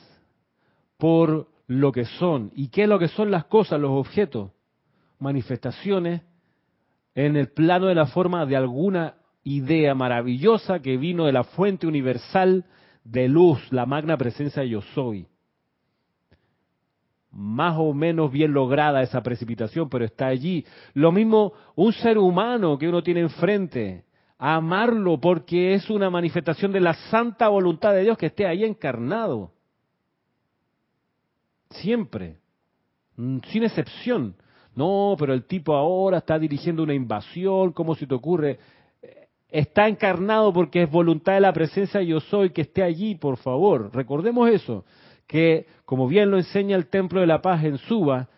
por 0.98 1.48
lo 1.68 1.92
que 1.92 2.06
son. 2.06 2.52
¿Y 2.56 2.70
qué 2.70 2.84
es 2.84 2.90
lo 2.90 2.98
que 3.00 3.08
son 3.08 3.32
las 3.32 3.46
cosas, 3.46 3.80
los 3.80 3.92
objetos? 3.92 4.52
manifestaciones 5.20 6.22
en 7.14 7.36
el 7.38 7.50
plano 7.50 7.88
de 7.88 7.96
la 7.96 8.08
forma 8.08 8.46
de 8.46 8.56
alguna 8.56 9.16
idea 9.44 9.96
maravillosa 9.96 10.80
que 10.80 10.98
vino 10.98 11.26
de 11.26 11.32
la 11.32 11.44
fuente 11.44 11.88
universal 11.88 12.66
de 13.04 13.28
luz, 13.28 13.60
la 13.72 13.86
magna 13.86 14.18
presencia 14.18 14.64
yo 14.64 14.82
soy. 14.94 15.28
Más 17.38 17.76
o 17.78 17.94
menos 17.94 18.32
bien 18.32 18.54
lograda 18.54 19.02
esa 19.02 19.22
precipitación, 19.22 19.90
pero 19.90 20.06
está 20.06 20.28
allí. 20.28 20.66
Lo 20.94 21.12
mismo 21.12 21.52
un 21.76 21.92
ser 21.92 22.18
humano 22.18 22.78
que 22.78 22.88
uno 22.88 23.04
tiene 23.04 23.20
enfrente, 23.20 24.06
amarlo 24.38 25.20
porque 25.20 25.74
es 25.74 25.90
una 25.90 26.10
manifestación 26.10 26.72
de 26.72 26.80
la 26.80 26.94
santa 26.94 27.50
voluntad 27.50 27.94
de 27.94 28.04
Dios 28.04 28.18
que 28.18 28.28
esté 28.28 28.48
ahí 28.48 28.64
encarnado. 28.64 29.52
Siempre, 31.72 32.38
mm, 33.18 33.40
sin 33.50 33.64
excepción. 33.64 34.36
No, 34.74 35.18
pero 35.20 35.34
el 35.34 35.44
tipo 35.44 35.76
ahora 35.76 36.20
está 36.20 36.40
dirigiendo 36.40 36.84
una 36.84 36.94
invasión, 36.94 37.74
¿cómo 37.74 37.96
se 37.96 38.08
te 38.08 38.16
ocurre? 38.16 38.60
Está 39.50 39.90
encarnado 39.90 40.54
porque 40.54 40.84
es 40.84 40.90
voluntad 40.90 41.34
de 41.34 41.42
la 41.42 41.52
presencia 41.52 42.02
yo 42.02 42.22
soy 42.22 42.52
que 42.52 42.62
esté 42.62 42.82
allí, 42.82 43.16
por 43.16 43.36
favor. 43.38 43.90
Recordemos 43.94 44.50
eso, 44.50 44.86
que 45.28 45.68
como 45.86 46.08
bien 46.08 46.32
lo 46.32 46.38
enseña 46.38 46.76
el 46.76 46.88
Templo 46.88 47.22
de 47.22 47.28
la 47.28 47.42
Paz 47.42 47.64
en 47.64 47.78
Suba, 47.78 48.30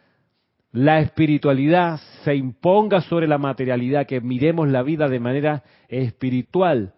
la 0.72 1.00
espiritualidad 1.00 2.00
se 2.24 2.36
imponga 2.36 3.02
sobre 3.02 3.28
la 3.28 3.38
materialidad, 3.38 4.06
que 4.06 4.22
miremos 4.22 4.68
la 4.68 4.84
vida 4.84 5.08
de 5.08 5.20
manera 5.20 5.64
espiritual, 5.88 6.94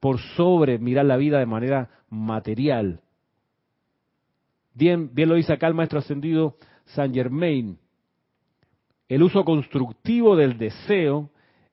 por 0.00 0.18
sobre 0.18 0.78
mirar 0.78 1.04
la 1.04 1.16
vida 1.16 1.38
de 1.38 1.46
manera 1.46 1.90
material. 2.08 3.00
Bien, 4.74 5.10
bien 5.12 5.28
lo 5.28 5.34
dice 5.34 5.52
acá 5.52 5.66
el 5.66 5.74
maestro 5.74 5.98
ascendido 5.98 6.56
San 6.86 7.12
Germain. 7.12 7.78
El 9.08 9.22
uso 9.22 9.44
constructivo 9.44 10.36
del 10.36 10.56
deseo 10.56 11.30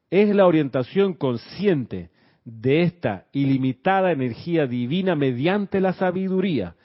es 0.10 0.36
la 0.36 0.46
orientación 0.46 1.14
consciente 1.14 2.10
de 2.44 2.84
esta 2.84 3.26
ilimitada 3.32 4.12
energía 4.12 4.68
divina 4.68 5.16
mediante 5.16 5.80
la 5.80 5.94
sabiduría. 5.94 6.76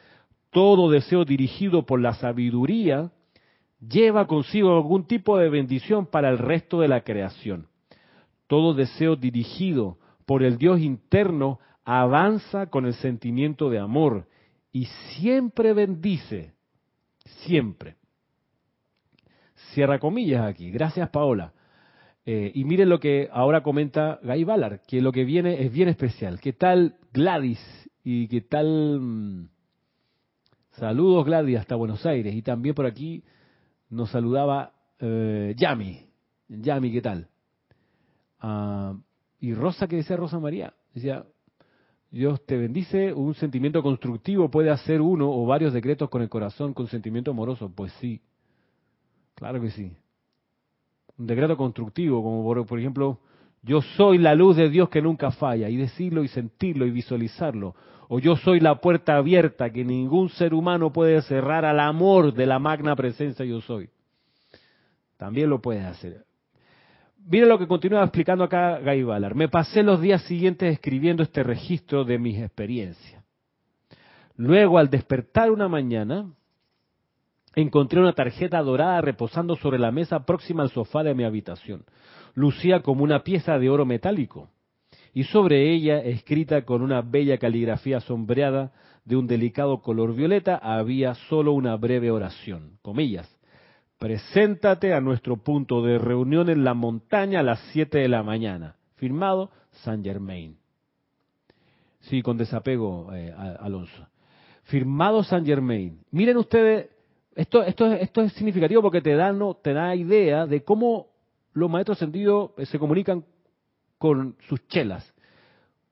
Todo 0.53 0.91
deseo 0.91 1.25
dirigido 1.25 1.85
por 1.85 2.01
la 2.01 2.15
sabiduría 2.15 3.11
lleva 3.81 4.29
consigo 4.29 4.77
algún 4.77 5.09
tipo 5.09 5.37
de 5.37 5.49
bendición 5.49 6.07
para 6.07 6.29
el 6.29 6.39
resto 6.39 6.81
de 6.81 6.87
la 6.89 7.01
creación. 7.03 7.67
Todo 8.47 8.75
deseo 8.75 9.17
dirigido 9.17 9.99
por 10.27 10.45
el 10.45 10.59
Dios 10.59 10.81
interno 10.81 11.59
avanza 11.85 12.67
con 12.67 12.87
el 12.87 12.95
sentimiento 12.95 13.69
de 13.69 13.81
amor 13.81 14.29
y 14.71 14.85
siempre 15.17 15.73
bendice, 15.73 16.53
siempre 17.45 17.97
cierra 19.73 19.99
comillas 19.99 20.45
aquí. 20.47 20.71
Gracias, 20.71 21.09
Paola. 21.11 21.53
Eh, 22.25 22.53
y 22.55 22.65
miren 22.65 22.89
lo 22.89 23.01
que 23.01 23.29
ahora 23.33 23.63
comenta 23.63 24.21
Guy 24.23 24.45
Ballard, 24.45 24.81
que 24.87 25.01
lo 25.01 25.13
que 25.13 25.25
viene 25.25 25.63
es 25.63 25.73
bien 25.73 25.89
especial. 25.89 26.41
¿Qué 26.41 26.53
tal 26.53 26.97
Gladys? 27.13 27.61
¿Y 28.05 28.29
qué 28.29 28.43
tal? 28.43 29.49
Saludos 30.73 31.25
Gladys 31.25 31.59
hasta 31.59 31.77
Buenos 31.77 32.05
Aires. 32.07 32.35
Y 32.35 32.43
también 32.43 32.75
por 32.75 32.87
aquí 32.87 33.23
nos 33.91 34.11
saludaba 34.11 34.73
eh, 34.99 35.55
Yami. 35.57 36.07
Yami, 36.49 36.93
¿qué 36.93 37.03
tal? 37.03 37.29
Ah, 38.41 38.95
y 39.41 39.55
Rosa, 39.55 39.87
¿qué 39.87 39.97
decía 39.97 40.17
Rosa 40.17 40.39
María? 40.39 40.75
Decía, 40.95 41.25
Dios 42.11 42.45
te 42.45 42.57
bendice, 42.57 43.13
un 43.13 43.35
sentimiento 43.35 43.83
constructivo 43.83 44.51
puede 44.51 44.71
hacer 44.71 45.01
uno 45.01 45.31
o 45.31 45.47
varios 45.47 45.73
decretos 45.73 46.11
con 46.11 46.23
el 46.23 46.29
corazón 46.29 46.75
con 46.75 46.89
sentimiento 46.89 47.31
amoroso. 47.31 47.71
Pues 47.75 47.93
sí, 48.01 48.21
Claro 49.35 49.61
que 49.61 49.71
sí. 49.71 49.93
Un 51.19 51.27
decreto 51.27 51.57
constructivo, 51.57 52.23
como 52.23 52.45
por, 52.45 52.65
por, 52.65 52.79
ejemplo, 52.79 53.19
yo 53.63 53.81
soy 53.81 54.19
la 54.19 54.35
luz 54.35 54.57
de 54.57 54.69
Dios 54.69 54.89
que 54.89 55.01
nunca 55.01 55.31
falla, 55.31 55.69
y 55.69 55.77
decirlo 55.77 56.25
y 56.25 56.29
sentirlo 56.29 56.85
y 56.85 56.91
visualizarlo. 56.91 57.75
O 58.09 58.19
yo 58.19 58.37
soy 58.37 58.61
la 58.61 58.75
puerta 58.81 59.17
abierta 59.17 59.71
que 59.71 59.85
ningún 59.85 60.29
ser 60.31 60.53
humano 60.53 60.93
puede 60.93 61.23
cerrar 61.23 61.65
al 61.65 61.81
amor 61.81 62.35
de 62.35 62.45
la 62.45 62.59
magna 62.59 62.97
presencia 62.97 63.45
yo 63.45 63.61
soy. 63.61 63.89
También 65.17 65.49
lo 65.49 65.63
puedes 65.63 65.85
hacer. 65.85 66.25
Mira 67.25 67.47
lo 67.47 67.59
que 67.59 67.69
continúa 67.69 68.03
explicando 68.03 68.43
acá 68.43 68.81
Guy 68.81 69.05
Ballard. 69.05 69.37
Me 69.37 69.49
pasé 69.49 69.85
los 69.85 70.01
días 70.01 70.23
siguientes 70.23 70.73
escribiendo 70.73 71.23
este 71.23 71.45
registro 71.45 72.05
de 72.05 72.19
mis 72.19 72.39
experiencias. 72.41 73.23
Luego, 74.37 74.79
al 74.79 74.91
despertar 74.91 75.53
una 75.53 75.69
mañana, 75.69 76.27
encontré 77.55 78.01
una 78.01 78.13
tarjeta 78.13 78.61
dorada 78.61 79.01
reposando 79.01 79.55
sobre 79.55 79.79
la 79.79 79.93
mesa 79.93 80.27
próxima 80.27 80.65
al 80.65 80.71
sofá 80.71 81.05
de 81.05 81.15
mi 81.15 81.23
habitación. 81.23 81.85
Lucía 82.35 82.81
como 82.81 83.05
una 83.05 83.23
pieza 83.23 83.59
de 83.59 83.69
oro 83.69 83.85
metálico 83.85 84.49
y 85.15 85.25
sobre 85.25 85.73
ella, 85.73 85.99
escrita 85.99 86.65
con 86.65 86.81
una 86.81 87.03
bella 87.03 87.37
caligrafía 87.39 88.01
sombreada 88.01 88.73
de 89.05 89.17
un 89.17 89.27
delicado 89.27 89.83
color 89.83 90.15
violeta, 90.15 90.57
había 90.57 91.15
solo 91.15 91.53
una 91.53 91.77
breve 91.77 92.11
oración, 92.11 92.79
comillas. 92.81 93.29
Preséntate 93.99 94.95
a 94.95 95.01
nuestro 95.01 95.37
punto 95.37 95.83
de 95.83 95.99
reunión 95.99 96.49
en 96.49 96.65
la 96.65 96.75
montaña 96.75 97.41
a 97.41 97.43
las 97.43 97.61
siete 97.73 97.99
de 97.99 98.09
la 98.09 98.23
mañana. 98.23 98.77
Firmado 98.97 99.51
Saint 99.85 100.05
Germain. 100.05 100.57
Sí, 102.01 102.23
con 102.23 102.37
desapego, 102.37 103.13
eh, 103.15 103.33
Alonso. 103.61 104.09
Firmado 104.65 105.23
Saint 105.23 105.47
Germain. 105.47 106.01
Miren 106.11 106.37
ustedes 106.39 106.89
esto, 107.35 107.63
esto, 107.63 107.93
esto 107.93 108.23
es 108.23 108.33
significativo 108.35 108.83
porque 108.83 109.01
te 109.01 109.15
da, 109.15 109.33
no, 109.33 109.55
te 109.55 109.73
da 109.73 109.95
idea 109.95 110.47
de 110.47 110.65
cómo 110.65 111.12
los 111.53 111.71
maestros 111.71 111.99
sentidos 111.99 112.51
eh, 112.57 112.67
se 112.67 112.79
comunican 112.79 113.25
con 113.99 114.37
sus 114.49 114.67
chelas. 114.69 115.13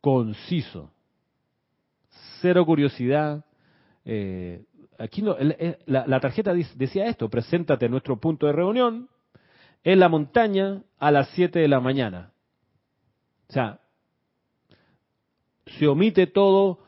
Conciso. 0.01 0.91
Cero 2.41 2.65
curiosidad. 2.65 3.45
Eh, 4.05 4.65
aquí 4.99 5.23
no, 5.23 5.37
la, 5.87 6.07
la 6.07 6.21
tarjeta 6.21 6.55
decía 6.55 7.07
esto, 7.07 7.29
preséntate 7.29 7.87
en 7.87 7.93
nuestro 7.93 8.19
punto 8.19 8.47
de 8.47 8.53
reunión 8.53 9.09
en 9.85 10.01
la 10.01 10.09
montaña 10.09 10.83
a 10.99 11.11
las 11.11 11.29
7 11.31 11.59
de 11.59 11.69
la 11.69 11.81
mañana. 11.81 12.33
O 13.49 13.53
sea, 13.53 13.81
se 15.79 15.87
omite 15.87 16.27
todo 16.27 16.81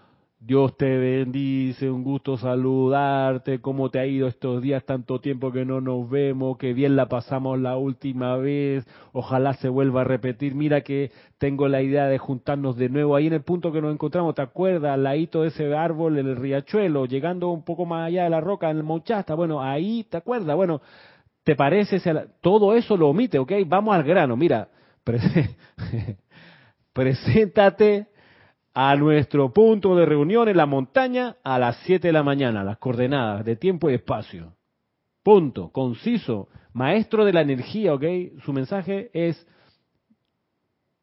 Dios 0.45 0.77
te 0.77 0.99
bendice, 0.99 1.89
un 1.89 2.03
gusto 2.03 2.37
saludarte, 2.37 3.61
cómo 3.61 3.91
te 3.91 4.01
ha 4.01 4.07
ido 4.07 4.27
estos 4.27 4.61
días, 4.61 4.85
tanto 4.85 5.21
tiempo 5.21 5.53
que 5.53 5.65
no 5.65 5.81
nos 5.81 6.11
vemos, 6.11 6.59
que 6.59 6.73
bien 6.73 6.97
la 6.97 7.07
pasamos 7.07 7.61
la 7.61 7.77
última 7.77 8.37
vez, 8.39 8.85
ojalá 9.13 9.55
se 9.55 9.69
vuelva 9.69 10.01
a 10.01 10.05
repetir, 10.05 10.57
mira 10.57 10.81
que 10.81 11.13
tengo 11.39 11.69
la 11.69 11.81
idea 11.81 12.07
de 12.07 12.19
juntarnos 12.19 12.77
de 12.77 12.89
nuevo 12.89 13.15
ahí 13.15 13.29
en 13.29 13.35
el 13.35 13.43
punto 13.43 13.71
que 13.71 13.81
nos 13.81 13.93
encontramos, 13.93 14.35
¿te 14.35 14.43
acuerdas? 14.43 14.95
Al 14.95 15.05
ladito 15.05 15.43
de 15.43 15.49
ese 15.49 15.73
árbol 15.77 16.19
en 16.19 16.27
el 16.27 16.35
riachuelo, 16.35 17.07
llegando 17.07 17.51
un 17.51 17.65
poco 17.65 17.87
más 17.87 18.09
allá 18.09 18.25
de 18.25 18.31
la 18.31 18.41
roca, 18.41 18.69
en 18.69 18.79
el 18.79 18.83
Monchasta, 18.83 19.37
bueno, 19.37 19.63
ahí, 19.63 20.05
¿te 20.11 20.17
acuerdas? 20.17 20.57
Bueno, 20.57 20.83
¿te 21.45 21.55
parece? 21.55 22.01
Todo 22.41 22.75
eso 22.75 22.97
lo 22.97 23.11
omite, 23.11 23.39
¿ok? 23.39 23.53
Vamos 23.65 23.95
al 23.95 24.03
grano, 24.03 24.37
mira, 24.37 24.69
preséntate 26.93 28.09
a 28.75 28.97
nuestro 28.97 29.53
punto 29.53 29.95
de 29.97 30.07
reunión 30.07 30.49
en 30.49 30.57
la 30.57 30.67
montaña 30.67 31.37
a 31.43 31.59
las 31.59 31.77
7 31.85 32.09
de 32.09 32.13
la 32.13 32.23
mañana, 32.23 32.65
las 32.65 32.79
coordenadas 32.79 33.45
de 33.45 33.57
tiempo 33.57 33.91
y 33.91 33.95
espacio. 33.95 34.55
Punto, 35.23 35.71
conciso, 35.71 36.49
maestro 36.73 37.25
de 37.25 37.33
la 37.33 37.43
energía, 37.43 37.95
¿ok? 37.95 38.05
Su 38.45 38.53
mensaje 38.53 39.11
es, 39.13 39.47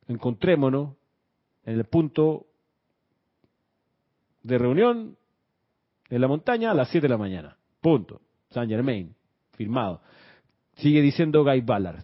encontrémonos 0.08 0.96
en 1.64 1.76
el 1.76 1.86
punto 1.86 2.48
de 4.42 4.58
reunión 4.58 5.18
en 6.10 6.22
la 6.22 6.28
montaña 6.28 6.72
a 6.72 6.74
las 6.74 6.90
7 6.90 7.06
de 7.06 7.10
la 7.10 7.18
mañana. 7.18 7.58
Punto. 7.82 8.22
San 8.50 8.68
Germain, 8.68 9.16
firmado. 9.52 10.02
Sigue 10.78 11.02
diciendo 11.02 11.44
Guy 11.44 11.62
Ballard. 11.62 12.04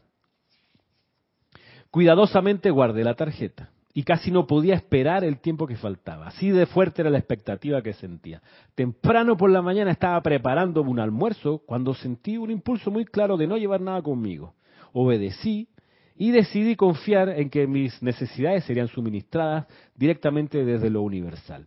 Cuidadosamente 1.89 2.69
guardé 2.69 3.03
la 3.03 3.15
tarjeta 3.15 3.71
y 3.97 4.03
casi 4.03 4.29
no 4.29 4.45
podía 4.45 4.75
esperar 4.75 5.23
el 5.23 5.39
tiempo 5.39 5.65
que 5.65 5.77
faltaba. 5.77 6.27
Así 6.27 6.49
de 6.51 6.65
fuerte 6.65 7.01
era 7.01 7.09
la 7.09 7.17
expectativa 7.17 7.81
que 7.81 7.93
sentía. 7.93 8.41
Temprano 8.75 9.37
por 9.37 9.49
la 9.49 9.61
mañana 9.61 9.89
estaba 9.89 10.21
preparando 10.21 10.81
un 10.81 10.99
almuerzo 10.99 11.63
cuando 11.65 11.93
sentí 11.93 12.35
un 12.35 12.51
impulso 12.51 12.91
muy 12.91 13.05
claro 13.05 13.37
de 13.37 13.47
no 13.47 13.55
llevar 13.55 13.79
nada 13.79 14.01
conmigo. 14.01 14.53
Obedecí 14.91 15.69
y 16.17 16.31
decidí 16.31 16.75
confiar 16.75 17.29
en 17.29 17.49
que 17.49 17.67
mis 17.67 18.03
necesidades 18.03 18.65
serían 18.65 18.89
suministradas 18.89 19.65
directamente 19.95 20.65
desde 20.65 20.89
lo 20.89 21.01
universal. 21.01 21.65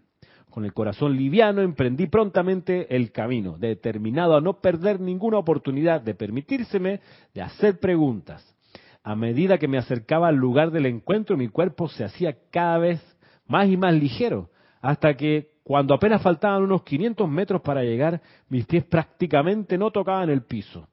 Con 0.51 0.67
el 0.67 0.75
corazón 0.75 1.17
liviano 1.17 1.63
emprendí 1.63 2.09
prontamente 2.09 2.95
el 2.95 3.11
camino, 3.11 3.57
determinado 3.57 4.37
a 4.37 4.43
no 4.43 4.61
perder 4.61 5.01
ninguna 5.01 5.39
oportunidad 5.39 6.03
de 6.03 6.15
permitírseme 6.15 7.01
de 7.33 7.41
hacer 7.41 7.81
preguntas 7.81 8.58
a 9.03 9.15
medida 9.15 9.59
que 9.59 9.69
me 9.69 9.79
acercaba 9.79 10.29
al 10.29 10.37
lugar 10.37 10.71
del 10.71 10.87
encuentro, 10.87 11.37
mi 11.37 11.49
cuerpo 11.49 11.89
se 11.89 12.05
hacía 12.05 12.37
cada 12.51 12.79
vez 12.79 13.19
más 13.47 13.69
y 13.69 13.77
más 13.77 13.95
ligero, 13.95 14.51
hasta 14.81 15.15
que 15.15 15.51
cuando 15.63 15.95
apenas 15.95 16.23
faltaban 16.23 16.63
unos 16.63 16.83
500 16.83 17.29
metros 17.29 17.61
para 17.63 17.83
llegar, 17.83 18.21
mis 18.49 18.67
pies 18.67 18.85
prácticamente 18.85 19.77
no 19.77 19.91
tocaban 19.91 20.31
el 20.31 20.43
piso. 20.43 20.89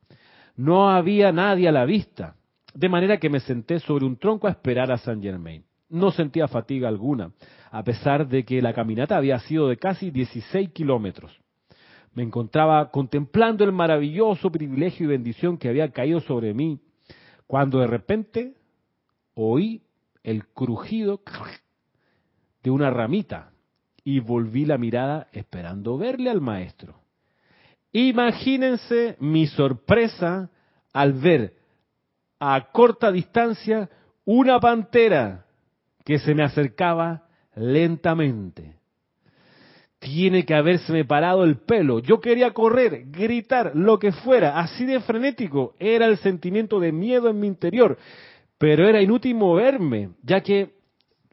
No 0.56 0.89
había 0.89 1.32
nadie 1.32 1.68
a 1.68 1.72
la 1.72 1.86
vista, 1.86 2.36
de 2.74 2.89
manera 2.89 3.18
que 3.18 3.30
me 3.30 3.39
senté 3.39 3.80
sobre 3.80 4.06
un 4.06 4.18
tronco 4.18 4.47
a 4.47 4.51
esperar 4.51 4.91
a 4.91 4.97
Saint 4.97 5.24
Germain. 5.24 5.64
No 5.89 6.12
sentía 6.12 6.47
fatiga 6.47 6.88
alguna, 6.88 7.32
a 7.72 7.84
pesar 7.84 8.28
de 8.28 8.43
que 8.43 8.62
la 8.62 8.74
caminata 8.74 9.18
había 9.18 9.39
sido 9.39 9.70
de 9.70 9.78
casi 9.78 10.12
16 10.12 10.72
kilómetros. 10.72 11.38
Me 12.14 12.24
encontraba 12.24 12.91
contemplando 12.91 13.64
el 13.64 13.72
maravilloso 13.72 14.49
privilegio 14.51 15.06
y 15.06 15.10
bendición 15.10 15.58
que 15.58 15.70
había 15.70 15.91
caído 15.91 16.22
sobre 16.22 16.53
mí 16.53 16.80
cuando 17.48 17.80
de 17.80 17.88
repente 17.88 18.54
oí 19.34 19.82
el 20.24 20.48
crujido 20.48 21.22
de 22.64 22.72
una 22.72 22.89
ramita 22.89 23.52
y 24.04 24.20
volví 24.20 24.66
la 24.66 24.78
mirada 24.78 25.28
esperando 25.32 25.98
verle 25.98 26.30
al 26.30 26.41
maestro. 26.41 26.96
Imagínense 27.91 29.16
mi 29.20 29.48
sorpresa 29.48 30.50
al 30.93 31.14
ver 31.14 31.56
a 32.39 32.72
corta 32.72 33.12
distancia 33.12 33.89
una 34.26 34.60
pantera 34.60 35.46
que 36.04 36.20
se 36.20 36.36
me 36.36 36.43
acercaba 36.43 37.28
lentamente 37.56 38.76
tiene 40.06 40.45
que 40.45 40.53
haberse 40.53 41.03
parado 41.03 41.43
el 41.43 41.58
pelo. 41.58 41.97
Yo 41.97 42.22
quería 42.22 42.51
correr, 42.51 43.06
gritar, 43.08 43.72
lo 43.74 43.97
que 43.97 44.12
fuera, 44.12 44.60
así 44.60 44.86
de 44.86 44.99
frenético 44.99 45.74
era 45.80 46.06
el 46.06 46.18
sentimiento 46.18 46.80
de 46.80 46.91
miedo 46.91 47.28
en 47.28 47.39
mi 47.39 47.47
interior, 47.47 47.97
pero 48.60 48.88
era 48.88 49.01
inútil 49.01 49.34
moverme, 49.34 50.12
ya 50.22 50.41
que 50.41 50.76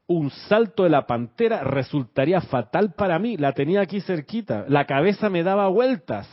un 0.06 0.30
salto 0.30 0.84
de 0.84 0.88
la 0.88 1.06
pantera 1.06 1.62
resultaría 1.64 2.40
fatal 2.40 2.94
para 2.94 3.18
mí, 3.18 3.36
la 3.36 3.52
tenía 3.52 3.82
aquí 3.82 4.00
cerquita, 4.00 4.64
la 4.68 4.86
cabeza 4.86 5.28
me 5.28 5.42
daba 5.42 5.68
vueltas, 5.68 6.26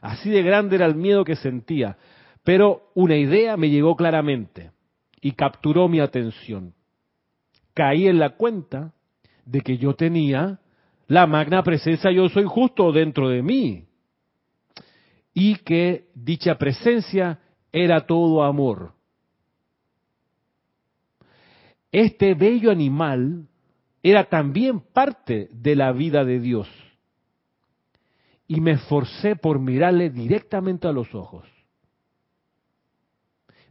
así 0.00 0.30
de 0.30 0.42
grande 0.42 0.74
era 0.74 0.86
el 0.86 0.96
miedo 0.96 1.24
que 1.24 1.36
sentía, 1.36 1.96
pero 2.42 2.90
una 2.96 3.14
idea 3.14 3.56
me 3.56 3.70
llegó 3.70 3.94
claramente 3.94 4.72
y 5.20 5.30
capturó 5.30 5.86
mi 5.86 6.00
atención. 6.00 6.74
Caí 7.72 8.08
en 8.08 8.18
la 8.18 8.30
cuenta 8.30 8.94
de 9.44 9.60
que 9.60 9.78
yo 9.78 9.94
tenía 9.94 10.58
la 11.08 11.26
magna 11.26 11.62
presencia 11.62 12.12
yo 12.12 12.28
soy 12.28 12.44
justo 12.44 12.92
dentro 12.92 13.28
de 13.30 13.42
mí. 13.42 13.86
Y 15.32 15.56
que 15.56 16.08
dicha 16.14 16.56
presencia 16.56 17.40
era 17.72 18.06
todo 18.06 18.44
amor. 18.44 18.92
Este 21.90 22.34
bello 22.34 22.70
animal 22.70 23.48
era 24.02 24.24
también 24.24 24.80
parte 24.80 25.48
de 25.50 25.76
la 25.76 25.92
vida 25.92 26.24
de 26.24 26.40
Dios. 26.40 26.68
Y 28.46 28.60
me 28.60 28.72
esforcé 28.72 29.34
por 29.34 29.58
mirarle 29.58 30.10
directamente 30.10 30.88
a 30.88 30.92
los 30.92 31.14
ojos. 31.14 31.46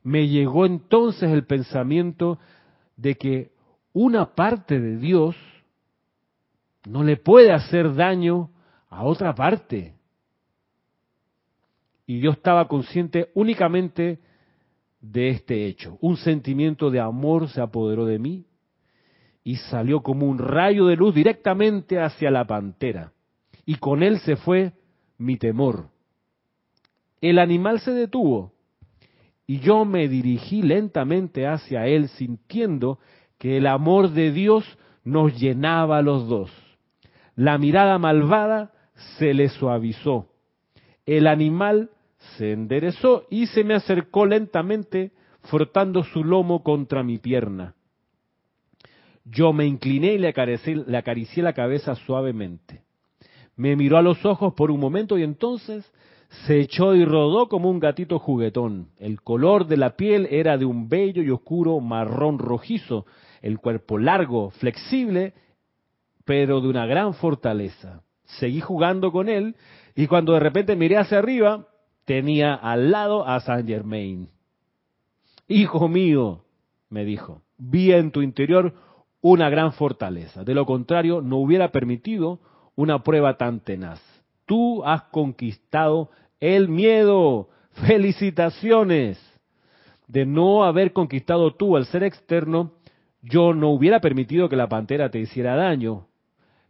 Me 0.01 0.27
llegó 0.27 0.65
entonces 0.65 1.29
el 1.31 1.45
pensamiento 1.45 2.39
de 2.95 3.15
que 3.15 3.51
una 3.93 4.33
parte 4.33 4.79
de 4.79 4.97
Dios 4.97 5.35
no 6.87 7.03
le 7.03 7.17
puede 7.17 7.51
hacer 7.51 7.93
daño 7.93 8.49
a 8.89 9.03
otra 9.03 9.35
parte. 9.35 9.93
Y 12.05 12.19
yo 12.19 12.31
estaba 12.31 12.67
consciente 12.67 13.29
únicamente 13.33 14.19
de 15.01 15.29
este 15.29 15.65
hecho. 15.65 15.97
Un 16.01 16.17
sentimiento 16.17 16.89
de 16.89 16.99
amor 16.99 17.49
se 17.49 17.61
apoderó 17.61 18.05
de 18.05 18.19
mí 18.19 18.45
y 19.43 19.57
salió 19.57 20.01
como 20.01 20.25
un 20.27 20.37
rayo 20.37 20.87
de 20.87 20.95
luz 20.95 21.13
directamente 21.13 21.99
hacia 21.99 22.31
la 22.31 22.45
pantera. 22.45 23.11
Y 23.65 23.75
con 23.75 24.03
él 24.03 24.19
se 24.19 24.37
fue 24.37 24.73
mi 25.17 25.37
temor. 25.37 25.89
El 27.19 27.39
animal 27.39 27.81
se 27.81 27.91
detuvo 27.91 28.53
y 29.45 29.59
yo 29.59 29.85
me 29.85 30.07
dirigí 30.07 30.61
lentamente 30.61 31.47
hacia 31.47 31.87
él 31.87 32.09
sintiendo 32.09 32.99
que 33.37 33.57
el 33.57 33.67
amor 33.67 34.11
de 34.11 34.31
Dios 34.31 34.65
nos 35.03 35.37
llenaba 35.39 35.97
a 35.97 36.01
los 36.01 36.27
dos. 36.27 36.66
La 37.37 37.59
mirada 37.59 37.99
malvada 37.99 38.71
se 39.19 39.35
le 39.35 39.49
suavizó. 39.49 40.25
El 41.05 41.27
animal 41.27 41.91
se 42.35 42.51
enderezó 42.51 43.27
y 43.29 43.45
se 43.45 43.63
me 43.63 43.75
acercó 43.75 44.25
lentamente, 44.25 45.11
frotando 45.43 46.03
su 46.03 46.23
lomo 46.23 46.63
contra 46.63 47.03
mi 47.03 47.19
pierna. 47.19 47.75
Yo 49.23 49.53
me 49.53 49.67
incliné 49.67 50.13
y 50.13 50.17
le 50.17 50.29
acaricié, 50.29 51.43
la 51.43 51.53
cabeza 51.53 51.93
suavemente. 51.93 52.81
Me 53.55 53.75
miró 53.75 53.97
a 53.97 54.01
los 54.01 54.25
ojos 54.25 54.55
por 54.55 54.71
un 54.71 54.79
momento 54.79 55.15
y 55.19 55.21
entonces 55.21 55.85
se 56.47 56.59
echó 56.59 56.95
y 56.95 57.05
rodó 57.05 57.49
como 57.49 57.69
un 57.69 57.79
gatito 57.79 58.17
juguetón. 58.17 58.89
El 58.97 59.21
color 59.21 59.67
de 59.67 59.77
la 59.77 59.95
piel 59.95 60.27
era 60.31 60.57
de 60.57 60.65
un 60.65 60.89
bello 60.89 61.21
y 61.21 61.29
oscuro 61.29 61.79
marrón 61.81 62.39
rojizo, 62.39 63.05
el 63.43 63.59
cuerpo 63.59 63.99
largo, 63.99 64.49
flexible 64.49 65.35
pero 66.27 66.59
de 66.59 66.67
una 66.67 66.85
gran 66.85 67.13
fortaleza. 67.13 68.03
Seguí 68.25 68.59
jugando 68.59 69.13
con 69.13 69.29
él 69.29 69.55
y 69.95 70.07
cuando 70.07 70.33
de 70.33 70.41
repente 70.41 70.75
miré 70.75 70.97
hacia 70.97 71.19
arriba, 71.19 71.69
tenía 72.03 72.53
al 72.53 72.91
lado 72.91 73.25
a 73.25 73.39
Saint 73.39 73.65
Germain. 73.65 74.27
Hijo 75.47 75.87
mío, 75.87 76.43
me 76.89 77.05
dijo, 77.05 77.43
vi 77.57 77.93
en 77.93 78.11
tu 78.11 78.21
interior 78.21 78.73
una 79.21 79.49
gran 79.49 79.71
fortaleza. 79.71 80.43
De 80.43 80.53
lo 80.53 80.65
contrario, 80.65 81.21
no 81.21 81.37
hubiera 81.37 81.71
permitido 81.71 82.41
una 82.75 83.03
prueba 83.03 83.37
tan 83.37 83.61
tenaz. 83.61 84.01
Tú 84.45 84.83
has 84.83 85.03
conquistado 85.03 86.09
el 86.41 86.67
miedo. 86.67 87.47
Felicitaciones. 87.71 89.17
De 90.07 90.25
no 90.25 90.65
haber 90.65 90.91
conquistado 90.91 91.55
tú 91.55 91.77
al 91.77 91.85
ser 91.85 92.03
externo, 92.03 92.73
yo 93.21 93.53
no 93.53 93.69
hubiera 93.69 94.01
permitido 94.01 94.49
que 94.49 94.57
la 94.57 94.67
pantera 94.67 95.09
te 95.09 95.19
hiciera 95.19 95.55
daño 95.55 96.06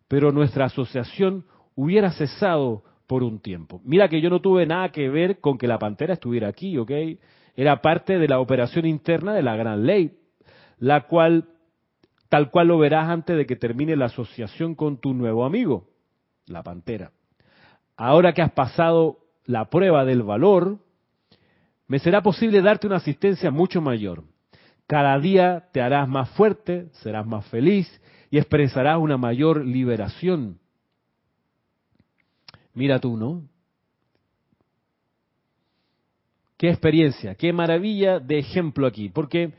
pero 0.08 0.32
nuestra 0.32 0.66
asociación 0.66 1.46
hubiera 1.76 2.12
cesado 2.12 2.84
por 3.08 3.24
un 3.24 3.40
tiempo. 3.40 3.82
Mira 3.84 4.10
que 4.10 4.22
yo 4.22 4.30
no 4.30 4.42
tuve 4.42 4.66
nada 4.66 4.90
que 4.90 5.10
ver 5.10 5.40
con 5.40 5.58
que 5.58 5.68
la 5.68 5.80
pantera 5.80 6.14
estuviera 6.14 6.48
aquí, 6.48 6.78
¿ok? 6.78 6.92
Era 7.56 7.82
parte 7.82 8.20
de 8.20 8.28
la 8.28 8.40
operación 8.40 8.86
interna 8.86 9.34
de 9.34 9.44
la 9.44 9.56
gran 9.56 9.86
ley, 9.86 10.18
la 10.78 11.08
cual, 11.08 11.46
tal 12.30 12.52
cual 12.52 12.68
lo 12.68 12.78
verás 12.78 13.10
antes 13.10 13.38
de 13.38 13.46
que 13.46 13.56
termine 13.56 13.96
la 13.96 14.06
asociación 14.06 14.76
con 14.76 14.98
tu 14.98 15.14
nuevo 15.14 15.46
amigo, 15.46 15.88
la 16.46 16.64
pantera. 16.64 17.12
Ahora 17.96 18.34
que 18.34 18.42
has 18.42 18.52
pasado 18.52 19.20
la 19.46 19.70
prueba 19.70 20.06
del 20.06 20.24
valor, 20.24 20.78
me 21.88 22.00
será 22.00 22.22
posible 22.22 22.62
darte 22.62 22.88
una 22.88 22.98
asistencia 22.98 23.50
mucho 23.50 23.82
mayor. 23.82 24.24
Cada 24.86 25.18
día 25.20 25.70
te 25.72 25.82
harás 25.82 26.08
más 26.08 26.30
fuerte, 26.32 26.90
serás 26.92 27.26
más 27.26 27.46
feliz 27.48 27.88
y 28.30 28.38
expresarás 28.38 28.98
una 29.00 29.18
mayor 29.18 29.66
liberación. 29.66 30.60
Mira 32.74 33.00
tú, 33.00 33.18
¿no? 33.18 33.44
Qué 36.58 36.70
experiencia, 36.70 37.36
qué 37.36 37.54
maravilla 37.54 38.20
de 38.20 38.40
ejemplo 38.40 38.88
aquí, 38.88 39.10
porque 39.10 39.54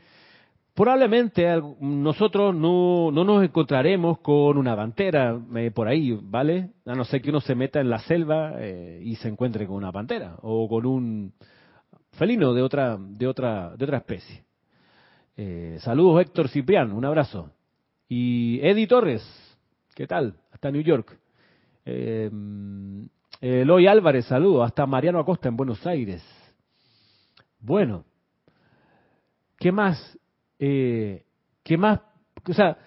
probablemente 0.73 1.47
nosotros 1.79 2.53
no, 2.53 3.09
nos 3.11 3.43
encontraremos 3.43 4.19
con 4.19 4.57
una 4.57 4.75
pantera 4.75 5.39
eh, 5.55 5.71
por 5.71 5.87
ahí, 5.87 6.17
¿vale? 6.21 6.71
A 6.85 6.95
no 6.95 7.05
ser 7.05 7.21
que 7.21 7.29
uno 7.29 7.39
se 7.39 7.55
meta 7.55 7.79
en 7.79 7.89
la 7.89 7.99
selva 7.99 8.53
eh, 8.57 9.01
y 9.03 9.15
se 9.15 9.29
encuentre 9.29 9.65
con 9.65 9.77
una 9.77 9.93
pantera 9.93 10.35
o 10.41 10.67
con 10.67 10.85
un 10.85 11.33
felino 12.11 12.53
de 12.53 12.61
otra, 12.61 12.97
de 12.99 13.27
otra, 13.27 13.75
de 13.77 13.85
otra 13.85 13.97
especie. 13.97 14.43
Eh, 15.37 15.77
saludos 15.79 16.21
Héctor 16.21 16.49
Ciprián, 16.49 16.91
un 16.91 17.05
abrazo. 17.05 17.49
Y 18.11 18.59
Eddie 18.63 18.87
Torres, 18.87 19.21
¿qué 19.93 20.07
tal? 20.07 20.33
Hasta 20.51 20.71
New 20.71 20.81
York. 20.81 21.15
Eh, 21.85 22.31
Eloy 23.39 23.85
Álvarez, 23.85 24.25
saludos. 24.25 24.65
Hasta 24.65 24.87
Mariano 24.87 25.19
Acosta 25.19 25.47
en 25.47 25.55
Buenos 25.55 25.85
Aires. 25.85 26.23
Bueno, 27.59 28.03
¿qué 29.59 29.71
más? 29.71 30.17
Eh, 30.57 31.23
¿Qué 31.63 31.77
más? 31.77 32.01
O 32.49 32.53
sea, 32.53 32.79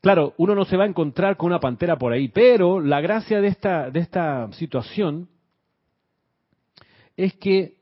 claro, 0.00 0.34
uno 0.36 0.54
no 0.54 0.64
se 0.64 0.76
va 0.76 0.84
a 0.84 0.88
encontrar 0.88 1.36
con 1.36 1.48
una 1.48 1.58
pantera 1.58 1.98
por 1.98 2.12
ahí, 2.12 2.28
pero 2.28 2.80
la 2.80 3.00
gracia 3.00 3.40
de 3.40 3.48
esta, 3.48 3.90
de 3.90 3.98
esta 3.98 4.52
situación 4.52 5.28
es 7.16 7.34
que 7.34 7.76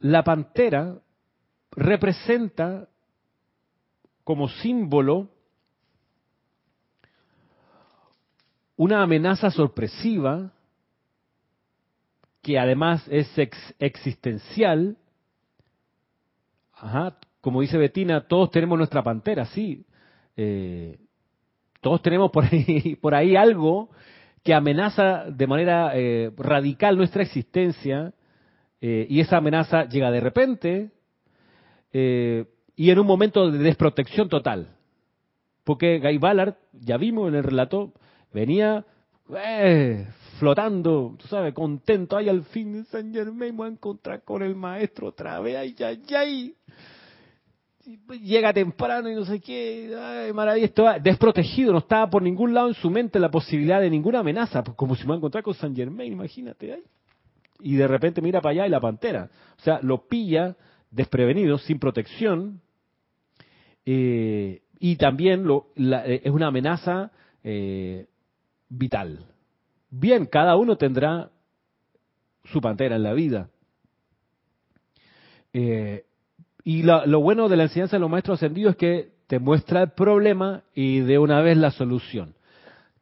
la 0.00 0.22
pantera 0.22 0.98
representa 1.70 2.88
como 4.28 4.46
símbolo 4.50 5.30
una 8.76 9.02
amenaza 9.02 9.50
sorpresiva 9.50 10.52
que 12.42 12.58
además 12.58 13.02
es 13.08 13.26
existencial. 13.78 14.98
como 17.40 17.62
dice 17.62 17.78
Betina, 17.78 18.28
todos 18.28 18.50
tenemos 18.50 18.76
nuestra 18.76 19.02
pantera, 19.02 19.46
sí. 19.46 19.86
Eh, 20.36 20.98
todos 21.80 22.02
tenemos 22.02 22.30
por 22.30 22.44
ahí, 22.44 22.96
por 23.00 23.14
ahí 23.14 23.34
algo 23.34 23.88
que 24.44 24.52
amenaza 24.52 25.24
de 25.30 25.46
manera 25.46 25.92
eh, 25.94 26.32
radical 26.36 26.98
nuestra 26.98 27.22
existencia 27.22 28.12
eh, 28.82 29.06
y 29.08 29.20
esa 29.20 29.38
amenaza 29.38 29.88
llega 29.88 30.10
de 30.10 30.20
repente 30.20 30.90
y 32.78 32.92
en 32.92 33.00
un 33.00 33.08
momento 33.08 33.50
de 33.50 33.58
desprotección 33.58 34.28
total. 34.28 34.68
Porque 35.64 35.98
Guy 35.98 36.16
Ballard, 36.18 36.54
ya 36.72 36.96
vimos 36.96 37.28
en 37.28 37.34
el 37.34 37.42
relato, 37.42 37.92
venía 38.32 38.84
eh, 39.34 40.06
flotando, 40.38 41.16
tú 41.18 41.26
sabes, 41.26 41.52
contento, 41.54 42.16
ay, 42.16 42.28
al 42.28 42.44
fin 42.44 42.84
San 42.84 43.12
Germain 43.12 43.50
me 43.50 43.56
voy 43.56 43.66
a 43.66 43.72
encontrar 43.72 44.22
con 44.22 44.44
el 44.44 44.54
maestro 44.54 45.08
otra 45.08 45.40
vez, 45.40 45.56
ay, 45.56 45.74
ay, 45.80 46.02
ay. 46.14 46.54
Llega 48.22 48.52
temprano 48.52 49.10
y 49.10 49.14
no 49.16 49.24
sé 49.24 49.40
qué, 49.40 49.92
ay, 49.98 50.32
maravilla, 50.32 50.66
estaba 50.66 51.00
desprotegido, 51.00 51.72
no 51.72 51.78
estaba 51.78 52.08
por 52.08 52.22
ningún 52.22 52.54
lado 52.54 52.68
en 52.68 52.74
su 52.74 52.90
mente 52.90 53.18
la 53.18 53.28
posibilidad 53.28 53.80
de 53.80 53.90
ninguna 53.90 54.20
amenaza, 54.20 54.62
pues 54.62 54.76
como 54.76 54.94
si 54.94 55.02
me 55.02 55.08
voy 55.08 55.14
a 55.14 55.18
encontrar 55.18 55.42
con 55.42 55.54
San 55.54 55.74
Germain, 55.74 56.12
imagínate, 56.12 56.74
ay. 56.74 56.82
Y 57.58 57.74
de 57.74 57.88
repente 57.88 58.22
mira 58.22 58.40
para 58.40 58.52
allá 58.52 58.66
y 58.68 58.70
la 58.70 58.80
pantera. 58.80 59.30
O 59.58 59.62
sea, 59.62 59.80
lo 59.82 60.06
pilla 60.06 60.54
desprevenido, 60.92 61.58
sin 61.58 61.80
protección, 61.80 62.60
eh, 63.90 64.60
y 64.80 64.96
también 64.96 65.44
lo, 65.44 65.68
eh, 65.74 66.20
es 66.22 66.30
una 66.30 66.48
amenaza 66.48 67.10
eh, 67.42 68.06
vital. 68.68 69.24
Bien, 69.88 70.26
cada 70.26 70.56
uno 70.56 70.76
tendrá 70.76 71.30
su 72.44 72.60
pantera 72.60 72.96
en 72.96 73.02
la 73.02 73.14
vida. 73.14 73.48
Y 75.54 76.82
lo, 76.82 77.20
bueno 77.20 77.48
de 77.48 77.56
la 77.56 77.62
enseñanza 77.62 77.96
de 77.96 78.00
los 78.00 78.10
maestros 78.10 78.38
ascendidos 78.38 78.72
es 78.72 78.76
que 78.76 79.12
te 79.26 79.38
muestra 79.38 79.82
el 79.82 79.90
problema 79.92 80.64
y 80.74 81.00
de 81.00 81.18
una 81.18 81.40
vez 81.40 81.56
la 81.56 81.70
solución. 81.70 82.34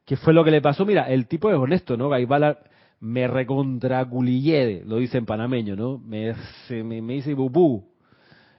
¿Qué 0.04 0.16
fue 0.16 0.32
lo 0.32 0.44
que 0.44 0.52
le 0.52 0.62
pasó? 0.62 0.86
Mira, 0.86 1.10
el 1.10 1.26
tipo 1.26 1.50
es 1.50 1.56
honesto, 1.56 1.96
¿no? 1.96 2.08
Gaibala 2.08 2.60
me 3.00 3.26
recontraculillé, 3.26 4.84
lo 4.86 4.98
dice 4.98 5.18
en 5.18 5.26
panameño, 5.26 5.74
¿no? 5.74 5.98
Me 5.98 6.32
dice 6.68 7.34
bubú. 7.34 7.95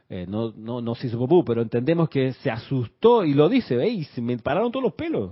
Eh, 0.10 0.26
no, 0.28 0.54
no, 0.56 0.80
no 0.80 0.96
se 0.96 1.08
hizo 1.08 1.44
pero 1.44 1.62
entendemos 1.62 2.10
que 2.10 2.34
se 2.34 2.50
asustó 2.50 3.26
y 3.26 3.34
lo 3.34 3.50
dice, 3.50 3.76
¿veis? 3.76 4.18
Me 4.20 4.38
pararon 4.38 4.72
todos 4.72 4.84
los 4.84 4.94
pelos. 4.94 5.32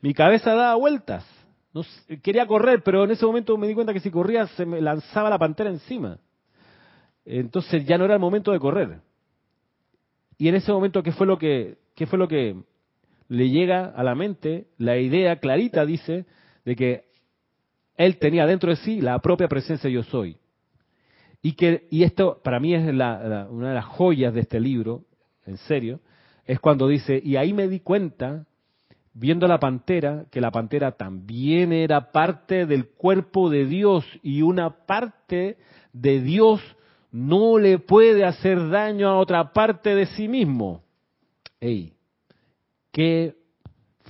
Mi 0.00 0.14
cabeza 0.14 0.54
daba 0.54 0.74
vueltas. 0.76 1.26
No, 1.74 1.82
quería 2.22 2.46
correr, 2.46 2.82
pero 2.82 3.04
en 3.04 3.10
ese 3.10 3.26
momento 3.26 3.56
me 3.58 3.68
di 3.68 3.74
cuenta 3.74 3.92
que 3.92 4.00
si 4.00 4.10
corría 4.10 4.46
se 4.48 4.64
me 4.64 4.80
lanzaba 4.80 5.28
la 5.30 5.38
pantera 5.38 5.70
encima. 5.70 6.18
Entonces 7.24 7.84
ya 7.84 7.98
no 7.98 8.06
era 8.06 8.14
el 8.14 8.20
momento 8.20 8.50
de 8.50 8.58
correr. 8.58 9.00
Y 10.38 10.48
en 10.48 10.54
ese 10.54 10.72
momento, 10.72 11.02
¿qué 11.02 11.12
fue 11.12 11.26
lo 11.26 11.38
que, 11.38 11.76
qué 11.94 12.06
fue 12.06 12.18
lo 12.18 12.26
que 12.26 12.56
le 13.28 13.50
llega 13.50 13.84
a 13.84 14.02
la 14.02 14.14
mente? 14.14 14.68
La 14.78 14.96
idea 14.96 15.36
clarita 15.36 15.84
dice 15.84 16.24
de 16.64 16.76
que 16.76 17.04
él 17.96 18.16
tenía 18.16 18.46
dentro 18.46 18.70
de 18.70 18.76
sí 18.76 19.02
la 19.02 19.18
propia 19.18 19.48
presencia 19.48 19.90
yo 19.90 20.02
soy. 20.02 20.39
Y 21.42 21.52
que 21.52 21.86
y 21.90 22.02
esto 22.02 22.40
para 22.42 22.60
mí 22.60 22.74
es 22.74 22.82
una 22.82 23.48
de 23.68 23.74
las 23.74 23.84
joyas 23.86 24.34
de 24.34 24.40
este 24.40 24.60
libro, 24.60 25.04
en 25.46 25.56
serio, 25.56 26.00
es 26.44 26.60
cuando 26.60 26.88
dice, 26.88 27.20
y 27.22 27.36
ahí 27.36 27.52
me 27.52 27.68
di 27.68 27.80
cuenta 27.80 28.46
viendo 29.12 29.46
la 29.46 29.58
pantera, 29.58 30.26
que 30.30 30.40
la 30.40 30.50
pantera 30.50 30.92
también 30.92 31.72
era 31.72 32.12
parte 32.12 32.66
del 32.66 32.88
cuerpo 32.88 33.50
de 33.50 33.66
Dios 33.66 34.04
y 34.22 34.42
una 34.42 34.70
parte 34.86 35.58
de 35.92 36.20
Dios 36.20 36.60
no 37.10 37.58
le 37.58 37.78
puede 37.78 38.24
hacer 38.24 38.68
daño 38.68 39.08
a 39.08 39.18
otra 39.18 39.52
parte 39.52 39.94
de 39.94 40.06
sí 40.06 40.28
mismo. 40.28 40.82
¡Ey! 41.60 41.94
¡Qué 42.92 43.36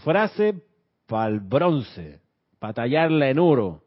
frase 0.05 0.63
para 1.07 1.31
el 1.31 1.41
bronce! 1.41 2.21
Para 2.59 2.75
tallarla 2.75 3.31
en 3.31 3.39
oro. 3.39 3.83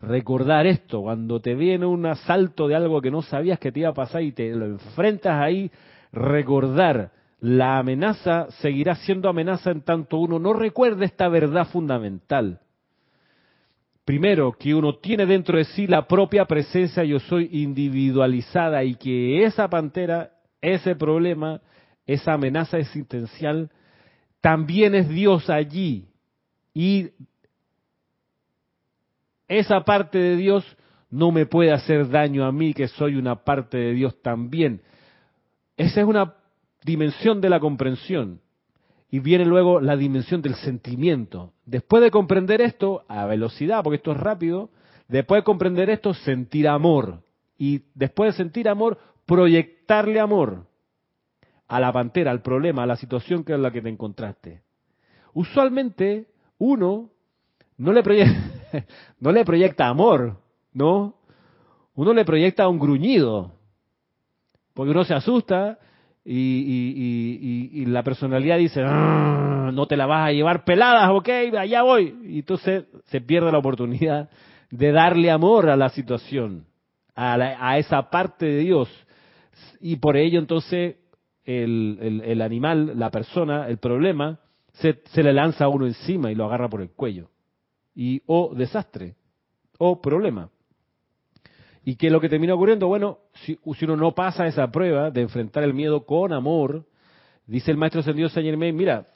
Recordar 0.00 0.66
esto, 0.66 1.02
cuando 1.02 1.40
te 1.40 1.54
viene 1.54 1.84
un 1.84 2.06
asalto 2.06 2.68
de 2.68 2.74
algo 2.74 3.02
que 3.02 3.10
no 3.10 3.20
sabías 3.20 3.58
que 3.58 3.70
te 3.70 3.80
iba 3.80 3.90
a 3.90 3.94
pasar 3.94 4.22
y 4.22 4.32
te 4.32 4.54
lo 4.54 4.64
enfrentas 4.64 5.40
ahí, 5.40 5.70
recordar 6.12 7.12
la 7.40 7.78
amenaza 7.78 8.50
seguirá 8.60 8.94
siendo 8.96 9.28
amenaza 9.28 9.70
en 9.70 9.82
tanto 9.82 10.18
uno 10.18 10.38
no 10.38 10.52
recuerde 10.52 11.06
esta 11.06 11.28
verdad 11.28 11.66
fundamental. 11.66 12.60
Primero, 14.04 14.52
que 14.52 14.74
uno 14.74 14.96
tiene 14.96 15.24
dentro 15.26 15.56
de 15.56 15.64
sí 15.64 15.86
la 15.86 16.06
propia 16.06 16.44
presencia 16.46 17.04
yo 17.04 17.20
soy 17.20 17.48
individualizada 17.52 18.82
y 18.84 18.94
que 18.94 19.44
esa 19.44 19.68
pantera, 19.68 20.32
ese 20.60 20.96
problema, 20.96 21.60
esa 22.06 22.32
amenaza 22.32 22.78
existencial, 22.78 23.70
también 24.40 24.94
es 24.94 25.08
Dios 25.08 25.48
allí. 25.48 26.08
Y 26.74 27.10
esa 29.50 29.84
parte 29.84 30.16
de 30.16 30.36
Dios 30.36 30.64
no 31.10 31.32
me 31.32 31.44
puede 31.44 31.72
hacer 31.72 32.08
daño 32.08 32.44
a 32.44 32.52
mí, 32.52 32.72
que 32.72 32.86
soy 32.86 33.16
una 33.16 33.44
parte 33.44 33.76
de 33.76 33.92
Dios 33.92 34.22
también. 34.22 34.80
Esa 35.76 36.00
es 36.00 36.06
una 36.06 36.34
dimensión 36.84 37.40
de 37.40 37.50
la 37.50 37.58
comprensión. 37.58 38.40
Y 39.10 39.18
viene 39.18 39.44
luego 39.44 39.80
la 39.80 39.96
dimensión 39.96 40.40
del 40.40 40.54
sentimiento. 40.54 41.52
Después 41.66 42.00
de 42.00 42.12
comprender 42.12 42.60
esto, 42.60 43.04
a 43.08 43.26
velocidad, 43.26 43.82
porque 43.82 43.96
esto 43.96 44.12
es 44.12 44.18
rápido, 44.18 44.70
después 45.08 45.40
de 45.40 45.44
comprender 45.44 45.90
esto, 45.90 46.14
sentir 46.14 46.68
amor. 46.68 47.24
Y 47.58 47.82
después 47.94 48.32
de 48.32 48.44
sentir 48.44 48.68
amor, 48.68 48.98
proyectarle 49.26 50.20
amor 50.20 50.66
a 51.66 51.80
la 51.80 51.92
pantera, 51.92 52.30
al 52.30 52.42
problema, 52.42 52.84
a 52.84 52.86
la 52.86 52.96
situación 52.96 53.42
que 53.42 53.54
es 53.54 53.58
la 53.58 53.72
que 53.72 53.82
te 53.82 53.88
encontraste. 53.88 54.62
Usualmente 55.32 56.28
uno 56.58 57.10
no 57.76 57.92
le 57.92 58.02
proyecta, 58.04 58.49
no 59.20 59.32
le 59.32 59.44
proyecta 59.44 59.88
amor, 59.88 60.38
¿no? 60.72 61.14
Uno 61.94 62.12
le 62.12 62.24
proyecta 62.24 62.68
un 62.68 62.78
gruñido, 62.78 63.52
porque 64.74 64.90
uno 64.92 65.04
se 65.04 65.14
asusta 65.14 65.78
y, 66.24 67.72
y, 67.72 67.86
la 67.86 68.02
personalidad 68.02 68.58
dice, 68.58 68.82
ah", 68.86 69.70
no, 69.72 69.86
te 69.86 69.96
la 69.96 70.06
vas 70.06 70.28
a 70.28 70.32
llevar 70.32 70.64
peladas, 70.64 71.10
ok, 71.10 71.28
allá 71.58 71.82
voy. 71.82 72.16
Y 72.24 72.38
entonces 72.40 72.84
se 73.06 73.20
pierde 73.20 73.50
la 73.50 73.58
oportunidad 73.58 74.30
de 74.70 74.92
darle 74.92 75.30
amor 75.30 75.68
a 75.68 75.76
la 75.76 75.88
situación, 75.88 76.66
a, 77.14 77.34
a 77.34 77.78
esa 77.78 78.10
parte 78.10 78.46
de 78.46 78.58
Dios. 78.58 78.88
Y 79.80 79.96
por 79.96 80.16
ello 80.16 80.38
entonces 80.38 80.96
el, 81.44 81.98
el, 82.00 82.20
el 82.22 82.42
animal, 82.42 82.98
la 82.98 83.10
persona, 83.10 83.68
el 83.68 83.78
problema, 83.78 84.38
se, 84.74 85.02
se, 85.12 85.22
le 85.22 85.32
lanza 85.32 85.64
a 85.64 85.68
uno 85.68 85.86
encima 85.86 86.30
y 86.30 86.34
lo 86.34 86.44
agarra 86.44 86.68
por 86.68 86.80
el 86.80 86.90
cuello. 86.90 87.28
Y 87.94 88.22
o 88.26 88.54
desastre, 88.54 89.16
o 89.78 90.00
problema. 90.00 90.50
¿Y 91.84 91.96
qué 91.96 92.06
es 92.06 92.12
lo 92.12 92.20
que 92.20 92.28
termina 92.28 92.54
ocurriendo? 92.54 92.86
Bueno, 92.88 93.18
si, 93.44 93.58
uno 93.64 93.96
no 93.96 94.14
pasa 94.14 94.46
esa 94.46 94.70
prueba 94.70 95.10
de 95.10 95.22
enfrentar 95.22 95.64
el 95.64 95.74
miedo 95.74 96.04
con 96.04 96.32
amor, 96.32 96.86
dice 97.46 97.70
el 97.70 97.76
maestro 97.76 98.00
ascendido 98.00 98.28
Saint 98.28 98.46
Germain, 98.46 98.76
mira, 98.76 99.06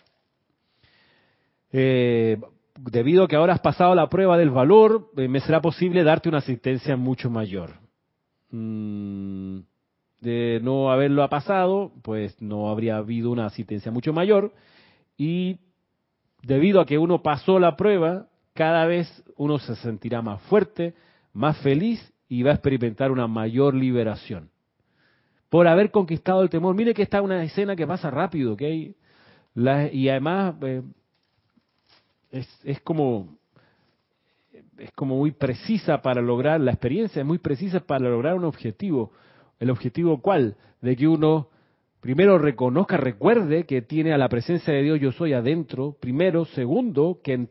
eh, 1.70 2.38
debido 2.78 3.24
a 3.24 3.28
que 3.28 3.36
ahora 3.36 3.54
has 3.54 3.60
pasado 3.60 3.94
la 3.94 4.08
prueba 4.08 4.38
del 4.38 4.50
valor, 4.50 5.10
eh, 5.16 5.28
me 5.28 5.40
será 5.40 5.60
posible 5.60 6.02
darte 6.04 6.28
una 6.28 6.38
asistencia 6.38 6.96
mucho 6.96 7.30
mayor. 7.30 7.72
Mm, 8.50 9.60
de 10.20 10.60
no 10.62 10.90
haberlo 10.90 11.28
pasado, 11.28 11.92
pues 12.02 12.40
no 12.40 12.70
habría 12.70 12.96
habido 12.96 13.30
una 13.30 13.46
asistencia 13.46 13.92
mucho 13.92 14.12
mayor. 14.12 14.52
Y 15.18 15.58
debido 16.42 16.80
a 16.80 16.86
que 16.86 16.98
uno 16.98 17.22
pasó 17.22 17.58
la 17.58 17.76
prueba, 17.76 18.28
cada 18.54 18.86
vez 18.86 19.08
uno 19.36 19.58
se 19.58 19.76
sentirá 19.76 20.22
más 20.22 20.40
fuerte, 20.42 20.94
más 21.32 21.58
feliz 21.58 22.00
y 22.28 22.42
va 22.42 22.52
a 22.52 22.54
experimentar 22.54 23.10
una 23.10 23.26
mayor 23.26 23.74
liberación. 23.74 24.50
Por 25.50 25.68
haber 25.68 25.90
conquistado 25.90 26.42
el 26.42 26.50
temor. 26.50 26.74
Mire 26.74 26.94
que 26.94 27.02
está 27.02 27.20
una 27.20 27.42
escena 27.44 27.76
que 27.76 27.86
pasa 27.86 28.10
rápido, 28.10 28.54
¿ok? 28.54 28.62
Y 29.92 30.08
además 30.08 30.54
eh, 30.62 30.82
es, 32.30 32.60
es 32.64 32.80
como 32.80 33.38
es 34.78 34.90
como 34.92 35.16
muy 35.16 35.30
precisa 35.30 36.02
para 36.02 36.20
lograr 36.20 36.60
la 36.60 36.72
experiencia, 36.72 37.20
es 37.20 37.26
muy 37.26 37.38
precisa 37.38 37.80
para 37.80 38.08
lograr 38.08 38.34
un 38.34 38.44
objetivo. 38.44 39.12
¿El 39.60 39.70
objetivo 39.70 40.20
cuál? 40.20 40.56
De 40.80 40.96
que 40.96 41.06
uno 41.06 41.48
primero 42.00 42.38
reconozca, 42.38 42.96
recuerde 42.96 43.64
que 43.66 43.82
tiene 43.82 44.12
a 44.12 44.18
la 44.18 44.28
presencia 44.28 44.74
de 44.74 44.82
Dios 44.82 45.00
yo 45.00 45.12
soy 45.12 45.32
adentro. 45.32 45.96
Primero, 46.00 46.44
segundo, 46.46 47.20
que 47.22 47.48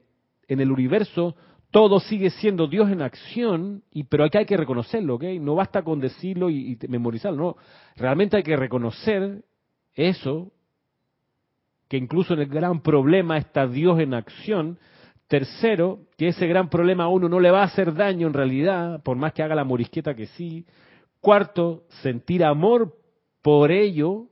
en, 0.48 0.60
el 0.60 0.72
universo 0.72 1.36
todo 1.72 2.00
sigue 2.00 2.30
siendo 2.30 2.68
Dios 2.68 2.92
en 2.92 3.02
acción, 3.02 3.84
y, 3.92 4.04
pero 4.04 4.26
aquí 4.26 4.38
hay 4.38 4.46
que 4.46 4.58
reconocerlo, 4.58 5.16
¿ok? 5.16 5.24
No 5.40 5.56
basta 5.56 5.82
con 5.82 6.00
decirlo 6.00 6.52
y 6.52 6.78
memorizarlo, 6.88 7.38
no. 7.38 7.56
Realmente 7.96 8.38
hay 8.38 8.44
que 8.44 8.56
reconocer 8.56 9.44
eso, 9.96 10.52
que 11.88 11.98
incluso 11.98 12.34
en 12.34 12.42
el 12.42 12.48
gran 12.48 12.82
problema 12.82 13.38
está 13.38 13.68
Dios 13.68 14.00
en 14.00 14.14
acción. 14.14 14.80
Tercero, 15.28 16.00
que 16.18 16.28
ese 16.28 16.48
gran 16.48 16.70
problema 16.70 17.06
a 17.06 17.08
uno 17.08 17.30
no 17.30 17.40
le 17.40 17.52
va 17.52 17.62
a 17.62 17.66
hacer 17.66 17.94
daño 17.94 18.28
en 18.28 18.34
realidad, 18.34 19.02
por 19.04 19.18
más 19.18 19.34
que 19.34 19.44
haga 19.44 19.56
la 19.56 19.64
morisqueta 19.64 20.16
que 20.16 20.28
sí. 20.28 20.66
Cuarto, 21.22 21.86
sentir 22.02 22.44
amor 22.44 22.96
por 23.42 23.72
ello. 23.72 24.28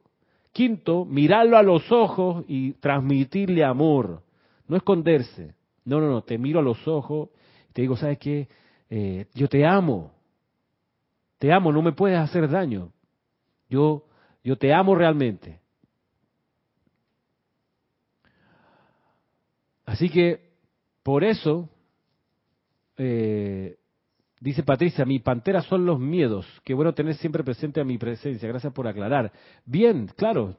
Quinto, 0.51 1.05
mirarlo 1.05 1.57
a 1.57 1.63
los 1.63 1.91
ojos 1.91 2.43
y 2.47 2.73
transmitirle 2.73 3.63
amor. 3.63 4.23
No 4.67 4.75
esconderse. 4.75 5.55
No, 5.85 5.99
no, 5.99 6.09
no, 6.09 6.21
te 6.23 6.37
miro 6.37 6.59
a 6.59 6.63
los 6.63 6.87
ojos 6.87 7.29
te 7.73 7.81
digo, 7.81 7.95
¿sabes 7.95 8.17
qué? 8.17 8.47
Eh, 8.89 9.27
yo 9.33 9.47
te 9.47 9.65
amo. 9.65 10.11
Te 11.37 11.51
amo, 11.51 11.71
no 11.71 11.81
me 11.81 11.93
puedes 11.93 12.19
hacer 12.19 12.49
daño. 12.49 12.91
Yo, 13.69 14.05
yo 14.43 14.57
te 14.57 14.73
amo 14.73 14.93
realmente. 14.95 15.59
Así 19.85 20.09
que, 20.09 20.51
por 21.03 21.23
eso, 21.23 21.69
eh, 22.97 23.77
Dice 24.41 24.63
Patricia, 24.63 25.05
mi 25.05 25.19
pantera 25.19 25.61
son 25.61 25.85
los 25.85 25.99
miedos. 25.99 26.47
Qué 26.65 26.73
bueno 26.73 26.95
tener 26.95 27.13
siempre 27.13 27.43
presente 27.43 27.79
a 27.79 27.83
mi 27.83 27.99
presencia. 27.99 28.47
Gracias 28.47 28.73
por 28.73 28.87
aclarar. 28.87 29.31
Bien, 29.65 30.07
claro. 30.17 30.57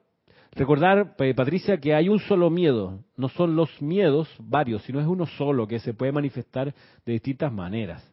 Recordar, 0.55 1.17
Patricia, 1.17 1.79
que 1.79 1.95
hay 1.95 2.09
un 2.09 2.19
solo 2.19 2.51
miedo. 2.51 3.01
No 3.17 3.29
son 3.31 3.57
los 3.57 3.81
miedos 3.81 4.29
varios, 4.39 4.83
sino 4.83 5.01
es 5.01 5.07
uno 5.07 5.27
solo 5.27 5.67
que 5.67 5.79
se 5.79 5.95
puede 5.95 6.13
manifestar 6.13 6.75
de 7.07 7.13
distintas 7.13 7.51
maneras. 7.53 8.07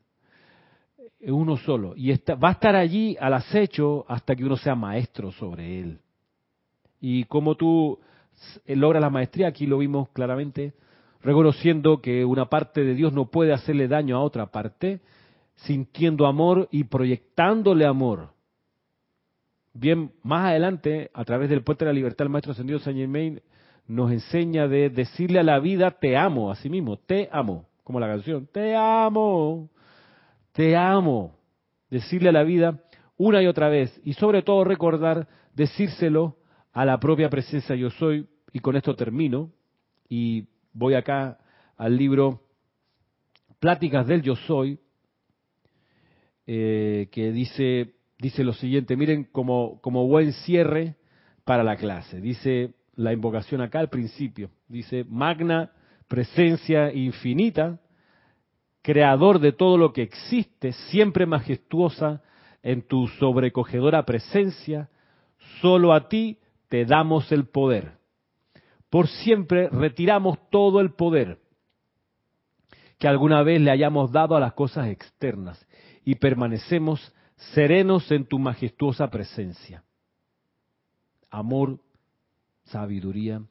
Es 1.19 1.31
uno 1.31 1.57
solo. 1.57 1.93
Y 1.97 2.11
está, 2.11 2.35
va 2.35 2.49
a 2.49 2.53
estar 2.53 2.75
allí 2.77 3.17
al 3.19 3.33
acecho 3.33 4.05
hasta 4.07 4.35
que 4.35 4.45
uno 4.45 4.55
sea 4.55 4.73
maestro 4.73 5.33
sobre 5.33 5.81
él. 5.81 5.99
Y 7.01 7.25
como 7.25 7.55
tú 7.55 7.99
logras 8.65 9.01
la 9.01 9.09
maestría, 9.09 9.47
aquí 9.47 9.65
lo 9.65 9.77
vimos 9.79 10.07
claramente, 10.09 10.73
reconociendo 11.21 12.01
que 12.01 12.23
una 12.23 12.45
parte 12.45 12.85
de 12.85 12.93
Dios 12.93 13.11
no 13.11 13.25
puede 13.25 13.51
hacerle 13.51 13.89
daño 13.89 14.15
a 14.15 14.21
otra 14.21 14.45
parte, 14.45 15.01
sintiendo 15.55 16.25
amor 16.25 16.69
y 16.71 16.85
proyectándole 16.85 17.85
amor. 17.85 18.29
Bien, 19.73 20.11
más 20.23 20.49
adelante, 20.49 21.11
a 21.13 21.23
través 21.25 21.49
del 21.49 21.63
puente 21.63 21.85
de 21.85 21.91
la 21.91 21.95
libertad, 21.95 22.25
el 22.25 22.31
maestro 22.31 22.53
ascendido 22.53 22.79
Saint 22.79 22.99
Germain 22.99 23.41
nos 23.87 24.11
enseña 24.11 24.67
de 24.67 24.89
decirle 24.89 25.39
a 25.39 25.43
la 25.43 25.59
vida, 25.59 25.91
te 25.91 26.17
amo, 26.17 26.51
a 26.51 26.55
sí 26.55 26.69
mismo, 26.69 26.97
te 26.97 27.29
amo, 27.31 27.67
como 27.83 27.99
la 27.99 28.07
canción, 28.07 28.47
te 28.51 28.75
amo, 28.75 29.69
te 30.53 30.75
amo. 30.75 31.35
Decirle 31.89 32.29
a 32.29 32.33
la 32.33 32.43
vida 32.43 32.83
una 33.17 33.41
y 33.41 33.47
otra 33.47 33.69
vez, 33.69 33.99
y 34.03 34.13
sobre 34.13 34.43
todo 34.43 34.63
recordar, 34.63 35.27
decírselo 35.55 36.37
a 36.71 36.85
la 36.85 36.99
propia 36.99 37.29
presencia 37.29 37.75
yo 37.75 37.89
soy, 37.89 38.27
y 38.53 38.59
con 38.59 38.75
esto 38.75 38.95
termino, 38.95 39.51
y 40.07 40.47
voy 40.73 40.93
acá 40.93 41.39
al 41.77 41.97
libro 41.97 42.43
Pláticas 43.59 44.07
del 44.07 44.21
Yo 44.21 44.35
Soy, 44.35 44.79
eh, 46.47 47.09
que 47.11 47.31
dice, 47.31 47.95
dice 48.19 48.43
lo 48.43 48.53
siguiente, 48.53 48.95
miren 48.95 49.23
como, 49.23 49.79
como 49.81 50.07
buen 50.07 50.33
cierre 50.33 50.95
para 51.45 51.63
la 51.63 51.77
clase. 51.77 52.21
Dice 52.21 52.73
la 52.95 53.13
invocación 53.13 53.61
acá 53.61 53.79
al 53.79 53.89
principio, 53.89 54.51
dice, 54.67 55.05
magna 55.07 55.71
presencia 56.07 56.93
infinita, 56.93 57.79
creador 58.81 59.39
de 59.39 59.53
todo 59.53 59.77
lo 59.77 59.93
que 59.93 60.01
existe, 60.01 60.73
siempre 60.73 61.25
majestuosa 61.25 62.21
en 62.61 62.81
tu 62.81 63.07
sobrecogedora 63.07 64.03
presencia, 64.05 64.89
solo 65.61 65.93
a 65.93 66.09
ti 66.09 66.39
te 66.67 66.85
damos 66.85 67.31
el 67.31 67.45
poder. 67.45 67.93
Por 68.89 69.07
siempre 69.07 69.69
retiramos 69.69 70.37
todo 70.49 70.81
el 70.81 70.91
poder 70.91 71.39
que 72.97 73.07
alguna 73.07 73.43
vez 73.43 73.61
le 73.61 73.71
hayamos 73.71 74.11
dado 74.11 74.35
a 74.35 74.39
las 74.41 74.53
cosas 74.53 74.87
externas 74.87 75.65
y 76.03 76.15
permanecemos 76.15 77.13
serenos 77.53 78.11
en 78.11 78.25
tu 78.25 78.37
majestuosa 78.37 79.09
presencia. 79.09 79.83
Amor, 81.29 81.79
sabiduría 82.63 83.41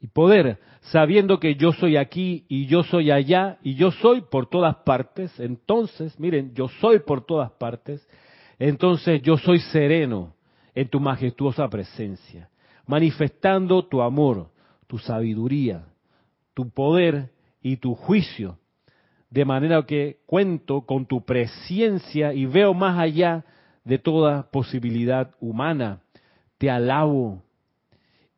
y 0.00 0.08
poder, 0.08 0.58
sabiendo 0.80 1.38
que 1.38 1.54
yo 1.54 1.72
soy 1.72 1.96
aquí 1.96 2.44
y 2.48 2.66
yo 2.66 2.82
soy 2.82 3.10
allá 3.10 3.58
y 3.62 3.74
yo 3.74 3.90
soy 3.90 4.22
por 4.22 4.46
todas 4.48 4.76
partes. 4.76 5.38
Entonces, 5.38 6.18
miren, 6.18 6.52
yo 6.54 6.68
soy 6.80 7.00
por 7.00 7.24
todas 7.24 7.50
partes. 7.52 8.06
Entonces 8.58 9.22
yo 9.22 9.36
soy 9.38 9.58
sereno 9.58 10.34
en 10.74 10.88
tu 10.88 11.00
majestuosa 11.00 11.68
presencia, 11.68 12.48
manifestando 12.86 13.84
tu 13.84 14.02
amor, 14.02 14.50
tu 14.86 14.98
sabiduría, 14.98 15.86
tu 16.54 16.70
poder 16.70 17.32
y 17.62 17.76
tu 17.76 17.94
juicio 17.94 18.58
de 19.32 19.46
manera 19.46 19.82
que 19.86 20.18
cuento 20.26 20.82
con 20.82 21.06
tu 21.06 21.24
presencia 21.24 22.34
y 22.34 22.44
veo 22.44 22.74
más 22.74 22.98
allá 22.98 23.46
de 23.82 23.98
toda 23.98 24.50
posibilidad 24.50 25.34
humana. 25.40 26.00
Te 26.58 26.68
alabo 26.68 27.42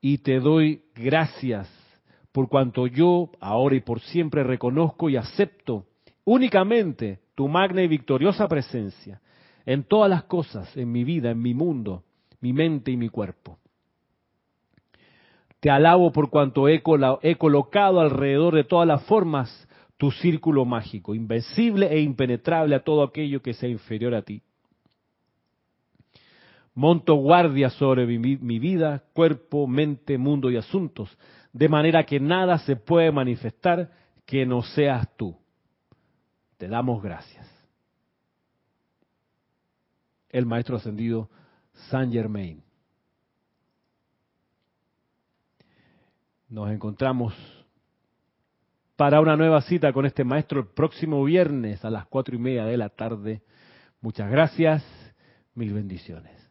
y 0.00 0.18
te 0.18 0.38
doy 0.38 0.82
gracias 0.94 1.68
por 2.30 2.48
cuanto 2.48 2.86
yo 2.86 3.30
ahora 3.40 3.74
y 3.74 3.80
por 3.80 4.00
siempre 4.02 4.44
reconozco 4.44 5.10
y 5.10 5.16
acepto 5.16 5.84
únicamente 6.24 7.18
tu 7.34 7.48
magna 7.48 7.82
y 7.82 7.88
victoriosa 7.88 8.46
presencia 8.46 9.20
en 9.66 9.82
todas 9.82 10.08
las 10.08 10.22
cosas, 10.24 10.76
en 10.76 10.92
mi 10.92 11.02
vida, 11.02 11.32
en 11.32 11.42
mi 11.42 11.54
mundo, 11.54 12.04
mi 12.40 12.52
mente 12.52 12.92
y 12.92 12.96
mi 12.96 13.08
cuerpo. 13.08 13.58
Te 15.58 15.70
alabo 15.70 16.12
por 16.12 16.30
cuanto 16.30 16.68
he, 16.68 16.82
colocado 16.82 18.00
alrededor 18.00 18.54
de 18.54 18.62
todas 18.62 18.86
las 18.86 19.02
formas 19.06 19.68
tu 19.96 20.10
círculo 20.10 20.64
mágico, 20.64 21.14
invencible 21.14 21.86
e 21.92 22.00
impenetrable 22.00 22.74
a 22.74 22.80
todo 22.80 23.02
aquello 23.02 23.40
que 23.40 23.54
sea 23.54 23.68
inferior 23.68 24.14
a 24.14 24.22
ti. 24.22 24.42
Monto 26.74 27.14
guardia 27.14 27.70
sobre 27.70 28.04
mi, 28.06 28.58
vida, 28.58 29.04
cuerpo, 29.12 29.68
mente, 29.68 30.18
mundo 30.18 30.50
y 30.50 30.56
asuntos, 30.56 31.16
de 31.52 31.68
manera 31.68 32.04
que 32.04 32.18
nada 32.18 32.58
se 32.58 32.74
puede 32.74 33.12
manifestar 33.12 33.92
que 34.26 34.44
no 34.44 34.62
seas 34.62 35.08
tú. 35.16 35.36
Te 36.58 36.66
damos 36.66 37.00
gracias. 37.00 37.48
El 40.30 40.46
Maestro 40.46 40.76
Ascendido 40.76 41.30
Saint 41.90 42.12
Germain. 42.12 42.60
Nos 46.48 46.70
encontramos 46.72 47.34
para 48.96 49.20
una 49.20 49.36
nueva 49.36 49.60
cita 49.62 49.92
con 49.92 50.06
este 50.06 50.24
maestro 50.24 50.60
el 50.60 50.66
próximo 50.68 51.22
viernes 51.24 51.84
a 51.84 51.90
las 51.90 52.06
cuatro 52.06 52.34
y 52.34 52.38
media 52.38 52.64
de 52.64 52.76
la 52.76 52.88
tarde. 52.88 53.42
Muchas 54.00 54.30
gracias, 54.30 54.84
mil 55.54 55.72
bendiciones. 55.72 56.43